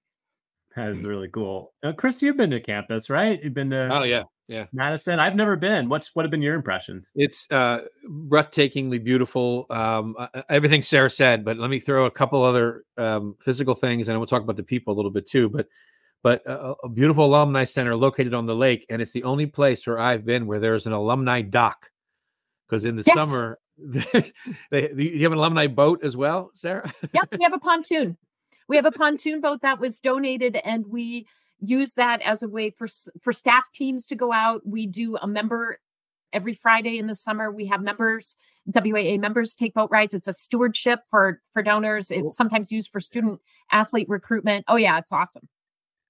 That 0.79 0.95
is 0.95 1.03
really 1.03 1.27
cool. 1.27 1.73
Uh, 1.83 1.91
Chris, 1.91 2.21
you've 2.21 2.37
been 2.37 2.51
to 2.51 2.61
campus, 2.61 3.09
right? 3.09 3.37
You've 3.43 3.53
been 3.53 3.69
to 3.71 3.89
oh 3.91 4.03
yeah, 4.03 4.23
yeah, 4.47 4.67
Madison. 4.71 5.19
I've 5.19 5.35
never 5.35 5.57
been. 5.57 5.89
What's 5.89 6.15
what 6.15 6.23
have 6.23 6.31
been 6.31 6.41
your 6.41 6.55
impressions? 6.55 7.11
It's 7.15 7.45
uh, 7.51 7.81
breathtakingly 8.09 9.03
beautiful. 9.03 9.65
Um, 9.69 10.15
uh, 10.17 10.41
everything 10.47 10.81
Sarah 10.81 11.09
said, 11.09 11.43
but 11.43 11.57
let 11.57 11.69
me 11.69 11.81
throw 11.81 12.05
a 12.05 12.11
couple 12.11 12.43
other 12.43 12.85
um, 12.97 13.35
physical 13.41 13.75
things, 13.75 14.07
and 14.07 14.17
we'll 14.17 14.25
talk 14.25 14.41
about 14.41 14.55
the 14.55 14.63
people 14.63 14.93
a 14.93 14.95
little 14.95 15.11
bit 15.11 15.27
too. 15.27 15.49
But 15.49 15.67
but 16.23 16.47
uh, 16.47 16.75
a 16.81 16.87
beautiful 16.87 17.25
alumni 17.25 17.65
center 17.65 17.93
located 17.97 18.33
on 18.33 18.45
the 18.45 18.55
lake, 18.55 18.85
and 18.89 19.01
it's 19.01 19.11
the 19.11 19.23
only 19.23 19.47
place 19.47 19.85
where 19.85 19.99
I've 19.99 20.25
been 20.25 20.47
where 20.47 20.61
there's 20.61 20.87
an 20.87 20.93
alumni 20.93 21.41
dock. 21.41 21.89
Because 22.69 22.85
in 22.85 22.95
the 22.95 23.03
yes. 23.05 23.17
summer, 23.17 23.59
they, 24.71 24.93
you 24.95 25.23
have 25.23 25.33
an 25.33 25.39
alumni 25.39 25.67
boat 25.67 26.05
as 26.05 26.15
well, 26.15 26.51
Sarah. 26.53 26.89
yep, 27.13 27.27
we 27.37 27.43
have 27.43 27.53
a 27.53 27.59
pontoon. 27.59 28.17
We 28.69 28.75
have 28.75 28.85
a 28.85 28.91
pontoon 28.91 29.41
boat 29.41 29.61
that 29.61 29.79
was 29.79 29.97
donated, 29.97 30.55
and 30.63 30.85
we 30.87 31.27
use 31.59 31.93
that 31.95 32.21
as 32.21 32.43
a 32.43 32.47
way 32.47 32.69
for 32.69 32.87
for 33.21 33.33
staff 33.33 33.65
teams 33.73 34.07
to 34.07 34.15
go 34.15 34.31
out. 34.31 34.61
We 34.65 34.87
do 34.87 35.17
a 35.17 35.27
member 35.27 35.79
every 36.31 36.53
Friday 36.53 36.99
in 36.99 37.07
the 37.07 37.15
summer. 37.15 37.51
We 37.51 37.65
have 37.65 37.81
members, 37.81 38.35
WAA 38.71 39.17
members, 39.19 39.55
take 39.55 39.73
boat 39.73 39.89
rides. 39.91 40.13
It's 40.13 40.27
a 40.27 40.33
stewardship 40.33 41.01
for 41.09 41.41
for 41.51 41.63
donors. 41.63 42.11
It's 42.11 42.37
sometimes 42.37 42.71
used 42.71 42.91
for 42.91 42.99
student 42.99 43.41
athlete 43.71 44.07
recruitment. 44.07 44.65
Oh 44.67 44.75
yeah, 44.75 44.99
it's 44.99 45.11
awesome. 45.11 45.49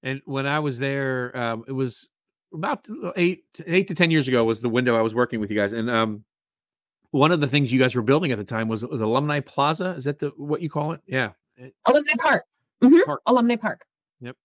And 0.03 0.21
when 0.25 0.45
I 0.45 0.59
was 0.59 0.79
there, 0.79 1.35
um, 1.35 1.63
it 1.67 1.71
was 1.71 2.09
about 2.53 2.87
eight 3.15 3.43
eight 3.65 3.87
to 3.87 3.95
ten 3.95 4.11
years 4.11 4.27
ago 4.27 4.43
was 4.43 4.59
the 4.59 4.69
window 4.69 4.97
I 4.97 5.01
was 5.01 5.15
working 5.15 5.39
with 5.39 5.49
you 5.49 5.57
guys, 5.57 5.71
and 5.71 5.89
um, 5.89 6.25
one 7.11 7.31
of 7.31 7.39
the 7.39 7.47
things 7.47 7.71
you 7.71 7.79
guys 7.79 7.95
were 7.95 8.01
building 8.01 8.33
at 8.33 8.37
the 8.37 8.43
time 8.43 8.67
was 8.67 8.85
was 8.85 8.99
alumni 9.01 9.39
plaza. 9.39 9.91
Is 9.97 10.03
that 10.03 10.19
the 10.19 10.31
what 10.35 10.61
you 10.61 10.69
call 10.69 10.91
it? 10.91 11.01
Yeah, 11.07 11.31
alumni 11.85 12.13
park. 12.17 12.43
Mm-hmm. 12.83 12.99
park. 13.05 13.21
Alumni 13.25 13.55
park. 13.55 13.85
Yep. 14.21 14.35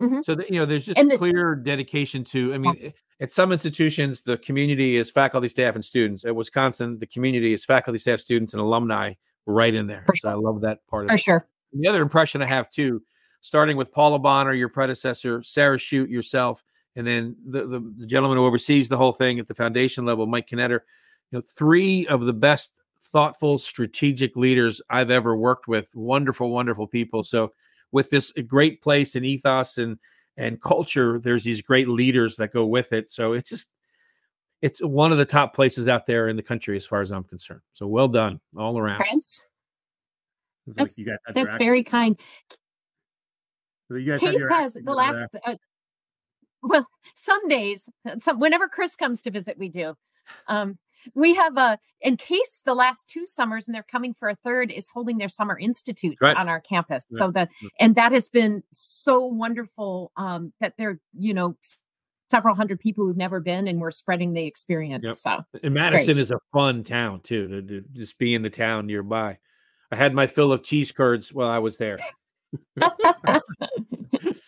Mm-hmm. 0.00 0.22
So 0.22 0.34
that, 0.34 0.50
you 0.50 0.58
know, 0.58 0.66
there's 0.66 0.86
just 0.86 0.96
the, 0.96 1.16
clear 1.16 1.54
dedication 1.54 2.24
to. 2.24 2.54
I 2.54 2.58
mean, 2.58 2.76
oh. 2.86 2.90
at 3.20 3.32
some 3.32 3.52
institutions, 3.52 4.22
the 4.22 4.38
community 4.38 4.96
is 4.96 5.10
faculty, 5.10 5.48
staff, 5.48 5.74
and 5.74 5.84
students. 5.84 6.24
At 6.24 6.34
Wisconsin, 6.34 6.98
the 6.98 7.06
community 7.06 7.52
is 7.52 7.64
faculty, 7.64 7.98
staff, 7.98 8.20
students, 8.20 8.54
and 8.54 8.60
alumni 8.60 9.14
right 9.46 9.74
in 9.74 9.86
there. 9.86 10.04
For 10.06 10.16
so 10.16 10.28
sure. 10.28 10.30
I 10.30 10.34
love 10.34 10.60
that 10.62 10.86
part 10.88 11.04
of 11.04 11.10
For 11.10 11.16
it. 11.16 11.20
sure. 11.20 11.46
And 11.72 11.82
the 11.82 11.88
other 11.88 12.02
impression 12.02 12.42
I 12.42 12.46
have 12.46 12.70
too, 12.70 13.02
starting 13.40 13.76
with 13.76 13.92
Paula 13.92 14.18
Bonner, 14.18 14.52
your 14.52 14.68
predecessor, 14.68 15.42
Sarah 15.42 15.78
Schutt, 15.78 16.08
yourself, 16.08 16.62
and 16.96 17.06
then 17.06 17.36
the, 17.46 17.66
the, 17.66 17.94
the 17.98 18.06
gentleman 18.06 18.38
who 18.38 18.44
oversees 18.44 18.88
the 18.88 18.96
whole 18.96 19.12
thing 19.12 19.38
at 19.38 19.48
the 19.48 19.54
foundation 19.54 20.04
level, 20.04 20.26
Mike 20.26 20.48
Knetter 20.48 20.84
you 21.32 21.38
know, 21.38 21.42
three 21.56 22.06
of 22.06 22.20
the 22.22 22.32
best 22.32 22.72
thoughtful, 23.12 23.58
strategic 23.58 24.36
leaders 24.36 24.80
I've 24.90 25.10
ever 25.10 25.36
worked 25.36 25.68
with. 25.68 25.88
Wonderful, 25.94 26.50
wonderful 26.50 26.86
people. 26.86 27.22
So 27.24 27.52
with 27.92 28.10
this 28.10 28.32
great 28.46 28.82
place 28.82 29.14
and 29.14 29.24
ethos 29.24 29.78
and 29.78 29.98
and 30.38 30.60
culture, 30.62 31.18
there's 31.18 31.44
these 31.44 31.60
great 31.60 31.88
leaders 31.88 32.36
that 32.36 32.52
go 32.52 32.64
with 32.64 32.92
it. 32.92 33.10
So 33.10 33.34
it's 33.34 33.50
just 33.50 33.68
it's 34.62 34.80
one 34.80 35.12
of 35.12 35.18
the 35.18 35.24
top 35.24 35.54
places 35.54 35.88
out 35.88 36.06
there 36.06 36.28
in 36.28 36.36
the 36.36 36.42
country 36.42 36.76
as 36.76 36.86
far 36.86 37.02
as 37.02 37.10
I'm 37.10 37.24
concerned. 37.24 37.60
So 37.74 37.86
well 37.86 38.08
done 38.08 38.40
all 38.56 38.78
around. 38.78 38.98
Prince. 38.98 39.44
That's, 40.66 40.96
like 40.98 41.18
that's 41.34 41.56
very 41.56 41.82
kind. 41.82 42.18
So 43.88 43.96
you 43.96 44.12
guys 44.12 44.20
CASE 44.20 44.48
has 44.48 44.74
the 44.74 44.92
last 44.92 45.26
uh, 45.44 45.56
well, 46.62 46.86
some 47.16 47.48
days, 47.48 47.88
some 48.18 48.38
whenever 48.38 48.68
Chris 48.68 48.96
comes 48.96 49.22
to 49.22 49.30
visit, 49.30 49.58
we 49.58 49.68
do. 49.68 49.94
Um, 50.46 50.78
we 51.14 51.34
have 51.34 51.56
a 51.56 51.78
in 52.00 52.16
CASE 52.16 52.62
the 52.64 52.74
last 52.74 53.08
two 53.08 53.26
summers 53.26 53.68
and 53.68 53.74
they're 53.74 53.86
coming 53.90 54.14
for 54.14 54.28
a 54.28 54.36
third 54.36 54.70
is 54.70 54.88
holding 54.88 55.18
their 55.18 55.28
summer 55.28 55.58
institutes 55.58 56.18
right. 56.20 56.36
on 56.36 56.48
our 56.48 56.60
campus 56.60 57.04
right. 57.10 57.18
so 57.18 57.30
that 57.30 57.48
and 57.80 57.94
that 57.94 58.12
has 58.12 58.28
been 58.28 58.62
so 58.72 59.24
wonderful 59.24 60.12
um 60.16 60.52
that 60.60 60.74
they're 60.78 60.98
you 61.16 61.34
know 61.34 61.56
several 62.30 62.54
hundred 62.54 62.80
people 62.80 63.06
who've 63.06 63.16
never 63.16 63.40
been 63.40 63.68
and 63.68 63.80
we're 63.80 63.90
spreading 63.90 64.32
the 64.32 64.44
experience 64.44 65.04
yep. 65.06 65.16
so 65.16 65.40
and 65.62 65.74
madison 65.74 66.18
is 66.18 66.30
a 66.30 66.38
fun 66.52 66.82
town 66.82 67.20
too 67.20 67.46
to, 67.48 67.62
to 67.62 67.84
just 67.92 68.16
be 68.18 68.34
in 68.34 68.42
the 68.42 68.50
town 68.50 68.86
nearby 68.86 69.36
i 69.90 69.96
had 69.96 70.14
my 70.14 70.26
fill 70.26 70.52
of 70.52 70.62
cheese 70.62 70.90
curds 70.92 71.32
while 71.32 71.48
i 71.48 71.58
was 71.58 71.76
there 71.76 71.98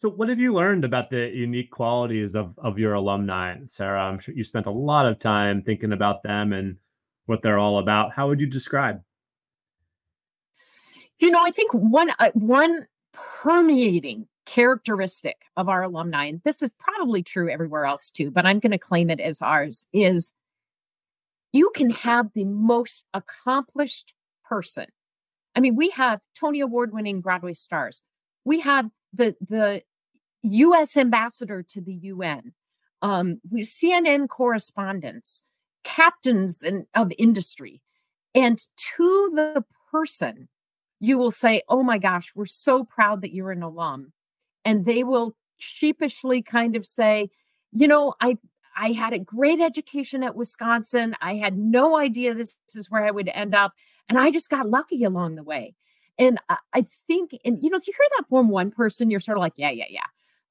So, 0.00 0.08
what 0.08 0.30
have 0.30 0.40
you 0.40 0.54
learned 0.54 0.86
about 0.86 1.10
the 1.10 1.28
unique 1.28 1.70
qualities 1.70 2.34
of, 2.34 2.54
of 2.56 2.78
your 2.78 2.94
alumni, 2.94 3.58
Sarah? 3.66 4.00
I'm 4.00 4.18
sure 4.18 4.34
you 4.34 4.44
spent 4.44 4.64
a 4.64 4.70
lot 4.70 5.04
of 5.04 5.18
time 5.18 5.60
thinking 5.60 5.92
about 5.92 6.22
them 6.22 6.54
and 6.54 6.76
what 7.26 7.42
they're 7.42 7.58
all 7.58 7.80
about. 7.80 8.14
How 8.14 8.26
would 8.26 8.40
you 8.40 8.46
describe? 8.46 9.02
You 11.18 11.30
know, 11.30 11.44
I 11.44 11.50
think 11.50 11.72
one 11.74 12.12
uh, 12.18 12.30
one 12.32 12.86
permeating 13.12 14.26
characteristic 14.46 15.36
of 15.58 15.68
our 15.68 15.82
alumni, 15.82 16.24
and 16.24 16.40
this 16.44 16.62
is 16.62 16.74
probably 16.78 17.22
true 17.22 17.50
everywhere 17.50 17.84
else 17.84 18.10
too, 18.10 18.30
but 18.30 18.46
I'm 18.46 18.58
going 18.58 18.72
to 18.72 18.78
claim 18.78 19.10
it 19.10 19.20
as 19.20 19.42
ours, 19.42 19.84
is 19.92 20.32
you 21.52 21.70
can 21.74 21.90
have 21.90 22.30
the 22.34 22.44
most 22.44 23.04
accomplished 23.12 24.14
person. 24.46 24.86
I 25.54 25.60
mean, 25.60 25.76
we 25.76 25.90
have 25.90 26.22
Tony 26.34 26.60
Award 26.60 26.94
winning 26.94 27.20
Broadway 27.20 27.52
stars. 27.52 28.00
We 28.46 28.60
have 28.60 28.88
the 29.12 29.36
the 29.46 29.82
U.S. 30.42 30.96
ambassador 30.96 31.62
to 31.62 31.80
the 31.80 31.92
UN, 31.92 32.52
um, 33.02 33.40
CNN 33.52 34.28
correspondents, 34.28 35.42
captains 35.84 36.62
in, 36.62 36.86
of 36.94 37.12
industry, 37.18 37.82
and 38.34 38.58
to 38.96 39.32
the 39.34 39.64
person, 39.90 40.48
you 41.00 41.18
will 41.18 41.30
say, 41.30 41.62
"Oh 41.68 41.82
my 41.82 41.98
gosh, 41.98 42.32
we're 42.34 42.46
so 42.46 42.84
proud 42.84 43.22
that 43.22 43.34
you're 43.34 43.52
an 43.52 43.62
alum," 43.62 44.12
and 44.64 44.84
they 44.84 45.04
will 45.04 45.36
sheepishly 45.58 46.42
kind 46.42 46.76
of 46.76 46.86
say, 46.86 47.30
"You 47.72 47.88
know, 47.88 48.14
I." 48.20 48.38
I 48.76 48.92
had 48.92 49.12
a 49.12 49.18
great 49.18 49.60
education 49.60 50.22
at 50.22 50.36
Wisconsin. 50.36 51.14
I 51.20 51.34
had 51.34 51.58
no 51.58 51.98
idea 51.98 52.34
this, 52.34 52.56
this 52.66 52.76
is 52.76 52.90
where 52.90 53.04
I 53.04 53.10
would 53.10 53.28
end 53.28 53.54
up. 53.54 53.74
And 54.08 54.18
I 54.18 54.30
just 54.30 54.48
got 54.48 54.70
lucky 54.70 55.04
along 55.04 55.34
the 55.34 55.42
way. 55.42 55.74
And 56.18 56.38
I, 56.48 56.56
I 56.72 56.82
think, 56.82 57.36
and 57.44 57.62
you 57.62 57.68
know, 57.68 57.76
if 57.76 57.86
you 57.86 57.92
hear 57.92 58.08
that 58.18 58.28
from 58.28 58.48
one 58.48 58.70
person, 58.70 59.10
you're 59.10 59.20
sort 59.20 59.36
of 59.38 59.42
like, 59.42 59.54
yeah, 59.56 59.70
yeah, 59.70 59.86
yeah. 59.90 60.06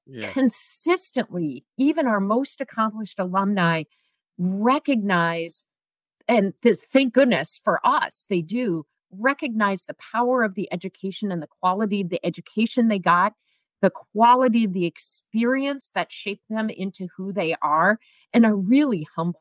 Yeah. 0.06 0.30
consistently, 0.32 1.64
even 1.76 2.06
our 2.06 2.20
most 2.20 2.60
accomplished 2.60 3.18
alumni 3.18 3.84
recognize, 4.38 5.66
and 6.28 6.54
thank 6.62 7.12
goodness 7.14 7.60
for 7.62 7.80
us, 7.84 8.26
they 8.28 8.42
do 8.42 8.86
recognize 9.12 9.84
the 9.84 9.96
power 10.12 10.42
of 10.42 10.54
the 10.54 10.72
education 10.72 11.32
and 11.32 11.42
the 11.42 11.48
quality 11.60 12.00
of 12.00 12.08
the 12.08 12.24
education 12.24 12.88
they 12.88 12.98
got, 12.98 13.34
the 13.82 13.90
quality 13.90 14.64
of 14.64 14.72
the 14.72 14.86
experience 14.86 15.90
that 15.94 16.12
shaped 16.12 16.44
them 16.48 16.70
into 16.70 17.08
who 17.16 17.32
they 17.32 17.56
are, 17.62 17.98
and 18.32 18.46
are 18.46 18.56
really 18.56 19.06
humble 19.16 19.40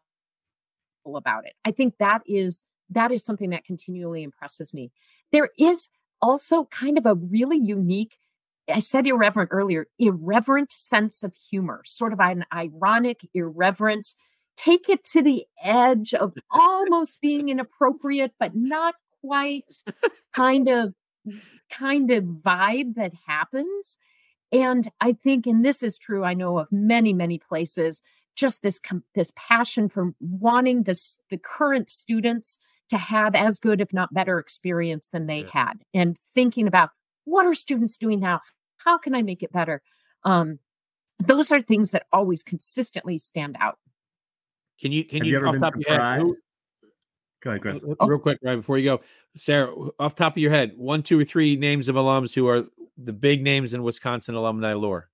about 1.16 1.45
it. 1.45 1.53
I 1.66 1.72
think 1.72 1.95
that 1.99 2.22
is 2.26 2.64
that 2.89 3.12
is 3.12 3.24
something 3.24 3.51
that 3.51 3.66
continually 3.66 4.24
impresses 4.24 4.74
me. 4.74 4.91
There 5.32 5.49
is 5.60 5.89
also 6.22 6.66
kind 6.66 6.97
of 6.97 7.05
a 7.05 7.16
really 7.16 7.57
unique 7.57 8.18
I 8.70 8.80
said 8.80 9.08
irreverent 9.08 9.50
earlier, 9.52 9.88
irreverent 9.98 10.72
sense 10.72 11.24
of 11.24 11.34
humor, 11.50 11.82
sort 11.86 12.14
of 12.14 12.20
an 12.20 12.46
ironic, 12.54 13.28
irreverent, 13.34 14.08
take 14.58 14.90
it 14.90 15.04
to 15.06 15.22
the 15.22 15.46
edge 15.64 16.14
of 16.14 16.34
almost 16.52 17.22
being 17.22 17.50
inappropriate, 17.50 18.34
but 18.40 18.56
not 18.56 18.96
quite 19.22 19.72
kind 20.34 20.68
of 20.68 20.94
kind 21.70 22.12
of 22.12 22.24
vibe 22.24 22.96
that 22.96 23.14
happens. 23.28 23.98
And 24.52 24.90
I 25.00 25.14
think, 25.14 25.46
and 25.46 25.64
this 25.64 25.84
is 25.84 25.98
true, 25.98 26.24
I 26.24 26.34
know 26.34 26.58
of 26.58 26.72
many, 26.72 27.14
many 27.14 27.38
places, 27.38 28.02
just 28.36 28.64
this 28.64 28.80
this 29.16 29.32
passion 29.36 29.90
for 29.90 30.14
wanting 30.20 30.84
this 30.84 31.18
the 31.30 31.38
current 31.38 31.90
students 31.90 32.58
to 32.90 32.98
have 32.98 33.36
as 33.36 33.60
good, 33.60 33.82
if 33.82 33.94
not 33.94 34.14
better, 34.14 34.40
experience 34.40 35.12
than 35.12 35.28
they 35.28 35.42
yeah. 35.42 35.50
had, 35.54 35.74
and 35.94 36.18
thinking 36.34 36.68
about 36.68 36.90
what 37.26 37.46
are 37.46 37.54
students 37.54 37.98
doing 37.98 38.20
now? 38.20 38.42
How 38.84 38.98
can 38.98 39.16
I 39.16 39.22
make 39.22 39.44
it 39.44 39.52
better? 39.52 39.82
Um, 40.24 40.60
those 41.20 41.52
are 41.52 41.62
things 41.62 41.92
that 41.92 42.06
always 42.12 42.44
consistently 42.44 43.18
stand 43.18 43.58
out. 43.60 43.78
Can 44.80 44.92
you 44.92 45.04
can 45.04 45.20
Have 45.20 45.28
you, 45.28 45.40
you 45.40 45.48
off 45.48 45.60
top 45.60 45.76
of 45.76 45.82
your 45.82 46.02
head? 46.02 46.22
Who, 46.22 46.36
go 47.44 47.50
ahead, 47.52 47.62
Chris. 47.62 47.82
Oh. 48.00 48.08
Real 48.08 48.20
quick, 48.20 48.40
right 48.42 48.56
before 48.56 48.78
you 48.78 48.90
go, 48.90 49.02
Sarah, 49.36 49.74
off 50.00 50.16
top 50.16 50.34
of 50.34 50.38
your 50.38 50.52
head, 50.52 50.74
one, 50.78 51.04
two, 51.04 51.20
or 51.20 51.26
three 51.26 51.56
names 51.56 51.90
of 51.90 51.96
alums 51.96 52.34
who 52.34 52.48
are 52.48 52.66
the 52.98 53.14
big 53.14 53.44
names 53.44 53.74
in 53.74 53.84
Wisconsin 53.84 54.36
alumni 54.36 54.74
lore. 54.74 55.10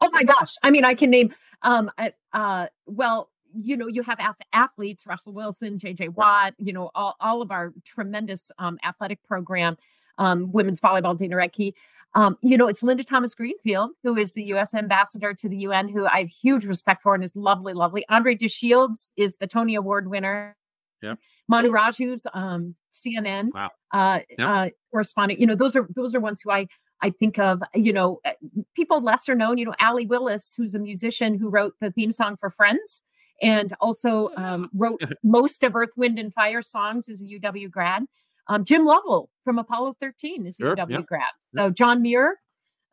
Oh 0.00 0.10
my 0.12 0.22
gosh! 0.24 0.54
I 0.62 0.70
mean, 0.70 0.84
I 0.84 0.94
can 0.94 1.10
name. 1.10 1.34
Um, 1.62 1.90
uh, 2.32 2.66
well, 2.86 3.30
you 3.54 3.76
know, 3.76 3.86
you 3.86 4.02
have 4.02 4.18
athletes, 4.52 5.06
Russell 5.06 5.32
Wilson, 5.32 5.78
JJ 5.78 6.14
Watt, 6.14 6.54
you 6.58 6.72
know, 6.72 6.90
all, 6.94 7.16
all 7.20 7.42
of 7.42 7.50
our 7.50 7.72
tremendous 7.84 8.50
um, 8.58 8.78
athletic 8.84 9.22
program, 9.22 9.76
um, 10.18 10.50
women's 10.52 10.80
volleyball, 10.80 11.16
Dana 11.16 11.36
Rettke. 11.36 11.74
Um, 12.14 12.38
you 12.42 12.56
know, 12.56 12.68
it's 12.68 12.82
Linda 12.82 13.02
Thomas 13.02 13.34
Greenfield, 13.34 13.90
who 14.04 14.16
is 14.16 14.34
the 14.34 14.44
U.S. 14.44 14.72
ambassador 14.72 15.34
to 15.34 15.48
the 15.48 15.56
UN, 15.58 15.88
who 15.88 16.06
I 16.06 16.20
have 16.20 16.28
huge 16.28 16.64
respect 16.64 17.02
for 17.02 17.14
and 17.14 17.24
is 17.24 17.34
lovely, 17.34 17.72
lovely. 17.72 18.04
Andre 18.08 18.34
De 18.36 18.46
Shields 18.46 19.12
is 19.16 19.38
the 19.38 19.48
Tony 19.48 19.74
Award 19.74 20.08
winner. 20.08 20.56
Yeah. 21.02 21.14
Manu 21.48 21.70
Raju's 21.70 22.26
um, 22.32 22.74
CNN 22.92 23.48
wow. 23.52 23.70
uh, 23.92 24.20
yep. 24.30 24.48
uh, 24.48 24.70
correspondent. 24.90 25.40
You 25.40 25.46
know, 25.46 25.54
those 25.54 25.76
are 25.76 25.86
those 25.94 26.14
are 26.14 26.20
ones 26.20 26.40
who 26.40 26.50
I 26.50 26.66
I 27.02 27.10
think 27.10 27.38
of. 27.38 27.62
You 27.74 27.92
know, 27.92 28.20
uh, 28.24 28.32
people 28.74 29.02
lesser 29.02 29.34
known. 29.34 29.58
You 29.58 29.66
know, 29.66 29.74
Allee 29.78 30.06
Willis, 30.06 30.54
who's 30.56 30.74
a 30.74 30.78
musician 30.78 31.38
who 31.38 31.50
wrote 31.50 31.74
the 31.80 31.90
theme 31.90 32.12
song 32.12 32.36
for 32.36 32.48
Friends 32.48 33.02
and 33.42 33.74
also 33.80 34.30
um, 34.36 34.70
wrote 34.72 35.02
most 35.24 35.62
of 35.62 35.76
Earth, 35.76 35.90
Wind, 35.96 36.18
and 36.18 36.32
Fire 36.32 36.62
songs 36.62 37.08
as 37.08 37.20
a 37.20 37.24
UW 37.24 37.70
grad. 37.70 38.04
Um, 38.48 38.64
Jim 38.64 38.84
Lovell 38.84 39.30
from 39.42 39.58
Apollo 39.58 39.96
13 40.00 40.46
is 40.46 40.56
sure, 40.56 40.76
UW 40.76 40.90
yep. 40.90 41.06
grad. 41.06 41.22
So 41.56 41.70
John 41.70 42.02
Muir. 42.02 42.38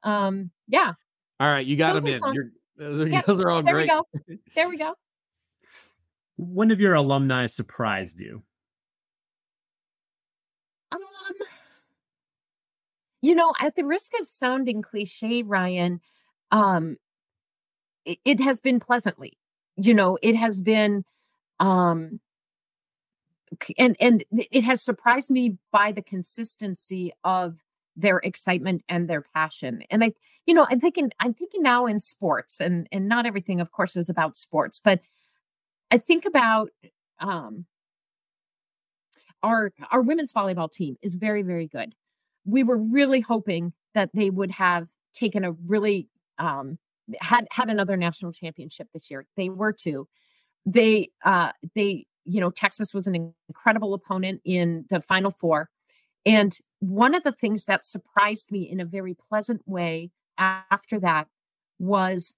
Um, 0.04 0.52
yeah. 0.68 0.94
All 1.40 1.52
right, 1.52 1.66
you 1.66 1.76
got 1.76 1.94
those 1.94 2.04
them 2.04 2.36
in. 2.36 2.52
Those 2.78 3.00
are, 3.00 3.08
yeah, 3.10 3.22
those 3.22 3.40
are 3.40 3.50
all 3.50 3.64
there 3.64 3.74
great. 3.74 3.88
There 3.88 4.02
we 4.28 4.36
go. 4.36 4.40
There 4.56 4.70
we 4.70 4.78
go. 4.78 4.94
When 6.38 6.70
have 6.70 6.80
your 6.80 6.96
alumni 6.96 7.46
surprised 7.46 8.20
you? 8.20 8.44
Um, 10.92 11.00
you 13.22 13.36
know, 13.36 13.54
at 13.60 13.76
the 13.76 13.86
risk 13.86 14.14
of 14.20 14.28
sounding 14.28 14.82
cliche, 14.82 15.44
Ryan, 15.44 16.02
um, 16.52 16.98
it, 18.06 18.18
it 18.26 18.40
has 18.40 18.60
been 18.60 18.80
pleasantly. 18.80 19.38
You 19.78 19.94
know, 19.94 20.18
it 20.22 20.36
has 20.36 20.62
been 20.62 21.06
um 21.60 22.20
and 23.78 23.96
and 24.00 24.24
it 24.32 24.64
has 24.64 24.82
surprised 24.82 25.30
me 25.30 25.58
by 25.72 25.92
the 25.92 26.02
consistency 26.02 27.12
of 27.24 27.58
their 27.96 28.20
excitement 28.20 28.84
and 28.88 29.10
their 29.10 29.22
passion 29.34 29.84
and 29.90 30.04
i 30.04 30.14
you 30.46 30.54
know 30.54 30.66
i'm 30.70 30.80
thinking 30.80 31.12
i'm 31.20 31.34
thinking 31.34 31.62
now 31.62 31.86
in 31.86 32.00
sports 32.00 32.62
and 32.62 32.88
and 32.92 33.08
not 33.08 33.26
everything 33.26 33.60
of 33.60 33.72
course 33.72 33.98
is 33.98 34.10
about 34.10 34.38
sports 34.38 34.80
but 34.82 35.02
i 35.92 35.98
think 35.98 36.26
about 36.26 36.70
um 37.20 37.66
our 39.44 39.72
our 39.92 40.02
women's 40.02 40.34
volleyball 40.34 40.72
team 40.72 40.98
is 41.02 41.16
very 41.16 41.42
very 41.42 41.68
good. 41.68 41.96
We 42.46 42.64
were 42.64 42.78
really 42.78 43.22
hoping 43.22 43.74
that 43.94 44.12
they 44.14 44.30
would 44.30 44.52
have 44.52 44.88
taken 45.14 45.44
a 45.44 45.52
really 45.52 46.10
um 46.38 46.78
had 47.20 47.48
had 47.52 47.70
another 47.70 47.98
national 47.98 48.34
championship 48.34 48.88
this 48.94 49.10
year. 49.10 49.26
They 49.38 49.50
were 49.50 49.74
too. 49.74 50.08
They 50.66 51.10
uh 51.26 51.52
they 51.76 52.06
you 52.26 52.40
know, 52.40 52.52
Texas 52.52 52.94
was 52.94 53.08
an 53.08 53.34
incredible 53.50 53.94
opponent 53.94 54.42
in 54.46 54.86
the 54.90 55.02
Final 55.02 55.32
Four. 55.32 55.70
And 56.26 56.56
one 56.80 57.16
of 57.16 57.24
the 57.24 57.32
things 57.32 57.66
that 57.66 57.86
surprised 57.86 58.52
me 58.52 58.70
in 58.70 58.80
a 58.80 58.86
very 58.86 59.16
pleasant 59.30 59.62
way 59.66 60.12
after 60.38 61.00
that 61.00 61.28
was 61.80 62.36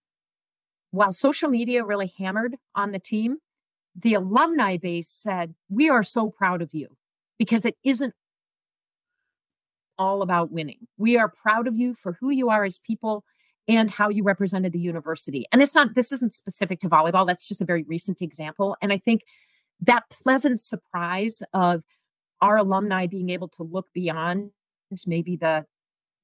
while 0.91 1.11
social 1.11 1.49
media 1.49 1.83
really 1.83 2.13
hammered 2.17 2.55
on 2.75 2.91
the 2.91 2.99
team, 2.99 3.37
the 3.95 4.13
alumni 4.13 4.77
base 4.77 5.09
said, 5.09 5.53
We 5.69 5.89
are 5.89 6.03
so 6.03 6.29
proud 6.29 6.61
of 6.61 6.73
you 6.73 6.95
because 7.37 7.65
it 7.65 7.75
isn't 7.83 8.13
all 9.97 10.21
about 10.21 10.51
winning. 10.51 10.87
We 10.97 11.17
are 11.17 11.29
proud 11.29 11.67
of 11.67 11.75
you 11.75 11.93
for 11.93 12.17
who 12.19 12.29
you 12.29 12.49
are 12.49 12.63
as 12.63 12.79
people 12.79 13.23
and 13.67 13.89
how 13.89 14.09
you 14.09 14.23
represented 14.23 14.73
the 14.73 14.79
university. 14.79 15.45
And 15.51 15.61
it's 15.61 15.75
not, 15.75 15.95
this 15.95 16.11
isn't 16.11 16.33
specific 16.33 16.79
to 16.81 16.89
volleyball. 16.89 17.25
That's 17.25 17.47
just 17.47 17.61
a 17.61 17.65
very 17.65 17.83
recent 17.83 18.21
example. 18.21 18.75
And 18.81 18.91
I 18.91 18.97
think 18.97 19.21
that 19.85 20.03
pleasant 20.09 20.61
surprise 20.61 21.41
of 21.53 21.83
our 22.41 22.57
alumni 22.57 23.07
being 23.07 23.29
able 23.29 23.47
to 23.47 23.63
look 23.63 23.87
beyond 23.93 24.51
maybe 25.07 25.35
the 25.35 25.65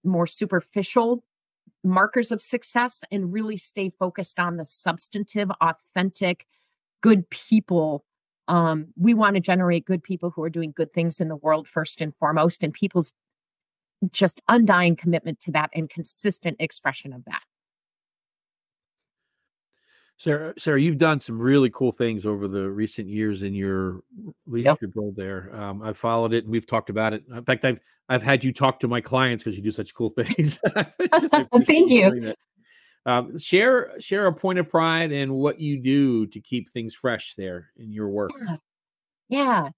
more 0.03 0.28
superficial 0.28 1.24
markers 1.84 2.32
of 2.32 2.41
success 2.41 3.03
and 3.12 3.34
really 3.34 3.57
stay 3.57 3.89
focused 3.89 4.39
on 4.39 4.57
the 4.57 4.66
substantive, 4.66 5.49
authentic, 5.62 6.45
good 7.01 7.30
people. 7.30 8.05
Um, 8.47 8.88
we 8.97 9.14
want 9.14 9.36
to 9.36 9.39
generate 9.39 9.86
good 9.86 10.03
people 10.03 10.32
who 10.32 10.43
are 10.43 10.49
doing 10.49 10.74
good 10.76 10.93
things 10.93 11.20
in 11.20 11.30
the 11.30 11.36
world 11.36 11.68
first 11.68 12.01
and 12.01 12.16
foremost, 12.16 12.64
and 12.64 12.74
people's 12.74 13.14
just 14.12 14.41
undying 14.47 14.95
commitment 14.95 15.39
to 15.41 15.51
that 15.51 15.70
and 15.74 15.89
consistent 15.89 16.57
expression 16.60 17.14
of 17.14 17.26
that. 17.26 17.41
Sarah, 20.20 20.53
Sarah, 20.57 20.82
you've 20.82 20.97
done 20.97 21.22
some 21.22 21.39
really 21.39 21.70
cool 21.70 21.93
things 21.93 22.26
over 22.26 22.49
the 22.49 22.70
recent 22.70 23.07
years 23.07 23.41
in 23.41 23.53
your 23.53 24.01
leadership 24.45 24.80
yep. 24.82 24.91
role 24.93 25.13
there. 25.15 25.49
Um, 25.55 25.82
I've 25.82 25.97
followed 25.97 26.34
it 26.34 26.43
and 26.43 26.51
we've 26.51 26.67
talked 26.67 26.89
about 26.89 27.13
it. 27.13 27.24
In 27.34 27.43
fact, 27.45 27.63
I've 27.63 27.80
I've 28.09 28.22
had 28.22 28.43
you 28.43 28.51
talk 28.51 28.82
to 28.82 28.89
my 28.89 28.99
clients 28.99 29.45
because 29.45 29.55
you 29.55 29.63
do 29.63 29.72
such 29.72 29.93
cool 29.95 30.09
things. 30.17 30.59
Thank 31.63 31.89
you. 31.89 32.34
Um, 33.05 33.38
share 33.38 33.93
share 34.01 34.28
a 34.28 34.34
point 34.34 34.59
of 34.59 34.67
pride 34.67 35.13
and 35.13 35.36
what 35.36 35.61
you 35.61 35.82
do 35.82 36.28
to 36.28 36.41
keep 36.41 36.70
things 36.70 36.93
fresh 36.93 37.36
there 37.36 37.70
in 37.78 37.93
your 37.93 38.09
work. 38.09 38.32
Yeah. 38.45 38.57
yeah. 39.30 39.70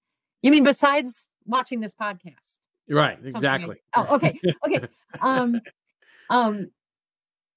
You 0.42 0.50
mean 0.50 0.64
besides 0.64 1.28
watching 1.46 1.78
this 1.78 1.94
podcast? 1.94 2.58
Right, 2.90 3.16
exactly. 3.22 3.68
Like, 3.68 3.82
oh, 3.94 4.16
okay. 4.16 4.40
Okay. 4.66 4.88
um 5.20 5.60
um 6.30 6.72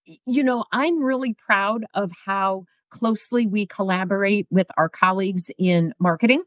you 0.06 0.44
know, 0.44 0.66
I'm 0.72 1.02
really 1.02 1.34
proud 1.34 1.84
of 1.96 2.12
how 2.28 2.66
closely 3.00 3.46
we 3.46 3.66
collaborate 3.66 4.48
with 4.50 4.68
our 4.78 4.90
colleagues 4.90 5.52
in 5.58 5.94
marketing. 6.00 6.44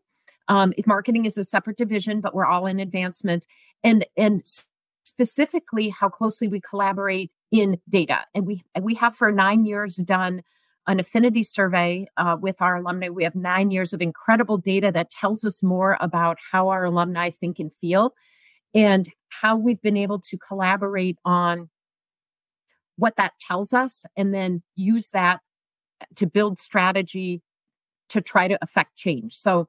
Um, 0.49 0.73
marketing 0.87 1.27
is 1.27 1.37
a 1.37 1.45
separate 1.45 1.77
division, 1.77 2.21
but 2.21 2.35
we're 2.35 2.47
all 2.47 2.67
in 2.67 2.81
advancement, 2.81 3.47
and 3.85 4.07
and 4.17 4.43
specifically 5.03 5.91
how 5.91 6.09
closely 6.09 6.49
we 6.49 6.61
collaborate 6.61 7.31
in 7.53 7.79
data. 7.89 8.21
And 8.35 8.47
we 8.47 8.63
we 8.81 8.95
have 8.95 9.15
for 9.15 9.31
nine 9.31 9.67
years 9.67 9.97
done 9.97 10.43
an 10.87 11.01
affinity 11.01 11.43
survey 11.43 12.07
uh, 12.17 12.37
with 12.41 12.63
our 12.63 12.77
alumni. 12.77 13.11
We 13.11 13.25
have 13.25 13.35
nine 13.35 13.71
years 13.71 13.93
of 13.93 14.01
incredible 14.01 14.57
data 14.57 14.91
that 14.93 15.11
tells 15.11 15.45
us 15.45 15.63
more 15.63 15.99
about 16.01 16.39
how 16.51 16.69
our 16.71 16.85
alumni 16.85 17.31
think 17.31 17.59
and 17.59 17.73
feel, 17.75 18.15
and 18.75 19.07
how 19.29 19.55
we've 19.55 19.83
been 19.83 19.99
able 19.99 20.21
to 20.21 20.39
collaborate 20.39 21.19
on 21.27 21.69
what 22.97 23.17
that 23.17 23.33
tells 23.39 23.75
us, 23.75 24.07
and 24.17 24.33
then 24.33 24.63
use 24.77 25.11
that 25.11 25.41
to 26.17 26.27
build 26.27 26.59
strategy 26.59 27.43
to 28.09 28.21
try 28.21 28.49
to 28.49 28.59
affect 28.63 28.97
change. 28.97 29.35
So, 29.35 29.69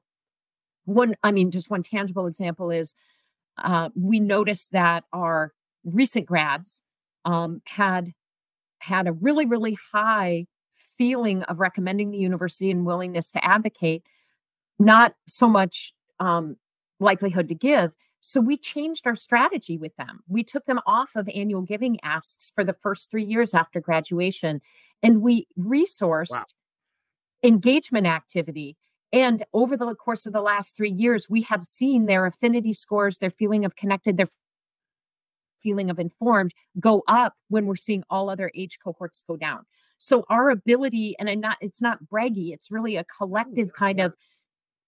one, 0.84 1.14
I 1.22 1.32
mean, 1.32 1.50
just 1.50 1.70
one 1.70 1.82
tangible 1.82 2.26
example 2.26 2.70
is 2.70 2.94
uh, 3.58 3.90
we 3.94 4.18
noticed 4.18 4.72
that 4.72 5.04
our 5.12 5.52
recent 5.84 6.26
grads 6.26 6.82
um, 7.24 7.62
had 7.66 8.12
had 8.78 9.06
a 9.06 9.12
really, 9.12 9.44
really 9.44 9.76
high 9.92 10.46
feeling 10.74 11.42
of 11.44 11.60
recommending 11.60 12.10
the 12.10 12.18
university 12.18 12.70
and 12.70 12.86
willingness 12.86 13.30
to 13.32 13.44
advocate, 13.44 14.02
not 14.78 15.14
so 15.28 15.46
much 15.46 15.92
um, 16.18 16.56
likelihood 16.98 17.48
to 17.48 17.54
give. 17.54 17.94
So 18.22 18.40
we 18.40 18.56
changed 18.56 19.06
our 19.06 19.16
strategy 19.16 19.78
with 19.78 19.96
them. 19.96 20.20
We 20.28 20.44
took 20.44 20.66
them 20.66 20.80
off 20.86 21.16
of 21.16 21.28
annual 21.34 21.62
giving 21.62 21.98
asks 22.02 22.50
for 22.54 22.64
the 22.64 22.74
first 22.74 23.10
three 23.10 23.24
years 23.24 23.54
after 23.54 23.80
graduation, 23.80 24.60
and 25.02 25.22
we 25.22 25.46
resourced 25.58 26.30
wow. 26.30 26.44
engagement 27.42 28.06
activity. 28.06 28.76
And 29.12 29.42
over 29.52 29.76
the 29.76 29.94
course 29.94 30.26
of 30.26 30.32
the 30.32 30.40
last 30.40 30.76
three 30.76 30.90
years, 30.90 31.28
we 31.28 31.42
have 31.42 31.64
seen 31.64 32.06
their 32.06 32.26
affinity 32.26 32.72
scores, 32.72 33.18
their 33.18 33.30
feeling 33.30 33.64
of 33.64 33.74
connected, 33.74 34.16
their 34.16 34.28
feeling 35.58 35.90
of 35.90 35.98
informed 35.98 36.54
go 36.78 37.02
up 37.08 37.34
when 37.48 37.66
we're 37.66 37.76
seeing 37.76 38.04
all 38.08 38.30
other 38.30 38.50
age 38.54 38.78
cohorts 38.82 39.22
go 39.26 39.36
down. 39.36 39.64
So 39.98 40.24
our 40.30 40.48
ability, 40.48 41.16
and 41.18 41.28
I'm 41.28 41.40
not, 41.40 41.58
it's 41.60 41.82
not 41.82 41.98
braggy, 42.04 42.52
it's 42.52 42.70
really 42.70 42.96
a 42.96 43.00
oh, 43.00 43.04
collective 43.18 43.72
kind 43.72 44.00
of 44.00 44.14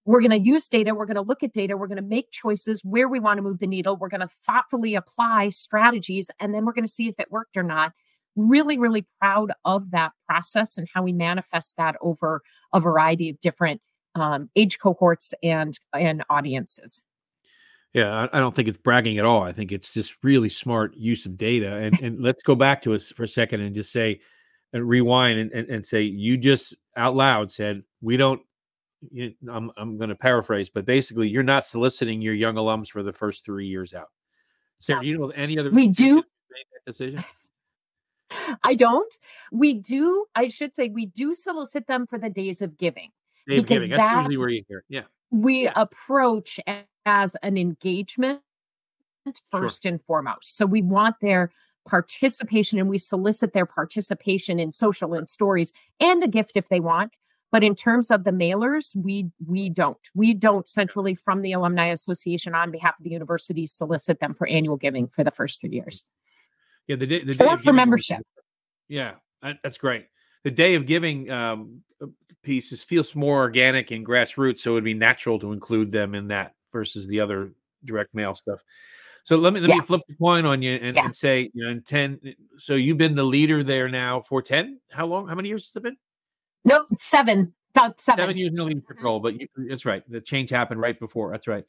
we're 0.05 0.21
going 0.21 0.31
to 0.31 0.39
use 0.39 0.69
data 0.69 0.95
we're 0.95 1.07
going 1.07 1.15
to 1.15 1.23
look 1.23 1.43
at 1.43 1.53
data 1.53 1.77
we're 1.77 1.87
going 1.87 1.97
to 1.97 2.03
make 2.03 2.31
choices 2.31 2.85
where 2.85 3.09
we 3.09 3.21
want 3.21 3.39
to 3.39 3.43
move 3.43 3.59
the 3.59 3.67
needle 3.67 3.97
we're 3.97 4.09
going 4.09 4.21
to 4.21 4.29
thoughtfully 4.29 4.95
apply 4.95 5.49
strategies 5.49 6.31
and 6.41 6.55
then 6.55 6.65
we're 6.65 6.73
going 6.73 6.85
to 6.85 6.93
see 6.93 7.09
if 7.09 7.15
it 7.19 7.31
worked 7.31 7.57
or 7.57 7.63
not 7.63 7.93
really 8.37 8.79
really 8.79 9.07
proud 9.21 9.53
of 9.65 9.91
that 9.91 10.13
process 10.29 10.79
and 10.79 10.89
how 10.93 11.03
we 11.03 11.13
manifest 11.13 11.77
that 11.77 11.97
over 12.01 12.43
a 12.73 12.81
variety 12.81 13.31
of 13.31 13.41
different 13.41 13.81
um, 14.15 14.51
age 14.57 14.79
cohorts 14.79 15.35
and 15.43 15.79
and 15.93 16.23
audiences 16.31 17.03
yeah 17.93 18.27
I, 18.33 18.39
don't 18.39 18.55
think 18.55 18.69
it's 18.69 18.79
bragging 18.79 19.19
at 19.19 19.25
all 19.25 19.43
i 19.43 19.53
think 19.53 19.73
it's 19.73 19.93
just 19.93 20.17
really 20.23 20.49
smart 20.49 20.95
use 20.97 21.27
of 21.27 21.37
data 21.37 21.77
and 21.77 22.01
and 22.01 22.21
let's 22.21 22.43
go 22.43 22.55
back 22.55 22.83
to 22.83 22.95
us 22.95 23.11
for 23.11 23.25
a 23.25 23.29
second 23.29 23.61
and 23.61 23.75
just 23.75 23.93
say 23.93 24.21
and 24.75 24.89
rewind 24.89 25.39
and, 25.39 25.53
and, 25.53 25.69
and 25.69 25.85
say 25.85 26.03
you 26.03 26.37
just 26.37 26.77
out 26.97 27.15
loud 27.15 27.51
said 27.51 27.83
we 28.01 28.17
don't 28.17 28.41
you, 29.11 29.35
I'm 29.51 29.71
I'm 29.77 29.97
going 29.97 30.11
to 30.11 30.15
paraphrase, 30.15 30.69
but 30.69 30.85
basically, 30.85 31.29
you're 31.29 31.43
not 31.43 31.65
soliciting 31.65 32.23
your 32.23 32.35
young 32.35 32.55
alums 32.55 32.89
for 32.89 33.03
the 33.03 33.13
first 33.13 33.45
three 33.45 33.67
years 33.67 33.95
out. 33.95 34.09
Sarah, 34.79 35.01
do 35.01 35.07
you 35.07 35.19
know 35.19 35.31
any 35.31 35.59
other? 35.59 35.71
We 35.71 35.89
do 35.89 36.23
decision. 36.87 37.25
I 38.65 38.75
don't. 38.75 39.15
We 39.51 39.75
do. 39.75 40.27
I 40.35 40.49
should 40.49 40.75
say 40.75 40.89
we 40.89 41.07
do 41.07 41.35
solicit 41.35 41.87
them 41.87 42.07
for 42.07 42.19
the 42.19 42.31
days 42.31 42.63
of 42.63 42.77
giving. 42.79 43.11
Day 43.49 43.59
of 43.59 43.67
giving. 43.67 43.91
That's 43.91 44.03
that, 44.03 44.17
usually 44.19 44.37
where 44.37 44.49
you 44.49 44.65
hear. 44.69 44.85
Yeah. 44.89 45.03
We 45.31 45.65
yeah. 45.65 45.73
approach 45.77 46.61
as 47.07 47.37
an 47.43 47.57
engagement 47.57 48.41
first 49.51 49.83
sure. 49.83 49.91
and 49.91 50.03
foremost. 50.03 50.57
So 50.57 50.67
we 50.67 50.83
want 50.83 51.17
their 51.21 51.51
participation 51.87 52.79
and 52.79 52.89
we 52.89 52.99
solicit 52.99 53.53
their 53.53 53.67
participation 53.67 54.59
in 54.61 54.73
social 54.73 55.15
and 55.15 55.29
stories 55.29 55.73
and 56.01 56.23
a 56.23 56.29
gift 56.29 56.53
if 56.55 56.69
they 56.69 56.81
want 56.81 57.13
but 57.53 57.63
in 57.63 57.75
terms 57.75 58.11
of 58.11 58.25
the 58.25 58.31
mailers, 58.31 58.97
we 58.97 59.31
we 59.47 59.69
don't. 59.69 59.99
We 60.15 60.33
don't 60.33 60.67
centrally 60.67 61.15
from 61.15 61.43
the 61.43 61.53
Alumni 61.53 61.89
Association 61.89 62.55
on 62.55 62.71
behalf 62.71 62.99
of 62.99 63.05
the 63.05 63.11
university 63.11 63.67
solicit 63.67 64.21
them 64.21 64.35
for 64.35 64.47
annual 64.47 64.79
giving 64.79 65.07
for 65.07 65.23
the 65.23 65.31
first 65.31 65.61
three 65.61 65.71
years. 65.71 66.07
Yeah, 66.93 66.97
the 66.97 67.07
day, 67.07 67.25
the 67.25 67.35
day 67.35 67.47
or 67.47 67.57
for 67.57 67.73
membership. 67.73 68.21
Yeah, 68.87 69.15
that's 69.41 69.79
great. 69.79 70.09
The 70.45 70.51
day 70.51 70.75
of 70.75 70.85
giving 70.85 71.31
um, 71.31 71.81
uh, 72.03 72.09
pieces 72.43 72.83
feels 72.83 73.15
more 73.15 73.39
organic 73.39 73.93
and 73.93 74.05
grassroots, 74.05 74.59
so 74.59 74.73
it 74.73 74.75
would 74.75 74.85
be 74.85 74.93
natural 74.93 75.39
to 75.39 75.53
include 75.53 75.91
them 75.91 76.15
in 76.15 76.29
that 76.29 76.55
versus 76.71 77.07
the 77.07 77.21
other 77.21 77.53
direct 77.87 78.15
mail 78.15 78.35
stuff. 78.35 78.61
So 79.25 79.37
let 79.37 79.55
me 79.55 79.61
let 79.61 79.71
yeah. 79.71 79.77
me 79.77 79.81
flip 79.81 80.03
the 80.07 80.17
coin 80.17 80.45
on 80.45 80.61
you 80.61 80.75
and, 80.75 80.97
yeah. 80.97 81.07
and, 81.07 81.17
say, 81.17 81.51
you 81.55 81.65
know, 81.65 81.71
in 81.71 81.81
ten. 81.81 82.21
So 82.59 82.75
you've 82.75 82.99
been 82.99 83.15
the 83.15 83.25
leader 83.25 83.65
there 83.65 83.89
now 83.89 84.21
for 84.21 84.43
ten. 84.43 84.79
How 84.91 85.07
long? 85.07 85.29
How 85.29 85.35
many 85.35 85.49
years 85.49 85.69
has 85.69 85.77
it 85.77 85.85
been? 85.85 85.97
No, 86.67 86.85
seven. 86.99 87.55
About 87.75 88.03
seven. 88.03 88.23
Seven 88.23 88.37
years 88.37 88.51
in 88.51 88.57
the 88.57 88.65
leadership 88.65 89.03
role, 89.03 89.19
but 89.19 89.41
you, 89.41 89.49
that's 89.57 89.87
right. 89.87 90.03
The 90.11 90.21
change 90.21 90.51
happened 90.51 90.79
right 90.79 91.01
before. 91.01 91.31
That's 91.31 91.49
right. 91.49 91.65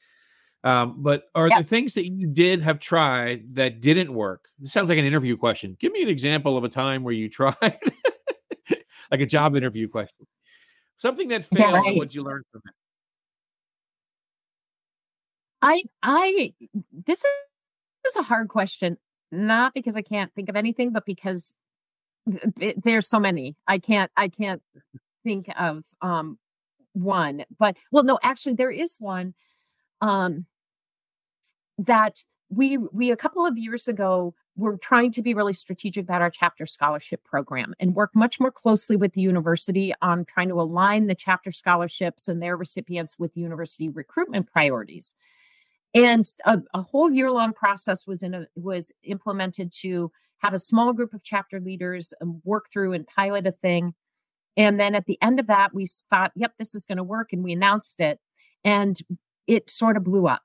Um, 0.64 0.95
but 1.03 1.26
are 1.36 1.49
yep. 1.49 1.57
there 1.57 1.64
things 1.64 1.93
that 1.95 2.05
you 2.05 2.28
did 2.28 2.61
have 2.61 2.80
tried 2.80 3.55
that 3.55 3.82
didn't 3.82 4.14
work? 4.14 4.47
This 4.59 4.72
sounds 4.72 4.89
like 4.89 4.97
an 4.97 5.05
interview 5.05 5.36
question. 5.36 5.76
Give 5.80 5.91
me 5.91 6.01
an 6.01 6.07
example 6.07 6.57
of 6.57 6.64
a 6.64 6.70
time 6.70 7.03
where 7.03 7.14
you 7.14 7.30
tried, 7.30 7.55
like 9.11 9.20
a 9.20 9.26
job 9.26 9.55
interview 9.55 9.89
question, 9.89 10.26
something 10.97 11.28
that 11.30 11.43
failed. 11.45 11.74
Yeah, 11.74 11.80
right. 11.80 11.97
What 11.97 12.16
you 12.16 12.24
learn 12.24 12.43
from 12.51 12.61
it? 12.66 12.74
I, 15.61 15.84
I, 16.01 16.53
this 17.05 17.20
is, 17.20 17.26
this 18.03 18.16
is 18.16 18.20
a 18.20 18.24
hard 18.24 18.49
question, 18.49 18.97
not 19.32 19.74
because 19.74 19.95
I 19.95 20.01
can't 20.01 20.34
think 20.34 20.49
of 20.49 20.55
anything, 20.55 20.91
but 20.91 21.05
because 21.05 21.55
there's 22.26 23.07
so 23.07 23.20
many. 23.20 23.55
I 23.68 23.80
can't 23.80 24.11
I 24.16 24.30
can't 24.30 24.61
think 25.24 25.47
of 25.57 25.84
um 26.01 26.38
one. 26.93 27.45
But 27.59 27.78
well 27.91 28.03
no, 28.03 28.20
actually 28.24 28.55
there 28.55 28.72
is 28.72 28.95
one 28.99 29.34
um 30.01 30.45
that 31.78 32.24
we 32.49 32.78
we 32.78 33.11
a 33.11 33.15
couple 33.17 33.45
of 33.45 33.57
years 33.57 33.88
ago 33.88 34.34
were 34.55 34.78
trying 34.78 35.11
to 35.11 35.21
be 35.24 35.34
really 35.34 35.53
strategic 35.53 36.03
about 36.03 36.21
our 36.21 36.30
chapter 36.30 36.65
scholarship 36.65 37.24
program 37.24 37.74
and 37.80 37.95
work 37.95 38.11
much 38.13 38.39
more 38.39 38.51
closely 38.51 38.95
with 38.95 39.13
the 39.13 39.21
university 39.21 39.93
on 40.01 40.26
trying 40.26 40.49
to 40.49 40.61
align 40.61 41.07
the 41.07 41.15
chapter 41.15 41.51
scholarships 41.51 42.28
and 42.28 42.41
their 42.41 42.55
recipients 42.55 43.17
with 43.17 43.36
university 43.36 43.89
recruitment 43.89 44.51
priorities 44.51 45.15
and 45.93 46.26
a, 46.45 46.59
a 46.74 46.82
whole 46.82 47.11
year 47.11 47.32
long 47.32 47.53
process 47.53 48.07
was 48.07 48.24
in 48.24 48.34
a 48.34 48.47
was 48.55 48.91
implemented 49.03 49.71
to 49.82 50.11
have 50.39 50.53
a 50.53 50.59
small 50.59 50.91
group 50.93 51.13
of 51.13 51.24
chapter 51.24 51.59
leaders 51.59 52.13
and 52.19 52.41
work 52.43 52.65
through 52.71 52.93
and 52.93 53.07
pilot 53.07 53.47
a 53.47 53.51
thing. 53.51 53.93
And 54.57 54.80
then 54.80 54.93
at 54.93 55.05
the 55.05 55.17
end 55.21 55.39
of 55.39 55.47
that, 55.47 55.74
we 55.74 55.86
thought, 56.09 56.32
yep, 56.36 56.53
this 56.59 56.76
is 56.76 56.86
going 56.86 56.97
to 56.97 57.03
work. 57.03 57.30
And 57.32 57.43
we 57.43 57.53
announced 57.53 57.99
it. 57.99 58.19
And 58.63 58.99
it 59.47 59.69
sort 59.69 59.97
of 59.97 60.03
blew 60.03 60.28
up. 60.28 60.41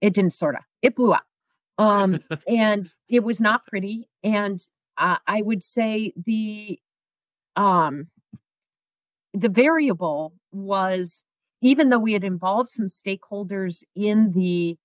It 0.00 0.14
didn't 0.14 0.32
sort 0.32 0.54
of, 0.54 0.62
it 0.82 0.94
blew 0.94 1.12
up. 1.12 1.24
Um, 1.78 2.20
and 2.48 2.92
it 3.08 3.24
was 3.24 3.40
not 3.40 3.66
pretty. 3.66 4.08
And 4.22 4.64
uh, 4.96 5.16
I 5.26 5.42
would 5.42 5.62
say 5.62 6.12
the, 6.16 6.78
um, 7.56 8.08
the 9.34 9.48
variable 9.48 10.34
was 10.52 11.24
even 11.60 11.90
though 11.90 11.98
we 11.98 12.12
had 12.12 12.24
involved 12.24 12.70
some 12.70 12.86
stakeholders 12.86 13.82
in 13.94 14.32
the 14.32 14.76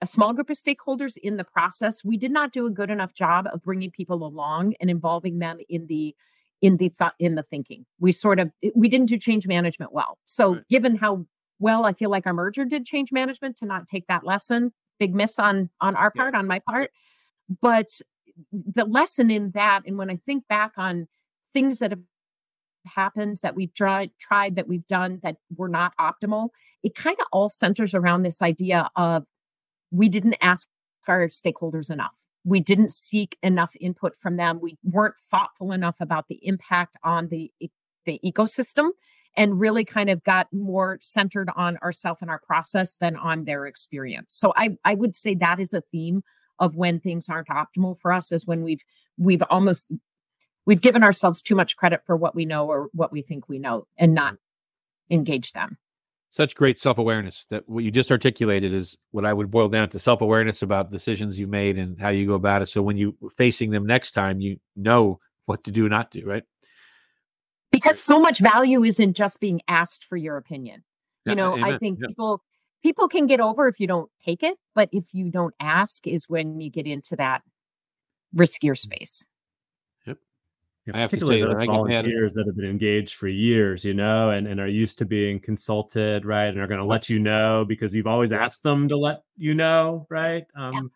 a 0.00 0.06
small 0.06 0.32
group 0.32 0.48
of 0.48 0.56
stakeholders 0.56 1.16
in 1.16 1.36
the 1.36 1.44
process 1.44 2.04
we 2.04 2.16
did 2.16 2.30
not 2.30 2.52
do 2.52 2.66
a 2.66 2.70
good 2.70 2.90
enough 2.90 3.12
job 3.14 3.48
of 3.52 3.62
bringing 3.62 3.90
people 3.90 4.24
along 4.24 4.74
and 4.80 4.90
involving 4.90 5.38
them 5.38 5.58
in 5.68 5.86
the 5.86 6.14
in 6.62 6.76
the 6.76 6.88
thought 6.90 7.14
in 7.18 7.34
the 7.34 7.42
thinking 7.42 7.84
we 7.98 8.12
sort 8.12 8.38
of 8.38 8.50
we 8.74 8.88
didn't 8.88 9.08
do 9.08 9.18
change 9.18 9.46
management 9.46 9.92
well 9.92 10.18
so 10.24 10.54
right. 10.54 10.68
given 10.68 10.96
how 10.96 11.26
well 11.58 11.84
i 11.84 11.92
feel 11.92 12.10
like 12.10 12.26
our 12.26 12.32
merger 12.32 12.64
did 12.64 12.84
change 12.84 13.12
management 13.12 13.56
to 13.56 13.66
not 13.66 13.86
take 13.86 14.06
that 14.06 14.24
lesson 14.24 14.72
big 14.98 15.14
miss 15.14 15.38
on 15.38 15.70
on 15.80 15.96
our 15.96 16.10
part 16.10 16.34
yeah. 16.34 16.38
on 16.38 16.46
my 16.46 16.58
part 16.58 16.90
but 17.60 18.00
the 18.52 18.84
lesson 18.84 19.30
in 19.30 19.50
that 19.52 19.82
and 19.86 19.98
when 19.98 20.10
i 20.10 20.16
think 20.16 20.46
back 20.48 20.72
on 20.76 21.06
things 21.52 21.78
that 21.78 21.90
have 21.90 22.02
happened 22.86 23.38
that 23.42 23.54
we've 23.54 23.74
tried 23.74 24.10
tried 24.18 24.56
that 24.56 24.68
we've 24.68 24.86
done 24.86 25.20
that 25.22 25.36
were 25.56 25.68
not 25.68 25.92
optimal 26.00 26.48
it 26.82 26.94
kind 26.94 27.16
of 27.20 27.26
all 27.32 27.50
centers 27.50 27.94
around 27.94 28.22
this 28.22 28.40
idea 28.40 28.88
of 28.96 29.24
we 29.90 30.08
didn't 30.08 30.36
ask 30.40 30.68
our 31.08 31.28
stakeholders 31.28 31.90
enough. 31.90 32.14
We 32.44 32.60
didn't 32.60 32.90
seek 32.92 33.36
enough 33.42 33.72
input 33.80 34.16
from 34.16 34.36
them. 34.36 34.60
We 34.60 34.76
weren't 34.84 35.14
thoughtful 35.30 35.72
enough 35.72 35.96
about 36.00 36.28
the 36.28 36.38
impact 36.46 36.96
on 37.02 37.28
the, 37.28 37.50
the 38.04 38.20
ecosystem 38.24 38.90
and 39.36 39.60
really 39.60 39.84
kind 39.84 40.10
of 40.10 40.22
got 40.24 40.48
more 40.52 40.98
centered 41.00 41.50
on 41.54 41.76
ourself 41.78 42.20
and 42.20 42.30
our 42.30 42.40
process 42.40 42.96
than 42.96 43.16
on 43.16 43.44
their 43.44 43.66
experience. 43.66 44.34
So 44.34 44.52
I, 44.56 44.76
I 44.84 44.94
would 44.94 45.14
say 45.14 45.34
that 45.36 45.60
is 45.60 45.72
a 45.72 45.82
theme 45.92 46.22
of 46.58 46.76
when 46.76 47.00
things 47.00 47.28
aren't 47.28 47.48
optimal 47.48 47.98
for 47.98 48.12
us 48.12 48.32
is 48.32 48.46
when 48.46 48.62
we've 48.62 48.82
we've 49.16 49.42
almost 49.50 49.90
we've 50.66 50.80
given 50.80 51.02
ourselves 51.02 51.40
too 51.40 51.54
much 51.54 51.76
credit 51.76 52.04
for 52.04 52.16
what 52.16 52.34
we 52.34 52.44
know 52.44 52.66
or 52.66 52.88
what 52.92 53.12
we 53.12 53.22
think 53.22 53.48
we 53.48 53.58
know 53.58 53.86
and 53.96 54.14
not 54.14 54.34
mm-hmm. 54.34 55.14
engage 55.14 55.52
them. 55.52 55.78
Such 56.30 56.54
great 56.54 56.78
self-awareness 56.78 57.46
that 57.46 57.66
what 57.68 57.84
you 57.84 57.90
just 57.90 58.10
articulated 58.10 58.74
is 58.74 58.98
what 59.12 59.24
i 59.24 59.32
would 59.32 59.50
boil 59.50 59.68
down 59.68 59.88
to 59.88 59.98
self-awareness 59.98 60.60
about 60.62 60.90
decisions 60.90 61.38
you 61.38 61.46
made 61.46 61.78
and 61.78 61.98
how 61.98 62.10
you 62.10 62.26
go 62.26 62.34
about 62.34 62.60
it. 62.60 62.66
So 62.66 62.82
when 62.82 62.98
you 62.98 63.16
facing 63.36 63.70
them 63.70 63.86
next 63.86 64.12
time 64.12 64.40
you 64.40 64.58
know 64.76 65.20
what 65.46 65.64
to 65.64 65.70
do 65.70 65.88
not 65.88 66.10
do 66.10 66.26
right 66.26 66.42
because 67.70 68.00
so 68.00 68.20
much 68.20 68.38
value 68.38 68.84
isn't 68.84 69.14
just 69.14 69.40
being 69.40 69.60
asked 69.68 70.04
for 70.04 70.16
your 70.16 70.36
opinion 70.36 70.84
you 71.24 71.34
know 71.34 71.54
Amen. 71.54 71.74
i 71.74 71.78
think 71.78 71.98
yeah. 72.00 72.06
people 72.08 72.42
people 72.82 73.08
can 73.08 73.26
get 73.26 73.40
over 73.40 73.68
if 73.68 73.80
you 73.80 73.86
don't 73.86 74.10
take 74.24 74.42
it 74.42 74.56
but 74.74 74.88
if 74.92 75.12
you 75.12 75.30
don't 75.30 75.54
ask 75.60 76.06
is 76.06 76.28
when 76.28 76.60
you 76.60 76.70
get 76.70 76.86
into 76.86 77.16
that 77.16 77.42
riskier 78.34 78.76
space 78.76 79.26
Yep. 80.88 80.96
I 80.96 81.00
have 81.02 81.10
particularly 81.10 81.42
to 81.42 81.54
say 81.54 81.66
those 81.66 81.66
volunteers 81.66 82.32
that 82.32 82.46
have 82.46 82.56
been 82.56 82.64
engaged 82.64 83.16
for 83.16 83.28
years, 83.28 83.84
you 83.84 83.92
know, 83.92 84.30
and, 84.30 84.46
and 84.46 84.58
are 84.58 84.68
used 84.68 84.96
to 84.98 85.04
being 85.04 85.38
consulted, 85.38 86.24
right? 86.24 86.46
And 86.46 86.58
are 86.60 86.66
going 86.66 86.80
to 86.80 86.86
let 86.86 87.10
you 87.10 87.18
know 87.18 87.66
because 87.68 87.94
you've 87.94 88.06
always 88.06 88.32
asked 88.32 88.62
them 88.62 88.88
to 88.88 88.96
let 88.96 89.20
you 89.36 89.52
know, 89.52 90.06
right? 90.08 90.44
Um, 90.56 90.90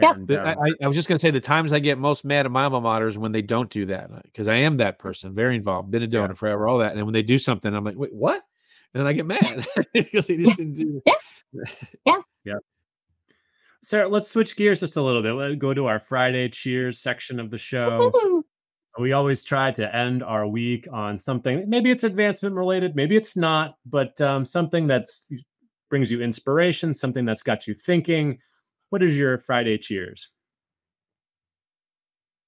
Yeah. 0.00 0.12
And, 0.12 0.28
The- 0.28 0.48
um, 0.52 0.58
I, 0.60 0.84
I 0.84 0.86
was 0.88 0.96
just 0.96 1.08
going 1.08 1.18
to 1.18 1.22
say 1.22 1.30
the 1.30 1.40
times 1.40 1.72
I 1.72 1.78
get 1.78 1.98
most 1.98 2.24
mad 2.24 2.46
at 2.46 2.52
my 2.52 2.64
alma 2.64 2.80
mater 2.80 3.08
is 3.08 3.18
when 3.18 3.32
they 3.32 3.42
don't 3.42 3.70
do 3.70 3.86
that 3.86 4.10
because 4.24 4.48
I 4.48 4.54
am 4.56 4.76
that 4.78 4.98
person, 4.98 5.34
very 5.34 5.56
involved, 5.56 5.90
been 5.90 6.02
a 6.02 6.06
donor 6.06 6.34
forever, 6.34 6.68
all 6.68 6.78
that. 6.78 6.94
And 6.94 7.04
when 7.04 7.14
they 7.14 7.22
do 7.22 7.38
something, 7.38 7.72
I'm 7.74 7.84
like, 7.84 7.96
wait, 7.96 8.12
what? 8.14 8.42
And 8.94 9.00
then 9.00 9.06
I 9.06 9.12
get 9.12 9.26
mad 9.26 9.66
because 9.92 10.26
they 10.26 10.36
just 10.36 10.56
didn't 10.56 10.74
do 10.74 11.02
Yeah. 11.06 11.14
Yeah. 12.06 12.20
Yeah. 12.44 12.54
Sarah, 13.82 14.08
let's 14.08 14.28
switch 14.28 14.56
gears 14.56 14.80
just 14.80 14.96
a 14.96 15.02
little 15.02 15.22
bit. 15.22 15.32
Let's 15.32 15.56
go 15.56 15.72
to 15.72 15.86
our 15.86 16.00
Friday 16.00 16.48
cheers 16.48 17.00
section 17.00 17.38
of 17.40 17.50
the 17.50 17.58
show. 17.58 18.10
Woohoo. 18.12 18.42
we 18.98 19.12
always 19.12 19.44
try 19.44 19.70
to 19.72 19.94
end 19.96 20.22
our 20.22 20.46
week 20.46 20.88
on 20.92 21.18
something. 21.18 21.64
Maybe 21.68 21.90
it's 21.90 22.04
advancement 22.04 22.54
related, 22.54 22.96
maybe 22.96 23.16
it's 23.16 23.36
not, 23.36 23.76
but 23.86 24.20
um, 24.20 24.44
something 24.44 24.86
that's 24.86 25.30
brings 25.88 26.10
you 26.10 26.20
inspiration, 26.20 26.92
something 26.92 27.24
that's 27.24 27.42
got 27.42 27.66
you 27.66 27.74
thinking. 27.74 28.38
What 28.90 29.02
is 29.02 29.16
your 29.16 29.38
Friday 29.38 29.78
cheers? 29.78 30.30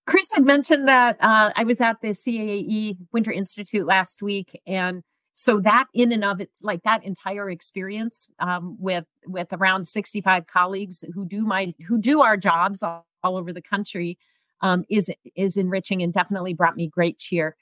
Chris 0.07 0.30
had 0.34 0.45
mentioned 0.45 0.88
that 0.88 1.16
uh, 1.20 1.53
I 1.55 1.64
was 1.64 1.80
at 1.80 2.01
the 2.01 2.09
CAAE 2.09 2.97
Winter 3.12 3.30
Institute 3.30 3.86
last 3.86 4.22
week, 4.22 4.61
and 4.66 5.03
so 5.34 5.61
that 5.61 5.86
in 5.95 6.12
and 6.12 6.24
of 6.24 6.41
it's 6.41 6.62
like 6.62 6.82
that 6.82 7.05
entire 7.05 7.49
experience 7.49 8.26
um, 8.41 8.76
with 8.80 9.05
with 9.26 9.49
around 9.53 9.86
sixty 9.86 10.20
five 10.20 10.47
colleagues 10.47 11.05
who 11.14 11.24
do 11.24 11.47
my 11.47 11.74
who 11.86 11.99
do 11.99 12.22
our 12.22 12.36
jobs 12.36 12.82
all, 12.82 13.07
all 13.22 13.36
over 13.36 13.53
the 13.53 13.62
country 13.62 14.18
um, 14.62 14.84
is 14.91 15.11
is 15.36 15.57
enriching 15.57 16.03
and 16.03 16.12
definitely 16.12 16.55
brought 16.55 16.76
me 16.76 16.88
great 16.88 17.18
cheer. 17.18 17.55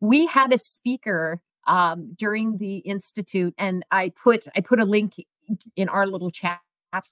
We 0.00 0.26
had 0.26 0.52
a 0.52 0.58
speaker 0.58 1.40
um, 1.66 2.14
during 2.18 2.58
the 2.58 2.78
institute, 2.78 3.54
and 3.56 3.84
I 3.90 4.12
put 4.22 4.46
I 4.54 4.60
put 4.60 4.78
a 4.78 4.84
link 4.84 5.14
in 5.76 5.88
our 5.88 6.06
little 6.06 6.30
chat 6.30 6.60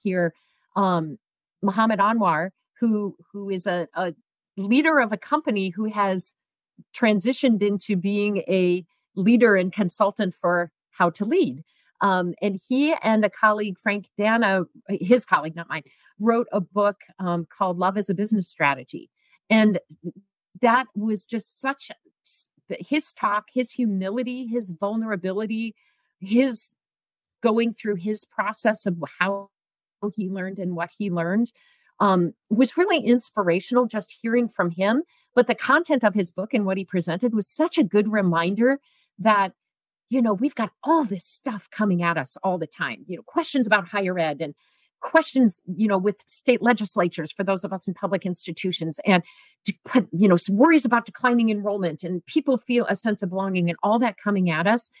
here. 0.03 0.33
Um, 0.75 1.17
Mohammad 1.61 1.99
Anwar, 1.99 2.49
who 2.79 3.15
who 3.31 3.49
is 3.49 3.65
a, 3.67 3.87
a 3.95 4.13
leader 4.57 4.99
of 4.99 5.11
a 5.11 5.17
company 5.17 5.69
who 5.69 5.85
has 5.85 6.33
transitioned 6.95 7.61
into 7.61 7.95
being 7.95 8.37
a 8.39 8.85
leader 9.15 9.55
and 9.55 9.71
consultant 9.71 10.33
for 10.33 10.71
how 10.91 11.09
to 11.11 11.25
lead. 11.25 11.63
Um, 12.01 12.33
and 12.41 12.59
he 12.67 12.93
and 13.01 13.23
a 13.23 13.29
colleague, 13.29 13.77
Frank 13.79 14.09
Dana, 14.17 14.63
his 14.89 15.23
colleague, 15.25 15.55
not 15.55 15.69
mine, 15.69 15.83
wrote 16.19 16.47
a 16.51 16.59
book 16.59 16.97
um, 17.19 17.45
called 17.45 17.77
Love 17.77 17.97
as 17.97 18.09
a 18.09 18.13
Business 18.13 18.49
Strategy. 18.49 19.09
And 19.49 19.79
that 20.61 20.87
was 20.95 21.25
just 21.25 21.61
such 21.61 21.91
his 22.69 23.13
talk, 23.13 23.45
his 23.53 23.71
humility, 23.71 24.47
his 24.47 24.71
vulnerability, 24.71 25.75
his 26.19 26.71
going 27.41 27.73
through 27.73 27.95
his 27.95 28.25
process 28.25 28.85
of 28.85 29.01
how 29.19 29.49
he 30.15 30.29
learned 30.29 30.59
and 30.59 30.75
what 30.75 30.89
he 30.97 31.09
learned 31.09 31.51
um, 31.99 32.33
was 32.49 32.77
really 32.77 32.99
inspirational 32.99 33.85
just 33.85 34.15
hearing 34.21 34.49
from 34.49 34.71
him. 34.71 35.03
But 35.35 35.47
the 35.47 35.55
content 35.55 36.03
of 36.03 36.13
his 36.13 36.31
book 36.31 36.53
and 36.53 36.65
what 36.65 36.77
he 36.77 36.85
presented 36.85 37.33
was 37.33 37.47
such 37.47 37.77
a 37.77 37.83
good 37.83 38.11
reminder 38.11 38.79
that, 39.19 39.53
you 40.09 40.21
know, 40.21 40.33
we've 40.33 40.55
got 40.55 40.71
all 40.83 41.03
this 41.03 41.25
stuff 41.25 41.67
coming 41.71 42.03
at 42.03 42.17
us 42.17 42.37
all 42.43 42.57
the 42.57 42.67
time, 42.67 43.03
you 43.07 43.15
know, 43.15 43.23
questions 43.23 43.65
about 43.65 43.87
higher 43.87 44.17
ed 44.19 44.41
and 44.41 44.53
questions, 45.01 45.61
you 45.75 45.87
know, 45.87 45.97
with 45.97 46.15
state 46.27 46.61
legislatures 46.61 47.31
for 47.31 47.43
those 47.43 47.63
of 47.63 47.73
us 47.73 47.87
in 47.87 47.93
public 47.93 48.25
institutions 48.25 48.99
and, 49.05 49.23
you 50.11 50.27
know, 50.27 50.37
some 50.37 50.55
worries 50.55 50.85
about 50.85 51.05
declining 51.05 51.49
enrollment 51.49 52.03
and 52.03 52.25
people 52.25 52.57
feel 52.57 52.85
a 52.87 52.95
sense 52.95 53.21
of 53.21 53.29
belonging 53.29 53.69
and 53.69 53.77
all 53.83 53.99
that 53.99 54.17
coming 54.17 54.49
at 54.49 54.65
us. 54.65 54.91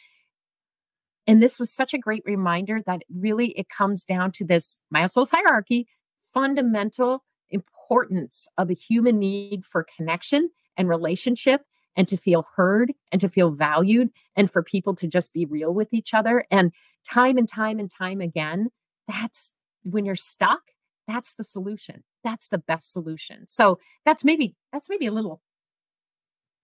And 1.27 1.41
this 1.41 1.59
was 1.59 1.71
such 1.71 1.93
a 1.93 1.97
great 1.97 2.23
reminder 2.25 2.81
that 2.85 3.03
really 3.13 3.49
it 3.51 3.69
comes 3.69 4.03
down 4.03 4.31
to 4.33 4.45
this 4.45 4.79
Maslow's 4.93 5.31
hierarchy 5.31 5.87
fundamental 6.33 7.23
importance 7.49 8.47
of 8.57 8.69
a 8.69 8.73
human 8.73 9.19
need 9.19 9.65
for 9.65 9.85
connection 9.95 10.49
and 10.77 10.89
relationship 10.89 11.61
and 11.95 12.07
to 12.07 12.17
feel 12.17 12.47
heard 12.55 12.91
and 13.11 13.21
to 13.21 13.29
feel 13.29 13.51
valued 13.51 14.09
and 14.35 14.49
for 14.49 14.63
people 14.63 14.95
to 14.95 15.07
just 15.07 15.33
be 15.33 15.45
real 15.45 15.73
with 15.73 15.93
each 15.93 16.13
other. 16.13 16.45
And 16.49 16.73
time 17.07 17.37
and 17.37 17.47
time 17.47 17.79
and 17.79 17.89
time 17.89 18.21
again 18.21 18.69
that's 19.07 19.51
when 19.83 20.05
you're 20.05 20.15
stuck 20.15 20.61
that's 21.07 21.33
the 21.33 21.43
solution. 21.43 22.03
That's 22.23 22.49
the 22.49 22.57
best 22.57 22.93
solution. 22.93 23.45
So 23.47 23.79
that's 24.05 24.23
maybe 24.23 24.55
that's 24.71 24.89
maybe 24.89 25.05
a 25.05 25.11
little 25.11 25.41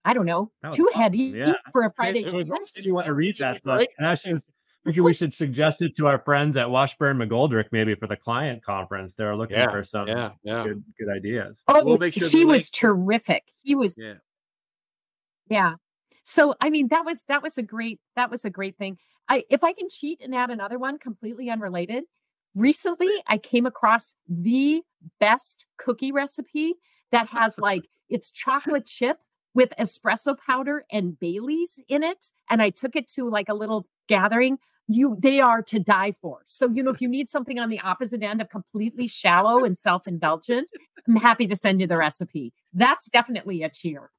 i 0.04 0.12
don't 0.14 0.26
know 0.26 0.50
too 0.72 0.86
awesome. 0.88 1.00
heady 1.00 1.18
Yeah. 1.36 1.52
for 1.72 1.82
a 1.84 1.90
friday 1.92 2.20
It 2.20 2.24
was 2.26 2.32
cheers. 2.34 2.50
awesome. 2.50 2.84
you 2.84 2.94
want 2.94 3.06
to 3.06 3.14
read 3.14 3.36
that 3.38 3.62
book? 3.62 3.78
Right. 3.78 3.88
And 3.98 4.06
actually, 4.06 4.32
it's- 4.32 4.50
maybe 4.84 5.00
we 5.00 5.12
should 5.12 5.34
suggest 5.34 5.82
it 5.82 5.94
to 5.96 6.06
our 6.06 6.18
friends 6.24 6.56
at 6.56 6.70
Washburn 6.70 7.18
McGoldrick, 7.18 7.66
maybe 7.70 7.94
for 7.94 8.06
the 8.06 8.16
client 8.16 8.64
conference. 8.64 9.14
They're 9.14 9.36
looking 9.36 9.58
Yeah, 9.58 9.70
for 9.70 9.84
some 9.84 10.08
Yeah, 10.08 10.30
yeah. 10.42 10.64
good 10.64 10.82
good 10.98 11.08
ideas. 11.14 11.62
Oh, 11.68 11.84
We'll 11.84 11.98
make 11.98 12.14
sure 12.14 12.28
he 12.30 12.44
was 12.46 12.62
link- 12.62 12.72
terrific. 12.74 13.44
He 13.62 13.74
was 13.74 13.96
Yeah. 13.98 14.14
yeah. 15.48 15.74
So 16.24 16.54
I 16.60 16.70
mean 16.70 16.88
that 16.88 17.04
was 17.04 17.22
that 17.28 17.42
was 17.42 17.58
a 17.58 17.62
great 17.62 18.00
that 18.16 18.30
was 18.30 18.44
a 18.44 18.50
great 18.50 18.76
thing. 18.78 18.98
I 19.28 19.44
if 19.50 19.62
I 19.64 19.72
can 19.72 19.88
cheat 19.88 20.20
and 20.22 20.34
add 20.34 20.50
another 20.50 20.78
one 20.78 20.98
completely 20.98 21.50
unrelated. 21.50 22.04
Recently 22.54 23.10
I 23.26 23.38
came 23.38 23.66
across 23.66 24.14
the 24.28 24.82
best 25.18 25.66
cookie 25.76 26.10
recipe 26.12 26.74
that 27.12 27.28
has 27.28 27.58
like 27.58 27.82
it's 28.08 28.30
chocolate 28.44 28.86
chip 28.86 29.18
with 29.54 29.72
espresso 29.78 30.36
powder 30.36 30.84
and 30.90 31.18
Bailey's 31.18 31.80
in 31.88 32.02
it 32.02 32.26
and 32.48 32.62
I 32.62 32.70
took 32.70 32.96
it 32.96 33.08
to 33.12 33.28
like 33.28 33.48
a 33.48 33.54
little 33.54 33.86
gathering 34.08 34.58
you 34.86 35.16
they 35.20 35.40
are 35.40 35.62
to 35.62 35.78
die 35.78 36.12
for. 36.12 36.40
So 36.46 36.68
you 36.68 36.82
know 36.82 36.90
if 36.90 37.00
you 37.00 37.08
need 37.08 37.28
something 37.28 37.58
on 37.58 37.68
the 37.68 37.80
opposite 37.80 38.22
end 38.22 38.40
of 38.40 38.48
completely 38.48 39.06
shallow 39.06 39.64
and 39.64 39.78
self-indulgent, 39.78 40.68
I'm 41.06 41.16
happy 41.16 41.46
to 41.46 41.56
send 41.56 41.80
you 41.80 41.86
the 41.86 41.96
recipe. 41.96 42.52
That's 42.72 43.08
definitely 43.08 43.62
a 43.62 43.70
cheer. 43.70 44.10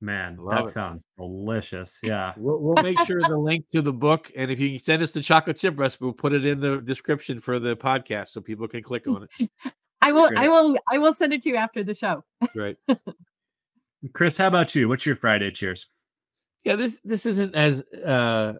Man, 0.00 0.36
Love 0.36 0.64
that 0.64 0.70
it. 0.70 0.72
sounds 0.72 1.02
delicious. 1.16 1.98
Yeah. 2.02 2.32
We'll, 2.42 2.58
we'll 2.58 2.82
make 2.82 2.98
sure 3.06 3.22
the 3.22 3.38
link 3.38 3.66
to 3.70 3.80
the 3.80 3.92
book, 3.92 4.32
and 4.36 4.50
if 4.50 4.58
you 4.58 4.70
can 4.70 4.78
send 4.80 5.00
us 5.00 5.12
the 5.12 5.22
chocolate 5.22 5.58
chip 5.58 5.78
recipe, 5.78 6.04
we'll 6.04 6.12
put 6.12 6.32
it 6.32 6.44
in 6.44 6.58
the 6.58 6.80
description 6.80 7.38
for 7.38 7.60
the 7.60 7.76
podcast 7.76 8.28
so 8.28 8.40
people 8.40 8.66
can 8.66 8.82
click 8.82 9.06
on 9.06 9.28
it. 9.38 9.50
I 10.02 10.10
will 10.10 10.28
I 10.36 10.48
will 10.48 10.76
I 10.90 10.98
will 10.98 11.12
send 11.12 11.32
it 11.32 11.42
to 11.42 11.50
you 11.50 11.56
after 11.56 11.84
the 11.84 11.94
show. 11.94 12.24
Right. 12.56 12.76
Chris, 14.12 14.36
how 14.36 14.48
about 14.48 14.74
you? 14.74 14.88
What's 14.88 15.06
your 15.06 15.16
Friday 15.16 15.50
cheers? 15.50 15.88
Yeah, 16.64 16.76
this 16.76 17.00
this 17.04 17.26
isn't 17.26 17.54
as 17.54 17.82
uh, 18.04 18.54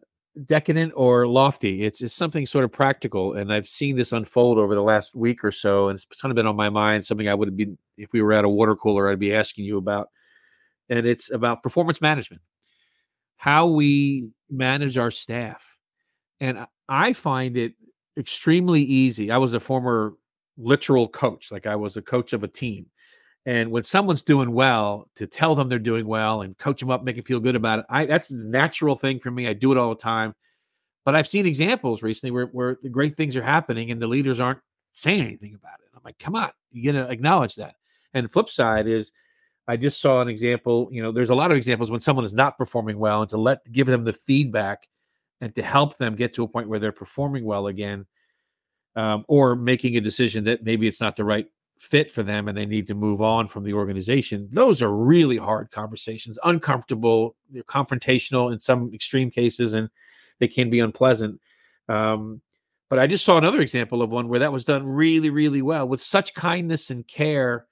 decadent 0.47 0.93
or 0.97 1.27
lofty. 1.27 1.85
It's 1.85 2.01
it's 2.01 2.15
something 2.15 2.47
sort 2.47 2.65
of 2.65 2.73
practical, 2.73 3.35
and 3.35 3.53
I've 3.53 3.67
seen 3.67 3.97
this 3.97 4.13
unfold 4.13 4.59
over 4.59 4.75
the 4.75 4.83
last 4.83 5.15
week 5.15 5.45
or 5.45 5.53
so, 5.53 5.89
and 5.89 5.97
it's 5.97 6.07
kind 6.21 6.31
of 6.31 6.37
been 6.37 6.47
on 6.47 6.57
my 6.57 6.69
mind. 6.69 7.05
Something 7.05 7.29
I 7.29 7.35
would 7.35 7.49
have 7.49 7.57
been 7.57 7.77
if 7.97 8.13
we 8.13 8.23
were 8.23 8.33
at 8.33 8.45
a 8.45 8.49
water 8.49 8.77
cooler, 8.77 9.11
I'd 9.11 9.19
be 9.19 9.35
asking 9.35 9.65
you 9.65 9.79
about, 9.79 10.09
and 10.89 11.07
it's 11.07 11.31
about 11.31 11.63
performance 11.63 12.01
management, 12.01 12.43
how 13.37 13.67
we 13.67 14.29
manage 14.51 14.97
our 14.99 15.11
staff, 15.11 15.77
and 16.41 16.67
I 16.89 17.13
find 17.13 17.57
it 17.57 17.75
extremely 18.17 18.83
easy. 18.83 19.31
I 19.31 19.39
was 19.39 19.55
a 19.55 19.61
former 19.61 20.15
literal 20.57 21.09
coach, 21.09 21.51
like 21.51 21.67
I 21.67 21.77
was 21.77 21.97
a 21.97 22.03
coach 22.03 22.33
of 22.33 22.45
a 22.45 22.49
team. 22.49 22.87
And 23.45 23.71
when 23.73 23.83
someone's 23.83 24.23
doing 24.23 24.53
well, 24.53 25.09
to 25.17 25.27
tell 25.27 25.55
them 25.55 25.69
they're 25.69 25.79
doing 25.79 26.07
well 26.07 26.43
and 26.43 26.57
coach 26.59 26.79
them 26.79 26.91
up, 26.91 27.03
make 27.03 27.17
them 27.17 27.25
feel 27.25 27.41
good 27.41 27.57
about 27.57 27.81
it, 27.81 27.87
I 27.89 28.07
that's 28.07 28.31
a 28.31 28.47
natural 28.47 28.95
thing 28.97 29.19
for 29.19 29.31
me. 29.31 29.49
I 29.49 29.53
do 29.53 29.73
it 29.73 29.79
all 29.79 29.91
the 29.91 29.97
time. 29.97 30.35
But 31.05 31.17
I've 31.17 31.27
seen 31.27 31.47
examples 31.47 32.03
recently 32.03 32.31
where, 32.31 32.47
where 32.47 32.79
the 32.81 32.89
great 32.89 33.17
things 33.17 33.37
are 33.37 33.43
happening 33.43 33.91
and 33.91 34.01
the 34.01 34.07
leaders 34.07 34.39
aren't 34.39 34.61
saying 34.93 35.23
anything 35.23 35.55
about 35.55 35.81
it. 35.81 35.89
I'm 35.95 36.03
like, 36.05 36.19
come 36.19 36.37
on, 36.37 36.51
you 36.71 36.93
gotta 36.93 37.11
acknowledge 37.11 37.57
that. 37.57 37.75
And 38.15 38.31
flip 38.31 38.49
side 38.49 38.87
is 38.87 39.11
I 39.67 39.77
just 39.77 40.01
saw 40.01 40.21
an 40.21 40.29
example, 40.29 40.89
you 40.93 41.03
know, 41.03 41.11
there's 41.13 41.31
a 41.31 41.35
lot 41.35 41.51
of 41.51 41.57
examples 41.57 41.91
when 41.91 42.01
someone 42.01 42.25
is 42.25 42.35
not 42.35 42.59
performing 42.59 42.99
well 42.99 43.23
and 43.23 43.31
to 43.31 43.37
let 43.37 43.71
give 43.73 43.87
them 43.87 44.05
the 44.05 44.13
feedback 44.13 44.89
and 45.41 45.55
to 45.57 45.63
help 45.63 45.97
them 45.97 46.15
get 46.15 46.35
to 46.35 46.45
a 46.45 46.49
point 46.49 46.69
where 46.69 46.79
they're 46.79 46.93
performing 46.93 47.45
well 47.45 47.67
again, 47.67 48.07
um, 48.95 49.25
or 49.29 49.57
making 49.57 49.97
a 49.97 50.01
decision 50.01 50.45
that 50.45 50.65
maybe 50.65 50.87
it's 50.87 51.01
not 51.01 51.17
the 51.17 51.25
right 51.25 51.47
fit 51.83 52.11
for 52.11 52.23
them 52.23 52.47
and 52.47 52.57
they 52.57 52.65
need 52.65 52.87
to 52.87 52.95
move 52.95 53.21
on 53.21 53.49
from 53.49 53.65
the 53.65 53.73
organization. 53.75 54.49
Those 54.53 54.81
are 54.83 54.91
really 54.91 55.37
hard 55.37 55.73
conversations, 55.73 56.39
uncomfortable, 56.45 57.35
confrontational 57.67 58.53
in 58.53 58.61
some 58.61 58.93
extreme 58.95 59.31
cases, 59.31 59.75
and 59.75 59.91
they 60.39 60.47
can 60.47 60.71
be 60.71 60.79
unpleasant. 60.79 61.41
Um, 61.89 62.41
but 62.89 63.01
I 63.01 63.09
just 63.09 63.25
saw 63.25 63.37
another 63.37 63.61
example 63.61 64.01
of 64.01 64.11
one 64.11 64.29
where 64.29 64.39
that 64.41 64.53
was 64.53 64.65
done 64.65 64.87
really, 64.87 65.31
really 65.31 65.61
well 65.61 65.89
with 65.89 66.01
such 66.01 66.35
kindness 66.35 66.91
and 66.91 67.07
care. 67.07 67.67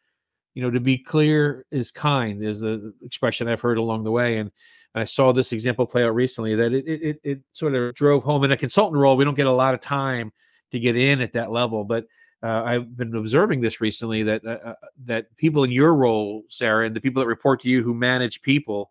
You 0.54 0.62
know, 0.62 0.70
to 0.70 0.80
be 0.80 0.98
clear 0.98 1.64
is 1.70 1.92
kind 1.92 2.44
is 2.44 2.58
the 2.58 2.92
expression 3.02 3.46
I've 3.46 3.61
heard 3.61 3.78
along 3.78 4.02
the 4.02 4.11
way, 4.11 4.38
and 4.38 4.50
I 4.92 5.04
saw 5.04 5.32
this 5.32 5.52
example 5.52 5.86
play 5.86 6.02
out 6.04 6.16
recently 6.16 6.56
that 6.56 6.72
it, 6.72 6.84
it, 6.88 7.20
it 7.22 7.40
sort 7.52 7.76
of 7.76 7.94
drove 7.94 8.24
home. 8.24 8.42
In 8.42 8.50
a 8.50 8.56
consultant 8.56 9.00
role, 9.00 9.16
we 9.16 9.24
don't 9.24 9.36
get 9.36 9.46
a 9.46 9.52
lot 9.52 9.74
of 9.74 9.80
time 9.80 10.32
to 10.72 10.80
get 10.80 10.96
in 10.96 11.20
at 11.20 11.34
that 11.34 11.52
level, 11.52 11.84
but 11.84 12.06
uh, 12.43 12.62
I've 12.64 12.97
been 12.97 13.14
observing 13.14 13.61
this 13.61 13.80
recently 13.80 14.22
that 14.22 14.45
uh, 14.47 14.59
uh, 14.64 14.74
that 15.05 15.36
people 15.36 15.64
in 15.64 15.70
your 15.70 15.95
role, 15.95 16.45
Sarah, 16.49 16.86
and 16.86 16.97
the 16.97 17.01
people 17.01 17.20
that 17.20 17.26
report 17.26 17.61
to 17.62 17.68
you 17.68 17.82
who 17.82 17.93
manage 17.93 18.41
people, 18.41 18.91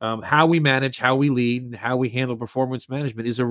um, 0.00 0.20
how 0.20 0.46
we 0.46 0.60
manage, 0.60 0.98
how 0.98 1.16
we 1.16 1.30
lead, 1.30 1.64
and 1.64 1.74
how 1.74 1.96
we 1.96 2.10
handle 2.10 2.36
performance 2.36 2.88
management 2.88 3.26
is 3.26 3.40
a 3.40 3.44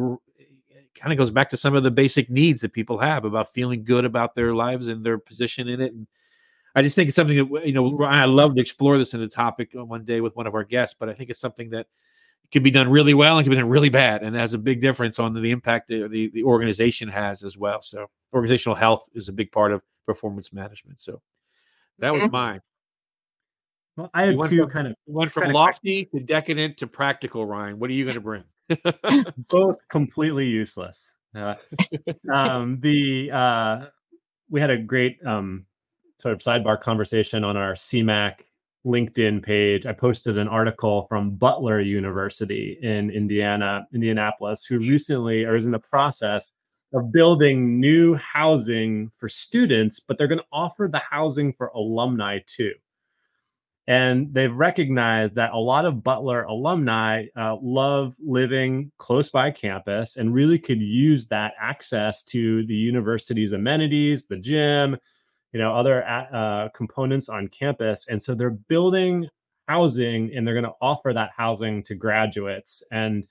kind 0.96 1.12
of 1.12 1.18
goes 1.18 1.32
back 1.32 1.50
to 1.50 1.58
some 1.58 1.76
of 1.76 1.84
the 1.84 1.92
basic 1.92 2.30
needs 2.30 2.62
that 2.62 2.74
people 2.74 2.98
have 2.98 3.26
about 3.26 3.54
feeling 3.54 3.84
good 3.84 4.06
about 4.06 4.36
their 4.36 4.54
lives 4.54 4.88
and 4.88 5.04
their 5.04 5.18
position 5.18 5.68
in 5.68 5.82
it, 5.82 5.94
and 5.94 6.06
I 6.76 6.84
just 6.84 6.96
think 6.96 7.08
it's 7.08 7.16
something 7.16 7.38
that 7.38 7.66
you 7.66 7.74
know 7.74 8.04
I 8.04 8.26
love 8.26 8.54
to 8.54 8.62
explore 8.62 9.00
this 9.00 9.16
in 9.16 9.20
the 9.20 9.28
topic 9.28 9.72
one 9.74 10.06
day 10.06 10.22
with 10.22 10.36
one 10.36 10.46
of 10.46 10.54
our 10.54 10.64
guests, 10.64 10.96
but 11.00 11.10
I 11.10 11.14
think 11.14 11.32
it's 11.32 11.40
something 11.40 11.72
that 11.72 11.88
can 12.52 12.64
be 12.64 12.72
done 12.72 12.90
really 12.90 13.14
well 13.14 13.38
and 13.38 13.46
could 13.46 13.52
be 13.52 13.58
done 13.58 13.70
really 13.70 13.90
bad, 13.90 14.24
and 14.24 14.36
has 14.36 14.54
a 14.54 14.58
big 14.58 14.82
difference 14.82 15.20
on 15.20 15.34
the 15.34 15.52
impact 15.52 15.88
the, 15.88 16.08
the, 16.08 16.30
the 16.34 16.44
organization 16.44 17.10
has 17.10 17.44
as 17.44 17.58
well. 17.58 17.82
So 17.82 18.08
organizational 18.34 18.76
health 18.76 19.10
is 19.14 19.30
a 19.30 19.34
big 19.34 19.52
part 19.52 19.72
of 19.72 19.82
performance 20.06 20.54
management. 20.54 21.02
So 21.02 21.22
that 22.00 22.14
was 22.14 22.32
mine. 22.32 22.62
Well, 23.96 24.12
I 24.14 24.28
have 24.28 24.36
two 24.48 24.62
from, 24.62 24.70
kind 24.70 24.88
of 24.88 24.96
went 25.08 25.32
from 25.32 25.52
lofty 25.52 26.06
to 26.06 26.20
decadent 26.20 26.78
to 26.78 26.88
practical. 26.88 27.46
Ryan, 27.46 27.80
what 27.80 27.90
are 27.90 27.94
you 27.94 28.04
going 28.06 28.14
to 28.14 28.22
bring? 28.22 28.44
Both 29.50 29.88
completely 29.88 30.46
useless. 30.46 31.14
Uh, 31.36 31.56
um, 32.32 32.80
the 32.80 33.32
uh, 33.32 33.86
we 34.50 34.62
had 34.62 34.70
a 34.70 34.78
great 34.78 35.18
um, 35.26 35.66
sort 36.20 36.34
of 36.34 36.40
sidebar 36.40 36.80
conversation 36.80 37.44
on 37.44 37.58
our 37.58 37.74
CMAC 37.74 38.36
LinkedIn 38.88 39.44
page. 39.44 39.86
I 39.86 39.92
posted 39.92 40.38
an 40.38 40.48
article 40.48 41.06
from 41.08 41.32
Butler 41.32 41.80
University 41.82 42.80
in 42.82 43.12
Indiana, 43.12 43.86
Indianapolis, 43.94 44.66
who 44.66 44.80
recently 44.80 45.44
or 45.44 45.56
is 45.56 45.66
in 45.66 45.72
the 45.72 45.80
process 45.80 46.54
of 46.94 47.12
building 47.12 47.80
new 47.80 48.16
housing 48.16 49.12
for 49.20 49.28
students, 49.28 50.00
but 50.00 50.18
they're 50.18 50.28
going 50.28 50.40
to 50.40 50.46
offer 50.52 50.88
the 50.92 51.02
housing 51.10 51.52
for 51.54 51.68
alumni 51.68 52.40
too. 52.46 52.74
And 53.90 54.34
they've 54.34 54.54
recognized 54.54 55.36
that 55.36 55.54
a 55.54 55.58
lot 55.58 55.86
of 55.86 56.04
Butler 56.04 56.44
alumni 56.44 57.26
uh, 57.38 57.56
love 57.62 58.16
living 58.20 58.92
close 58.98 59.30
by 59.30 59.52
campus 59.52 60.18
and 60.18 60.34
really 60.34 60.60
could 60.60 60.82
use 60.82 61.28
that 61.28 61.54
access 61.60 62.22
to 62.24 62.66
the 62.66 62.76
university's 62.76 63.54
amenities, 63.54 64.28
the 64.28 64.38
gym, 64.38 64.98
you 65.54 65.60
know, 65.60 65.76
other 65.76 66.06
uh, 66.06 66.70
components 66.76 67.30
on 67.30 67.48
campus. 67.48 68.08
And 68.08 68.22
so 68.22 68.36
they're 68.36 68.50
building 68.50 69.28
housing 69.68 70.32
and 70.36 70.46
they're 70.46 70.54
going 70.54 70.66
to 70.66 70.74
offer 70.82 71.14
that 71.14 71.32
housing 71.36 71.84
to 71.84 71.96
graduates. 71.96 72.84
And 72.92 73.28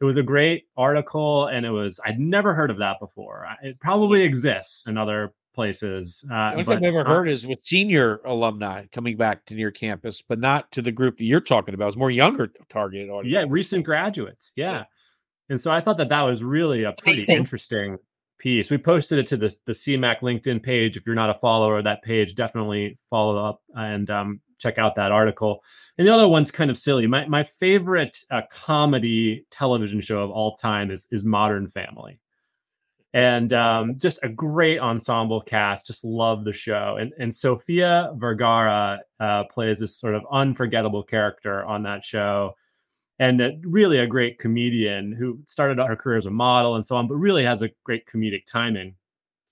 it 0.00 0.04
was 0.04 0.16
a 0.16 0.22
great 0.22 0.64
article 0.76 1.46
and 1.46 1.64
it 1.64 1.70
was, 1.70 2.00
I'd 2.04 2.18
never 2.18 2.54
heard 2.54 2.70
of 2.70 2.78
that 2.78 2.98
before. 3.00 3.46
It 3.62 3.80
probably 3.80 4.22
exists 4.22 4.86
in 4.86 4.98
other 4.98 5.32
places. 5.54 6.24
Uh, 6.30 6.50
the 6.50 6.52
only 6.52 6.64
thing 6.64 6.76
I've 6.76 6.94
ever 6.94 7.04
heard 7.04 7.28
is 7.28 7.46
with 7.46 7.60
senior 7.62 8.20
alumni 8.24 8.86
coming 8.92 9.16
back 9.16 9.44
to 9.46 9.54
near 9.54 9.70
campus, 9.70 10.20
but 10.20 10.38
not 10.40 10.70
to 10.72 10.82
the 10.82 10.92
group 10.92 11.18
that 11.18 11.24
you're 11.24 11.40
talking 11.40 11.74
about. 11.74 11.88
It's 11.88 11.96
more 11.96 12.10
younger 12.10 12.50
targeted 12.68 13.08
audience. 13.08 13.32
Yeah, 13.32 13.44
recent 13.48 13.84
graduates. 13.84 14.52
Yeah. 14.56 14.72
yeah. 14.72 14.84
And 15.50 15.60
so 15.60 15.70
I 15.70 15.80
thought 15.80 15.98
that 15.98 16.08
that 16.08 16.22
was 16.22 16.42
really 16.42 16.84
a 16.84 16.92
pretty 16.92 17.20
Amazing. 17.20 17.36
interesting 17.36 17.98
piece. 18.44 18.70
We 18.70 18.78
posted 18.78 19.18
it 19.18 19.26
to 19.26 19.36
the 19.36 19.56
the 19.64 19.72
CMAC 19.72 20.20
LinkedIn 20.20 20.62
page. 20.62 20.96
If 20.96 21.06
you're 21.06 21.16
not 21.16 21.30
a 21.30 21.34
follower 21.34 21.78
of 21.78 21.84
that 21.84 22.02
page, 22.02 22.34
definitely 22.34 22.98
follow 23.10 23.36
up 23.36 23.62
and 23.74 24.08
um, 24.10 24.40
check 24.58 24.78
out 24.78 24.94
that 24.96 25.10
article. 25.10 25.64
And 25.98 26.06
the 26.06 26.14
other 26.14 26.28
one's 26.28 26.50
kind 26.50 26.70
of 26.70 26.78
silly. 26.78 27.06
My 27.06 27.26
my 27.26 27.42
favorite 27.42 28.16
uh, 28.30 28.42
comedy 28.50 29.46
television 29.50 30.00
show 30.00 30.22
of 30.22 30.30
all 30.30 30.56
time 30.56 30.90
is 30.90 31.08
is 31.10 31.24
Modern 31.24 31.68
Family 31.68 32.20
and 33.14 33.52
um, 33.52 33.96
just 33.96 34.18
a 34.24 34.28
great 34.28 34.80
ensemble 34.80 35.40
cast. 35.40 35.86
Just 35.86 36.04
love 36.04 36.44
the 36.44 36.52
show. 36.52 36.96
And 37.00 37.12
and 37.18 37.34
Sofia 37.34 38.12
Vergara 38.16 39.00
uh, 39.20 39.44
plays 39.44 39.78
this 39.78 39.96
sort 39.96 40.16
of 40.16 40.22
unforgettable 40.30 41.04
character 41.04 41.64
on 41.64 41.84
that 41.84 42.04
show, 42.04 42.56
and 43.18 43.40
really 43.64 43.98
a 43.98 44.06
great 44.06 44.38
comedian 44.38 45.12
who 45.12 45.38
started 45.46 45.78
out 45.78 45.88
her 45.88 45.96
career 45.96 46.18
as 46.18 46.26
a 46.26 46.30
model 46.30 46.74
and 46.74 46.84
so 46.84 46.96
on, 46.96 47.06
but 47.06 47.14
really 47.14 47.44
has 47.44 47.62
a 47.62 47.70
great 47.84 48.06
comedic 48.06 48.44
timing. 48.46 48.94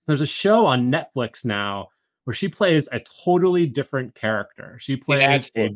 There's 0.06 0.20
a 0.20 0.26
show 0.26 0.66
on 0.66 0.90
Netflix 0.90 1.44
now 1.44 1.88
where 2.24 2.34
she 2.34 2.48
plays 2.48 2.88
a 2.90 3.00
totally 3.24 3.66
different 3.66 4.14
character. 4.14 4.76
She 4.80 4.96
plays 4.96 5.50
a, 5.56 5.70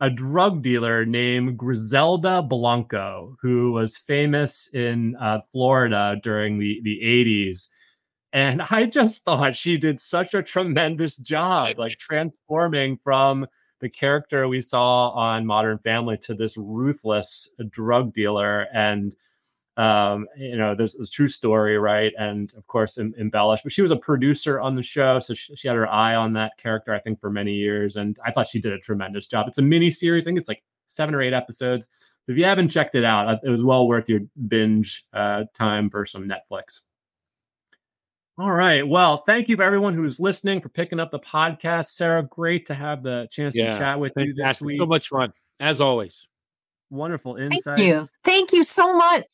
a 0.00 0.10
drug 0.10 0.62
dealer 0.62 1.06
named 1.06 1.56
Griselda 1.56 2.42
Blanco, 2.42 3.36
who 3.40 3.72
was 3.72 3.96
famous 3.96 4.70
in 4.74 5.16
uh, 5.16 5.40
Florida 5.50 6.16
during 6.22 6.58
the, 6.58 6.80
the 6.84 7.00
80s. 7.02 7.68
And 8.32 8.60
I 8.60 8.84
just 8.84 9.24
thought 9.24 9.56
she 9.56 9.78
did 9.78 9.98
such 9.98 10.34
a 10.34 10.42
tremendous 10.42 11.16
job, 11.16 11.78
like 11.78 11.98
transforming 11.98 12.98
from 13.02 13.46
the 13.80 13.88
character 13.88 14.48
we 14.48 14.60
saw 14.60 15.10
on 15.10 15.46
Modern 15.46 15.78
Family 15.78 16.16
to 16.18 16.34
this 16.34 16.56
ruthless 16.56 17.52
drug 17.70 18.12
dealer. 18.12 18.66
And 18.72 19.14
um, 19.78 20.26
you 20.36 20.56
know, 20.56 20.74
there's 20.74 20.98
a 20.98 21.06
true 21.06 21.28
story, 21.28 21.78
right? 21.78 22.12
And 22.18 22.52
of 22.56 22.66
course, 22.66 22.98
em- 22.98 23.14
embellished. 23.16 23.62
But 23.62 23.72
she 23.72 23.80
was 23.80 23.92
a 23.92 23.96
producer 23.96 24.60
on 24.60 24.74
the 24.74 24.82
show, 24.82 25.20
so 25.20 25.34
she, 25.34 25.54
she, 25.54 25.68
had 25.68 25.76
her 25.76 25.86
eye 25.86 26.16
on 26.16 26.32
that 26.32 26.58
character, 26.58 26.92
I 26.92 26.98
think, 26.98 27.20
for 27.20 27.30
many 27.30 27.52
years. 27.52 27.94
And 27.94 28.18
I 28.26 28.32
thought 28.32 28.48
she 28.48 28.60
did 28.60 28.72
a 28.72 28.78
tremendous 28.80 29.28
job. 29.28 29.46
It's 29.46 29.58
a 29.58 29.62
mini 29.62 29.88
series. 29.88 30.24
I 30.24 30.26
think 30.26 30.38
it's 30.38 30.48
like 30.48 30.64
seven 30.88 31.14
or 31.14 31.22
eight 31.22 31.32
episodes. 31.32 31.86
If 32.26 32.36
you 32.36 32.44
haven't 32.44 32.70
checked 32.70 32.96
it 32.96 33.04
out, 33.04 33.28
uh, 33.28 33.36
it 33.44 33.50
was 33.50 33.62
well 33.62 33.86
worth 33.86 34.08
your 34.08 34.20
binge 34.48 35.04
uh, 35.12 35.44
time 35.54 35.90
for 35.90 36.04
some 36.04 36.28
Netflix. 36.28 36.80
All 38.38 38.52
right. 38.52 38.86
Well, 38.86 39.24
thank 39.26 39.48
you 39.48 39.56
for 39.56 39.64
everyone 39.64 39.94
who's 39.94 40.20
listening 40.20 40.60
for 40.60 40.68
picking 40.68 41.00
up 41.00 41.10
the 41.10 41.18
podcast. 41.18 41.86
Sarah, 41.86 42.22
great 42.22 42.66
to 42.66 42.74
have 42.74 43.02
the 43.02 43.26
chance 43.32 43.56
yeah, 43.56 43.72
to 43.72 43.78
chat 43.78 43.98
with 43.98 44.12
you 44.16 44.32
this 44.32 44.60
week. 44.60 44.78
So 44.78 44.86
much 44.86 45.08
fun, 45.08 45.32
as 45.58 45.80
always. 45.80 46.28
Wonderful 46.88 47.34
insights. 47.34 47.64
Thank 47.64 47.80
you. 47.80 48.06
Thank 48.22 48.52
you 48.52 48.62
so 48.62 48.96
much. 48.96 49.24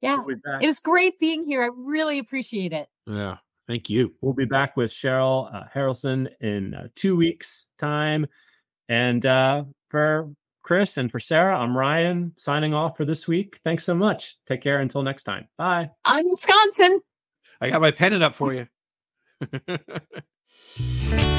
Yeah. 0.00 0.20
We'll 0.20 0.36
it 0.60 0.66
was 0.66 0.80
great 0.80 1.20
being 1.20 1.44
here. 1.44 1.62
I 1.62 1.70
really 1.72 2.18
appreciate 2.18 2.72
it. 2.72 2.88
Yeah. 3.06 3.36
Thank 3.68 3.88
you. 3.88 4.14
We'll 4.20 4.34
be 4.34 4.46
back 4.46 4.76
with 4.76 4.90
Cheryl 4.90 5.54
uh, 5.54 5.64
Harrelson 5.72 6.28
in 6.40 6.74
uh, 6.74 6.88
two 6.96 7.16
weeks' 7.16 7.68
time. 7.78 8.26
And 8.88 9.24
uh, 9.24 9.64
for 9.90 10.30
Chris 10.62 10.96
and 10.96 11.10
for 11.10 11.20
Sarah, 11.20 11.56
I'm 11.56 11.76
Ryan 11.76 12.32
signing 12.36 12.74
off 12.74 12.96
for 12.96 13.04
this 13.04 13.28
week. 13.28 13.60
Thanks 13.62 13.84
so 13.84 13.94
much. 13.94 14.36
Take 14.46 14.62
care 14.62 14.80
until 14.80 15.02
next 15.02 15.22
time. 15.22 15.46
Bye. 15.56 15.90
I'm 16.04 16.28
Wisconsin. 16.28 17.00
I 17.60 17.70
got 17.70 17.80
my 17.80 17.90
pennant 17.90 18.22
up 18.22 18.34
for 18.34 18.52
you. 18.54 18.66